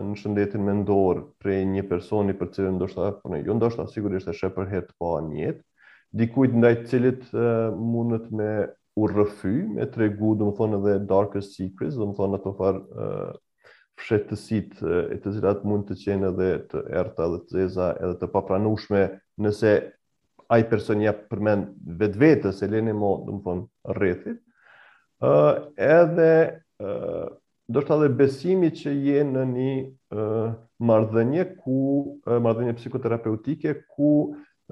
në 0.08 0.18
shëndetin 0.18 0.64
mendor 0.66 1.22
prej 1.42 1.60
një 1.70 1.84
personi 1.90 2.34
për 2.36 2.50
cilën 2.56 2.76
ndoshta 2.80 3.12
po 3.20 3.30
në 3.32 3.42
jo 3.46 3.54
ndoshta 3.58 3.86
sigurisht 3.92 4.28
e 4.28 4.34
shef 4.36 4.56
për 4.56 4.72
herë 4.72 4.88
të 4.88 4.96
parë 5.02 5.26
në 5.28 5.40
jetë, 5.44 5.62
dikujt 6.22 6.56
ndaj 6.58 6.74
të 6.80 6.88
cilit 6.94 7.28
mundet 7.36 8.30
me 8.32 8.50
u 8.98 9.06
rrëfy, 9.12 9.54
me 9.76 9.84
tregu, 9.94 10.32
do 10.40 10.48
të 10.50 10.56
thon 10.58 10.78
edhe 10.80 10.96
darkest 11.06 11.54
secrets, 11.60 11.94
do 12.00 12.08
të 12.10 12.18
thon 12.18 12.38
ato 12.40 12.54
far 12.58 12.80
fshetësit 13.98 14.78
e 14.86 15.18
të 15.22 15.32
cilat 15.36 15.64
mund 15.68 15.88
të 15.88 15.96
qenë 16.02 16.30
edhe 16.32 16.48
të 16.72 16.82
erta 17.02 17.26
dhe 17.32 17.40
të 17.44 17.56
zeza 17.58 17.90
edhe 17.98 18.16
të 18.20 18.28
papranushme 18.34 19.02
nëse 19.44 19.72
ai 20.54 20.62
person 20.70 21.02
ja 21.04 21.12
përmend 21.30 21.72
vetvetes 22.00 22.60
se 22.62 22.68
lënë 22.72 22.94
më, 22.96 23.10
do 23.26 23.34
të 23.36 23.42
thon, 23.46 23.64
rrethit. 23.98 24.38
ë 25.18 25.28
uh, 25.28 25.52
edhe 25.82 26.30
ë 26.32 26.88
uh, 26.88 27.26
do 27.74 27.80
të 27.82 27.90
thotë 27.90 28.08
besimi 28.16 28.70
që 28.80 28.92
je 29.06 29.24
në 29.32 29.42
një 29.52 29.72
ë 29.74 29.88
uh, 30.24 30.52
marrëdhënie 30.88 31.42
ku 31.58 31.78
marrëdhënie 32.24 32.76
psikoterapeutike 32.78 33.74
ku 33.96 34.08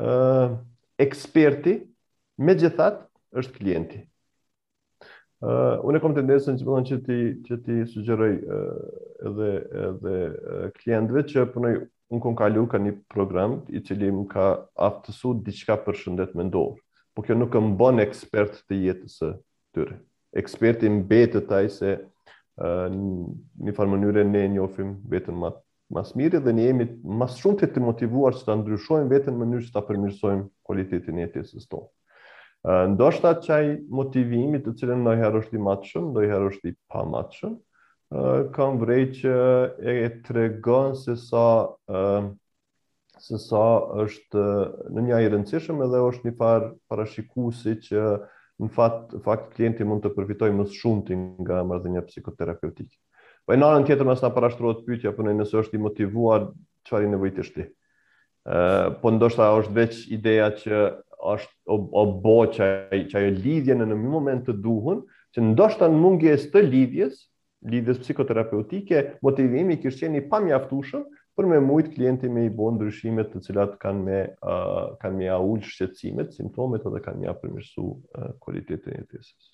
ë 0.01 0.07
uh, 0.11 0.55
eksperti 1.03 1.75
megjithatë 2.41 3.09
është 3.43 3.55
klienti. 3.59 4.01
Uh, 5.45 5.77
unë 5.85 5.99
kom 6.01 6.15
tendencën 6.17 6.57
që 6.57 6.65
bëllën 6.65 6.85
që 6.89 6.97
ti, 7.05 7.17
që 7.45 7.57
ti 7.65 7.75
sugjeroj 7.93 8.29
uh, 8.41 8.85
edhe, 9.29 9.49
edhe 9.89 10.15
uh, 10.33 10.63
klientve 10.79 11.23
që 11.29 11.43
përnoj 11.53 11.73
unë 12.09 12.21
kom 12.25 12.39
ka 12.41 12.49
një 12.81 12.93
program 13.13 13.59
i 13.77 13.83
cili 13.85 14.09
më 14.17 14.23
ka 14.33 14.47
aftësu 14.89 15.35
diçka 15.45 15.77
për 15.85 15.99
shëndet 16.01 16.33
me 16.41 16.47
ndohë. 16.49 16.81
Po 17.13 17.25
kjo 17.27 17.37
nuk 17.37 17.53
më 17.59 17.75
bën 17.83 18.01
ekspert 18.07 18.57
të 18.65 18.79
jetës 18.87 19.19
të 19.21 19.29
tyre. 19.77 19.99
Eksperti 20.41 20.89
betë 21.13 21.45
taj 21.53 21.69
se 21.77 21.93
uh, 22.01 22.89
një 22.89 23.77
farë 23.77 23.93
mënyre 23.93 24.25
ne 24.31 24.47
njofim 24.57 24.97
betën 25.13 25.37
ma, 25.45 25.53
mas 25.99 26.15
mirë 26.17 26.41
dhe 26.47 26.57
ne 26.57 26.65
jemi 26.71 26.89
mas 27.23 27.37
shumë 27.43 27.61
të 27.65 27.75
të 27.77 27.85
motivuar 27.85 28.33
që 28.41 28.49
të 28.49 28.57
ndryshojmë 28.63 29.13
vetën 29.13 29.37
mënyrë 29.45 29.69
që 29.69 29.77
të 29.77 29.85
përmirësojmë 29.91 30.49
kualitetin 30.71 31.21
jetës 31.27 31.53
të 31.59 31.65
tonë 31.77 31.91
ndoshta 32.89 33.33
shta 33.35 33.41
qaj 33.47 33.67
motivimit 33.95 34.65
të 34.67 34.73
cilën 34.81 35.05
në 35.07 35.13
herë 35.21 35.41
është 35.45 35.57
i 35.57 35.63
matëshëm, 35.67 36.07
në 36.17 36.25
herë 36.33 36.49
është 36.51 36.71
i 36.73 36.75
pa 36.91 37.05
matëshëm, 37.07 37.53
kam 38.55 38.81
vrej 38.83 39.05
që 39.21 39.35
e 39.93 40.11
tregon 40.27 40.95
se 40.99 41.15
sa 41.21 41.47
se 43.23 43.39
sa 43.41 43.61
është 44.03 44.43
në 44.93 45.05
një 45.07 45.15
ajë 45.19 45.31
rëndësishëm 45.33 45.79
edhe 45.87 46.03
është 46.11 46.27
një 46.29 46.35
par 46.39 46.67
parashikusi 46.93 47.73
që 47.87 48.03
në 48.63 48.69
fakt, 48.75 49.15
fakt 49.25 49.55
klienti 49.55 49.87
mund 49.89 50.03
të 50.05 50.11
përfitoj 50.19 50.51
më 50.57 50.67
shumë 50.75 51.17
nga 51.45 51.63
mërëdhënja 51.69 52.03
psikoterapeutikë. 52.11 52.97
Po 53.47 53.55
e 53.55 53.59
nërën 53.59 53.87
tjetër 53.89 54.09
mësë 54.11 54.27
nga 54.27 54.33
parashtruat 54.37 54.83
pytja 54.87 55.13
për 55.15 55.21
po 55.23 55.27
nëjë 55.31 55.41
nësë 55.41 55.59
është 55.63 55.77
i 55.79 55.83
motivuar 55.87 56.45
që 56.89 56.99
ari 56.99 57.09
nevojtështi. 57.15 57.67
Po 59.01 59.13
ndoshta 59.17 59.49
është 59.63 59.75
veç 59.81 59.97
ideja 60.19 60.51
që 60.61 60.79
është 61.35 61.53
o, 61.67 61.77
o 62.01 62.05
bo 62.23 62.37
që, 62.55 62.69
që 63.11 63.21
ajo 63.21 63.33
lidhje 63.43 63.77
në 63.81 63.89
në 63.91 63.99
moment 64.07 64.45
të 64.47 64.55
duhun, 64.63 65.03
që 65.35 65.45
ndoshta 65.51 65.89
në 65.91 66.01
mungjes 66.01 66.49
të 66.53 66.63
lidhjes, 66.67 67.19
lidhjes 67.71 68.01
psikoterapeutike, 68.05 69.03
motivimi 69.27 69.79
kështë 69.83 70.07
qeni 70.07 70.25
pa 70.31 70.41
mjaftushëm, 70.45 71.05
për 71.37 71.49
me 71.51 71.59
mujtë 71.61 71.93
klienti 71.93 72.31
me 72.33 72.47
i 72.47 72.51
bo 72.57 72.71
ndryshimet 72.73 73.33
të 73.35 73.43
cilat 73.45 73.75
kanë 73.83 74.03
me, 74.07 74.21
uh, 74.41 74.95
kanë 75.03 75.19
me 75.19 75.27
aull 75.35 75.61
shqetsimet, 75.67 76.31
simptomet 76.33 76.87
edhe 76.89 77.03
kanë 77.05 77.27
një 77.27 77.35
përmirësu 77.43 77.85
uh, 77.91 78.29
kualitetin 78.41 79.03
e 79.03 79.05
tesis. 79.11 79.51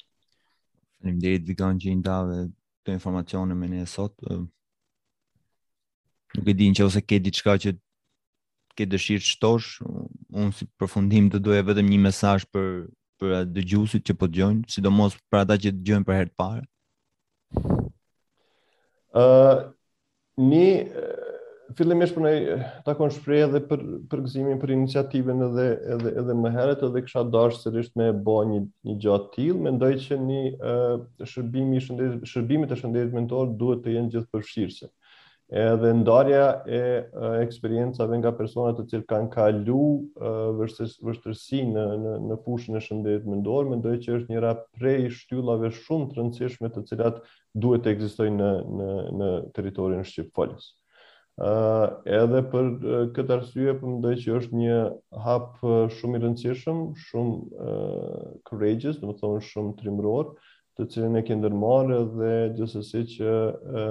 Falim 1.03 1.19
deri 1.25 1.41
të 1.43 1.57
kanë 1.59 1.83
që 1.83 1.95
i 1.95 2.03
të 2.03 2.95
informacione 2.97 3.57
me 3.59 3.69
një 3.73 3.89
sot, 3.91 4.15
nuk 6.35 6.47
e 6.51 6.55
din 6.57 6.75
që 6.75 6.87
ose 6.87 7.03
ke 7.05 7.19
diçka 7.23 7.57
që 7.63 7.75
ke 8.79 8.87
dëshirë 8.89 9.27
shtosh, 9.33 9.83
unë 10.35 10.55
si 10.57 10.67
përfundim 10.81 11.29
të 11.33 11.41
doja 11.45 11.65
vetëm 11.69 11.89
një 11.93 12.01
mesazh 12.09 12.47
për 12.55 12.69
për 13.23 13.35
dëgjuesit 13.55 14.03
që 14.09 14.15
po 14.19 14.27
dëgjojnë, 14.27 14.65
sidomos 14.75 15.13
për 15.31 15.45
ata 15.45 15.55
që 15.63 15.71
dëgjojnë 15.77 16.07
për 16.09 16.17
herë 16.17 16.27
të 16.27 16.33
parë. 16.43 16.63
ë 19.23 19.27
uh, 19.29 19.61
ni 20.43 20.65
fillimisht 21.79 22.17
punoj 22.19 22.33
takon 22.89 23.13
shpreh 23.15 23.45
edhe 23.45 23.61
për 23.69 23.85
për 24.11 24.23
gëzimin 24.25 24.59
për 24.63 24.73
iniciativën 24.75 25.45
edhe 25.47 25.67
edhe 25.97 26.13
edhe 26.25 26.37
më 26.41 26.53
herët 26.57 26.83
edhe 26.89 27.03
kisha 27.07 27.23
dashur 27.35 27.61
sërish 27.63 27.93
me 28.01 28.09
bëj 28.27 28.43
një 28.53 28.59
një 28.89 28.97
gjë 29.05 29.21
të 29.23 29.33
tillë, 29.37 29.61
mendoj 29.69 29.93
që 30.07 30.19
një 30.33 30.43
uh, 30.57 30.97
shërbimi 31.35 31.79
i 31.79 31.85
shëndetit 31.87 32.27
shërbimi 32.35 32.71
të 32.73 32.81
shëndetit 32.83 33.15
mentor 33.21 33.55
duhet 33.63 33.85
të 33.87 33.95
jenë 34.01 34.17
gjithë 34.17 34.29
përfshirëse. 34.35 34.91
uh, 34.91 34.95
edhe 35.51 35.93
ndarja 35.95 36.65
e 36.67 37.09
eksperiencave 37.43 38.19
nga 38.23 38.33
personat 38.37 38.79
të 38.79 38.85
cilë 38.93 39.09
kanë 39.11 39.31
kalu 39.35 39.83
vështërsi 40.61 41.63
në, 41.75 41.87
në, 42.05 42.13
në 42.29 42.37
pushën 42.47 42.79
e 42.79 42.83
shëndetit 42.85 43.27
mendor, 43.29 43.43
ndorë, 43.67 43.71
më 43.73 43.81
ndojë 43.83 44.01
që 44.07 44.15
është 44.19 44.33
njëra 44.35 44.53
prej 44.79 45.01
shtyllave 45.19 45.73
shumë 45.83 46.11
të 46.11 46.21
rëndësishme 46.21 46.73
të 46.77 46.85
cilat 46.93 47.19
duhet 47.65 47.85
të 47.85 47.95
egzistoj 47.97 48.31
në, 48.39 48.53
në, 48.79 48.91
në 49.19 49.33
teritorin 49.59 50.07
Shqipë 50.09 50.33
Polis. 50.39 50.71
Edhe 52.13 52.41
për 52.53 52.67
këtë 53.17 53.35
arsye, 53.39 53.73
për 53.75 53.79
po 53.81 53.89
më 53.91 53.99
ndojë 53.99 54.19
që 54.25 54.33
është 54.39 54.59
një 54.63 54.81
hapë 55.27 55.77
shumë 55.99 56.19
i 56.19 56.23
rëndësishme, 56.25 56.89
shumë 57.09 57.69
uh, 57.69 58.27
courageous, 58.51 59.01
dhe 59.01 59.09
më 59.09 59.17
thonë 59.23 59.41
shumë 59.51 59.77
trimëror, 59.81 60.35
të 60.79 60.85
cilën 60.89 61.19
e 61.21 61.21
ke 61.29 61.35
ndërmarrë 61.37 61.97
dhe 62.17 62.29
gjithsesi 62.57 63.03
që 63.17 63.29
e, 63.29 63.83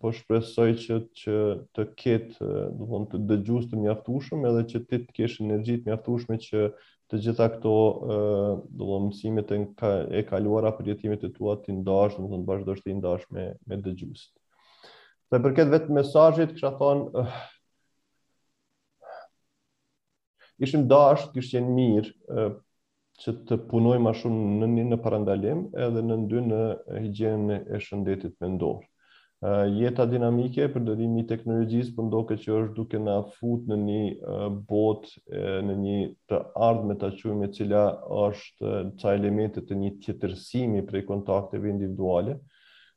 po 0.00 0.10
shpresoj 0.16 0.66
që 0.82 0.96
që 1.20 1.36
të 1.78 1.84
ketë, 2.02 2.38
do 2.40 2.80
të 2.80 2.88
thonë 2.90 3.06
të 3.12 3.20
dëgjues 3.30 3.68
të 3.70 3.82
mjaftueshëm 3.84 4.46
edhe 4.50 4.64
që 4.72 4.80
ti 4.90 5.00
të 5.04 5.14
kesh 5.18 5.36
energji 5.44 5.76
të 5.78 5.92
mjaftueshme 5.92 6.38
që 6.48 6.64
të 7.12 7.20
gjitha 7.26 7.46
këto 7.54 7.74
ë 7.86 8.16
do 8.16 8.58
të 8.66 8.90
thonë 8.90 9.12
mësimet 9.12 9.54
e, 9.54 9.60
e 10.20 10.24
kaluara 10.32 10.74
për 10.74 10.90
jetimet 10.94 11.22
e 11.22 11.30
tua 11.36 11.54
të 11.62 11.76
ndash, 11.78 12.18
do 12.18 12.24
të 12.26 12.32
thonë 12.34 12.48
vazhdosh 12.50 12.82
të 12.88 12.96
ndash 12.98 13.30
me 13.34 13.48
me 13.70 13.80
dëgjues. 13.86 14.26
për 15.30 15.42
përket 15.46 15.70
vetë 15.76 15.98
mesazhit, 16.00 16.56
kisha 16.58 16.74
thonë 16.82 17.26
ishim 20.66 20.84
dash, 20.90 21.28
kishte 21.34 21.60
qenë 21.60 21.74
mirë, 21.74 22.12
që 23.22 23.32
të 23.48 23.56
punoj 23.70 23.98
ma 24.02 24.10
shumë 24.16 24.56
në 24.60 24.66
një 24.72 24.84
në 24.92 24.96
parandalim 25.04 25.60
edhe 25.86 26.00
në 26.02 26.16
ndy 26.24 26.40
në 26.48 26.62
higjenën 27.04 27.62
e 27.76 27.80
shëndetit 27.86 28.34
me 28.42 28.48
ndorë. 28.56 28.84
Uh, 29.44 29.66
jeta 29.76 30.06
dinamike 30.08 30.66
për 30.72 30.82
dërimi 30.86 31.26
teknologjisë 31.28 31.92
për 31.98 32.06
ndoke 32.06 32.36
që 32.40 32.52
është 32.62 32.74
duke 32.78 33.00
na 33.02 33.18
fut 33.36 33.66
në 33.68 33.76
një 33.82 33.98
uh, 34.14 34.46
bot, 34.70 35.04
e, 35.28 35.42
në 35.68 35.74
një 35.82 35.96
të 36.32 36.38
ardhme 36.64 36.96
të 36.96 37.10
aqyme 37.12 37.44
e 37.44 37.52
cila 37.58 37.82
është 38.22 38.64
uh, 38.70 38.78
ca 39.02 39.12
elementet 39.18 39.68
e 39.68 39.76
një 39.82 39.90
tjetërsimi 40.06 40.80
prej 40.88 41.02
kontakteve 41.10 41.68
individuale, 41.74 42.38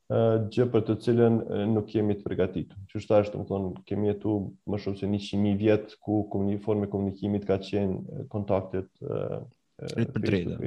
uh, 0.07 0.47
gjë 0.55 0.70
për 0.72 0.86
të 0.88 0.95
cilën 1.03 1.41
uh, 1.41 1.65
nuk 1.74 1.91
jemi 1.97 2.15
të 2.15 2.24
përgatitur. 2.30 2.80
Që 2.93 3.03
shta 3.03 3.20
është, 3.26 3.43
më 3.43 3.47
thonë, 3.51 3.74
kemi 3.91 4.13
e 4.13 4.15
tu 4.24 4.38
më 4.72 4.80
shumë 4.86 5.01
se 5.03 5.11
një 5.11 5.22
qimi 5.28 5.53
vjetë 5.65 5.99
ku 6.07 6.22
komuni, 6.32 6.55
formë 6.63 6.88
e 6.88 6.93
komunikimit 6.95 7.49
ka 7.51 7.59
qenë 7.68 8.24
kontaktet 8.32 8.88
uh, 9.03 9.41
drejt 9.82 10.11
për 10.15 10.23
drejtë. 10.25 10.59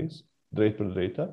Drejt 0.59 0.77
për 0.79 0.89
drejtë. 0.95 1.25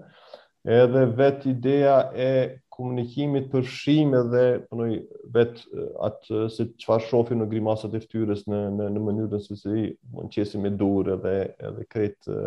Edhe 0.68 1.02
vet 1.16 1.44
ideja 1.48 1.94
e 2.24 2.32
komunikimit 2.78 3.46
për 3.52 3.66
shihim 3.72 4.12
edhe 4.18 4.42
punoj 4.70 4.90
vet 5.36 5.62
atë 6.08 6.42
se 6.54 6.66
çfarë 6.84 7.08
shohim 7.08 7.42
në 7.42 7.48
grimasat 7.54 7.96
e 7.98 8.02
fytyrës 8.04 8.44
në 8.52 8.60
në 8.78 8.90
në 8.96 9.04
mënyrën 9.08 9.44
se 9.46 9.58
si 9.62 9.86
mund 10.12 10.34
të 10.34 10.36
qesim 10.40 10.66
me 10.68 10.74
dorë 10.82 11.16
edhe 11.18 11.36
edhe 11.70 11.86
kret 11.94 12.30
ë 12.30 12.42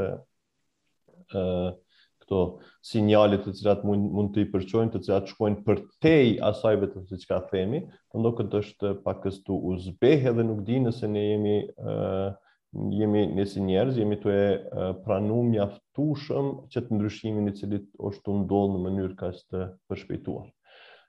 këto 2.20 2.40
sinjale 2.90 3.38
të 3.42 3.54
cilat 3.58 3.82
mund 3.86 4.10
mund 4.14 4.32
të 4.36 4.44
i 4.44 4.48
përçojnë 4.52 4.94
të 4.94 5.02
cilat 5.06 5.30
shkojnë 5.32 5.62
përtej 5.66 6.34
asaj 6.50 6.78
vetëm 6.84 7.06
se 7.10 7.18
çka 7.24 7.40
themi, 7.50 7.82
por 8.12 8.34
këtë 8.42 8.62
është 8.64 8.92
pakës 9.06 9.40
tu 9.46 9.56
uzbeh 9.72 10.28
edhe 10.32 10.44
nuk 10.50 10.62
di 10.66 10.78
nëse 10.84 11.10
ne 11.10 11.24
jemi 11.30 11.56
ë 11.78 11.96
uh, 11.96 12.38
jemi 12.74 13.24
një 13.34 13.44
njerëz, 13.66 13.96
jemi 13.98 14.16
të 14.22 14.32
e 14.42 14.84
pranu 15.04 15.40
mjaftushëm 15.50 16.50
që 16.72 16.82
të 16.86 16.94
ndryshimin 16.98 17.50
i 17.50 17.54
cilit 17.58 17.86
është 18.06 18.26
të 18.26 18.34
ndonë 18.42 18.76
në 18.78 18.82
mënyrë 18.86 19.14
ka 19.22 19.30
që 19.34 19.42
të 19.50 19.64
përshpejtuar. 19.90 20.44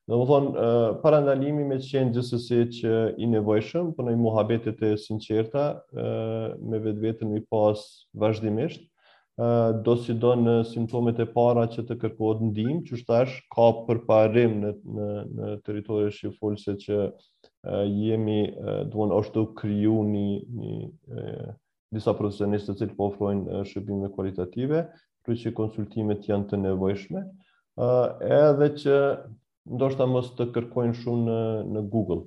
Në 0.10 0.18
më 0.18 0.26
thonë, 0.28 0.68
parandalimi 1.04 1.66
me 1.70 1.78
qenë 1.86 2.16
gjësësi 2.16 2.62
që 2.80 2.96
i 3.24 3.28
nevojshëm, 3.36 3.92
përnoj 4.00 4.16
po 4.18 4.24
muhabetet 4.24 4.82
e 4.82 4.92
sinqerta 5.04 5.68
me 5.94 6.80
vetë 6.88 7.04
vetën 7.06 7.36
i 7.38 7.44
pas 7.54 7.86
vazhdimisht, 8.24 8.88
do 9.86 9.96
si 10.02 10.16
do 10.24 10.34
në 10.42 10.56
simptomet 10.74 11.22
e 11.24 11.28
para 11.38 11.68
që 11.74 11.86
të 11.90 11.98
kërkohet 12.02 12.42
ndihmë, 12.50 12.82
që 12.90 13.00
shtash 13.04 13.38
ka 13.54 13.70
përparim 13.88 14.58
në, 14.66 14.74
në, 14.98 15.08
në 15.38 15.54
teritorisht 15.68 16.26
që 16.26 16.34
folëse 16.42 16.76
që 16.84 17.00
jemi 17.86 18.46
duan 18.92 19.12
është 19.14 19.34
të 19.36 19.44
kryu 19.60 19.94
një, 20.08 20.40
një 20.62 21.26
disa 21.94 22.14
profesionistë 22.18 22.72
të 22.72 22.80
cilë 22.82 22.96
po 22.98 23.10
ofrojnë 23.12 23.62
shërbime 23.70 24.10
kualitative, 24.16 24.80
kërë 25.28 25.40
që 25.44 25.54
konsultimet 25.60 26.26
janë 26.30 26.48
të 26.50 26.60
nevojshme, 26.64 27.22
edhe 27.78 28.70
që 28.82 28.98
ndoshta 29.78 30.08
mos 30.10 30.32
të 30.40 30.50
kërkojnë 30.56 30.98
shumë 31.04 31.28
në, 31.28 31.42
në 31.78 31.86
Google, 31.94 32.22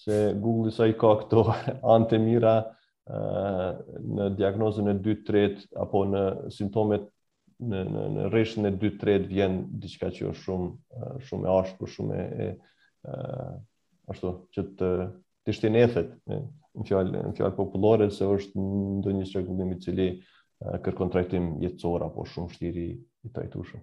se 0.00 0.20
Google 0.42 0.70
disa 0.70 0.88
i 0.90 0.96
ka 0.98 1.12
këto 1.22 1.44
antë 1.96 2.18
mira 2.24 2.54
në 3.10 4.28
diagnozën 4.38 4.90
e 4.92 4.98
2-3, 5.02 5.68
apo 5.82 6.02
në 6.10 6.24
simptomet 6.56 7.06
në, 7.60 7.86
në, 7.90 8.04
në 8.16 8.28
reshën 8.34 8.66
e 8.68 8.74
2-3 8.82 9.16
vjenë 9.30 9.64
diqka 9.84 10.10
që 10.18 10.30
është 10.32 10.42
shumë, 10.46 10.70
shumë 11.28 11.48
e 11.48 11.50
ashpër, 11.62 11.90
shumë 11.94 12.20
e... 12.20 12.50
e 13.06 13.18
ashtu 14.10 14.30
që 14.56 14.62
të 14.78 14.88
të 15.46 15.54
shtinethet 15.56 16.10
në 16.28 16.38
fjalë 16.88 17.14
në 17.16 17.30
fjalë 17.38 17.56
popullore 17.56 18.10
se 18.12 18.26
është 18.30 18.64
ndonjë 18.64 19.28
çrregullim 19.30 19.70
i 19.74 19.78
cili 19.84 20.08
kërkon 20.84 21.12
trajtim 21.14 21.46
jetësor 21.62 22.04
apo 22.04 22.26
shumë 22.28 22.54
shtiri 22.56 22.84
i 22.98 23.32
trajtueshëm. 23.32 23.80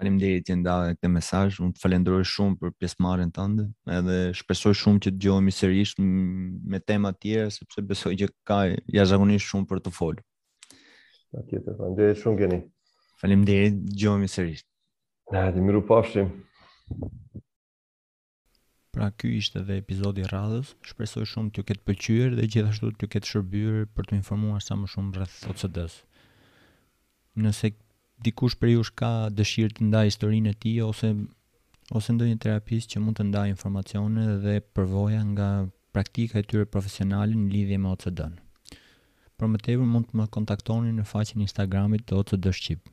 Faleminderit 0.00 0.46
që 0.48 0.54
ndave 0.56 0.92
këtë 0.96 1.10
mesazh, 1.12 1.58
unë 1.64 1.74
të 1.76 1.82
falenderoj 1.82 2.22
shumë 2.30 2.56
për 2.62 2.70
pjesëmarrjen 2.80 3.32
tënde, 3.36 3.66
edhe 3.98 4.14
shpresoj 4.38 4.72
shumë 4.80 5.02
që 5.04 5.10
të 5.12 5.18
dëgjohemi 5.18 5.52
sërish 5.56 5.92
me 6.06 6.80
tema 6.92 7.10
të 7.12 7.20
tjera 7.26 7.50
sepse 7.56 7.84
besoj 7.90 8.14
që 8.22 8.30
ka 8.48 8.62
jashtëzakonisht 8.70 9.50
shumë 9.50 9.68
për 9.74 9.82
të 9.84 9.92
folur. 9.98 10.22
Patjetër, 11.34 11.76
faleminderit 11.82 12.22
shumë 12.24 12.40
keni. 12.44 12.60
Faleminderit, 13.20 13.82
dëgjohemi 13.90 14.32
sërish. 14.38 14.64
Na, 15.34 15.50
të 15.54 15.66
miru 15.68 15.84
Pra 18.94 19.06
ky 19.16 19.28
ishte 19.40 19.58
edhe 19.62 19.74
episodi 19.80 20.22
i 20.24 20.28
radhës. 20.30 20.70
Shpresoj 20.90 21.22
shumë 21.32 21.52
t'ju 21.56 21.64
ketë 21.68 21.84
pëlqyer 21.88 22.32
dhe 22.38 22.46
gjithashtu 22.54 22.88
t'ju 22.98 23.08
ketë 23.12 23.28
shërbyer 23.32 23.84
për 23.98 24.08
të 24.10 24.16
informuar 24.18 24.64
sa 24.66 24.76
më 24.80 24.88
shumë 24.94 25.14
rreth 25.18 25.36
OCD-s. 25.52 26.00
Nëse 27.44 27.70
dikush 28.28 28.56
për 28.62 28.72
jush 28.72 28.90
ka 29.02 29.10
dëshirë 29.40 29.76
të 29.76 29.86
ndaj 29.92 30.04
historinë 30.10 30.50
e 30.54 30.58
tij 30.64 30.80
ose 30.88 31.10
ose 32.00 32.14
ndonjë 32.16 32.40
terapist 32.46 32.90
që 32.94 33.02
mund 33.04 33.20
të 33.20 33.28
ndaj 33.30 33.46
informacione 33.54 34.26
dhe 34.46 34.56
përvoja 34.74 35.22
nga 35.34 35.50
praktika 35.94 36.42
e 36.42 36.46
tyre 36.50 36.66
profesionale 36.74 37.38
në 37.38 37.48
lidhje 37.54 37.78
me 37.84 37.92
OCD-n. 37.94 38.36
Për 39.38 39.52
më 39.54 39.62
tepër 39.68 39.88
mund 39.94 40.10
të 40.10 40.18
më 40.20 40.28
kontaktoni 40.38 40.96
në 40.98 41.06
faqen 41.14 41.38
e 41.38 41.46
Instagramit 41.46 42.08
të 42.10 42.18
OCD 42.24 42.50
Shqip. 42.58 42.90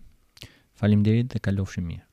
Faleminderit 0.81 1.33
dhe 1.35 1.41
kalofshi 1.49 1.81
mirë. 1.89 2.05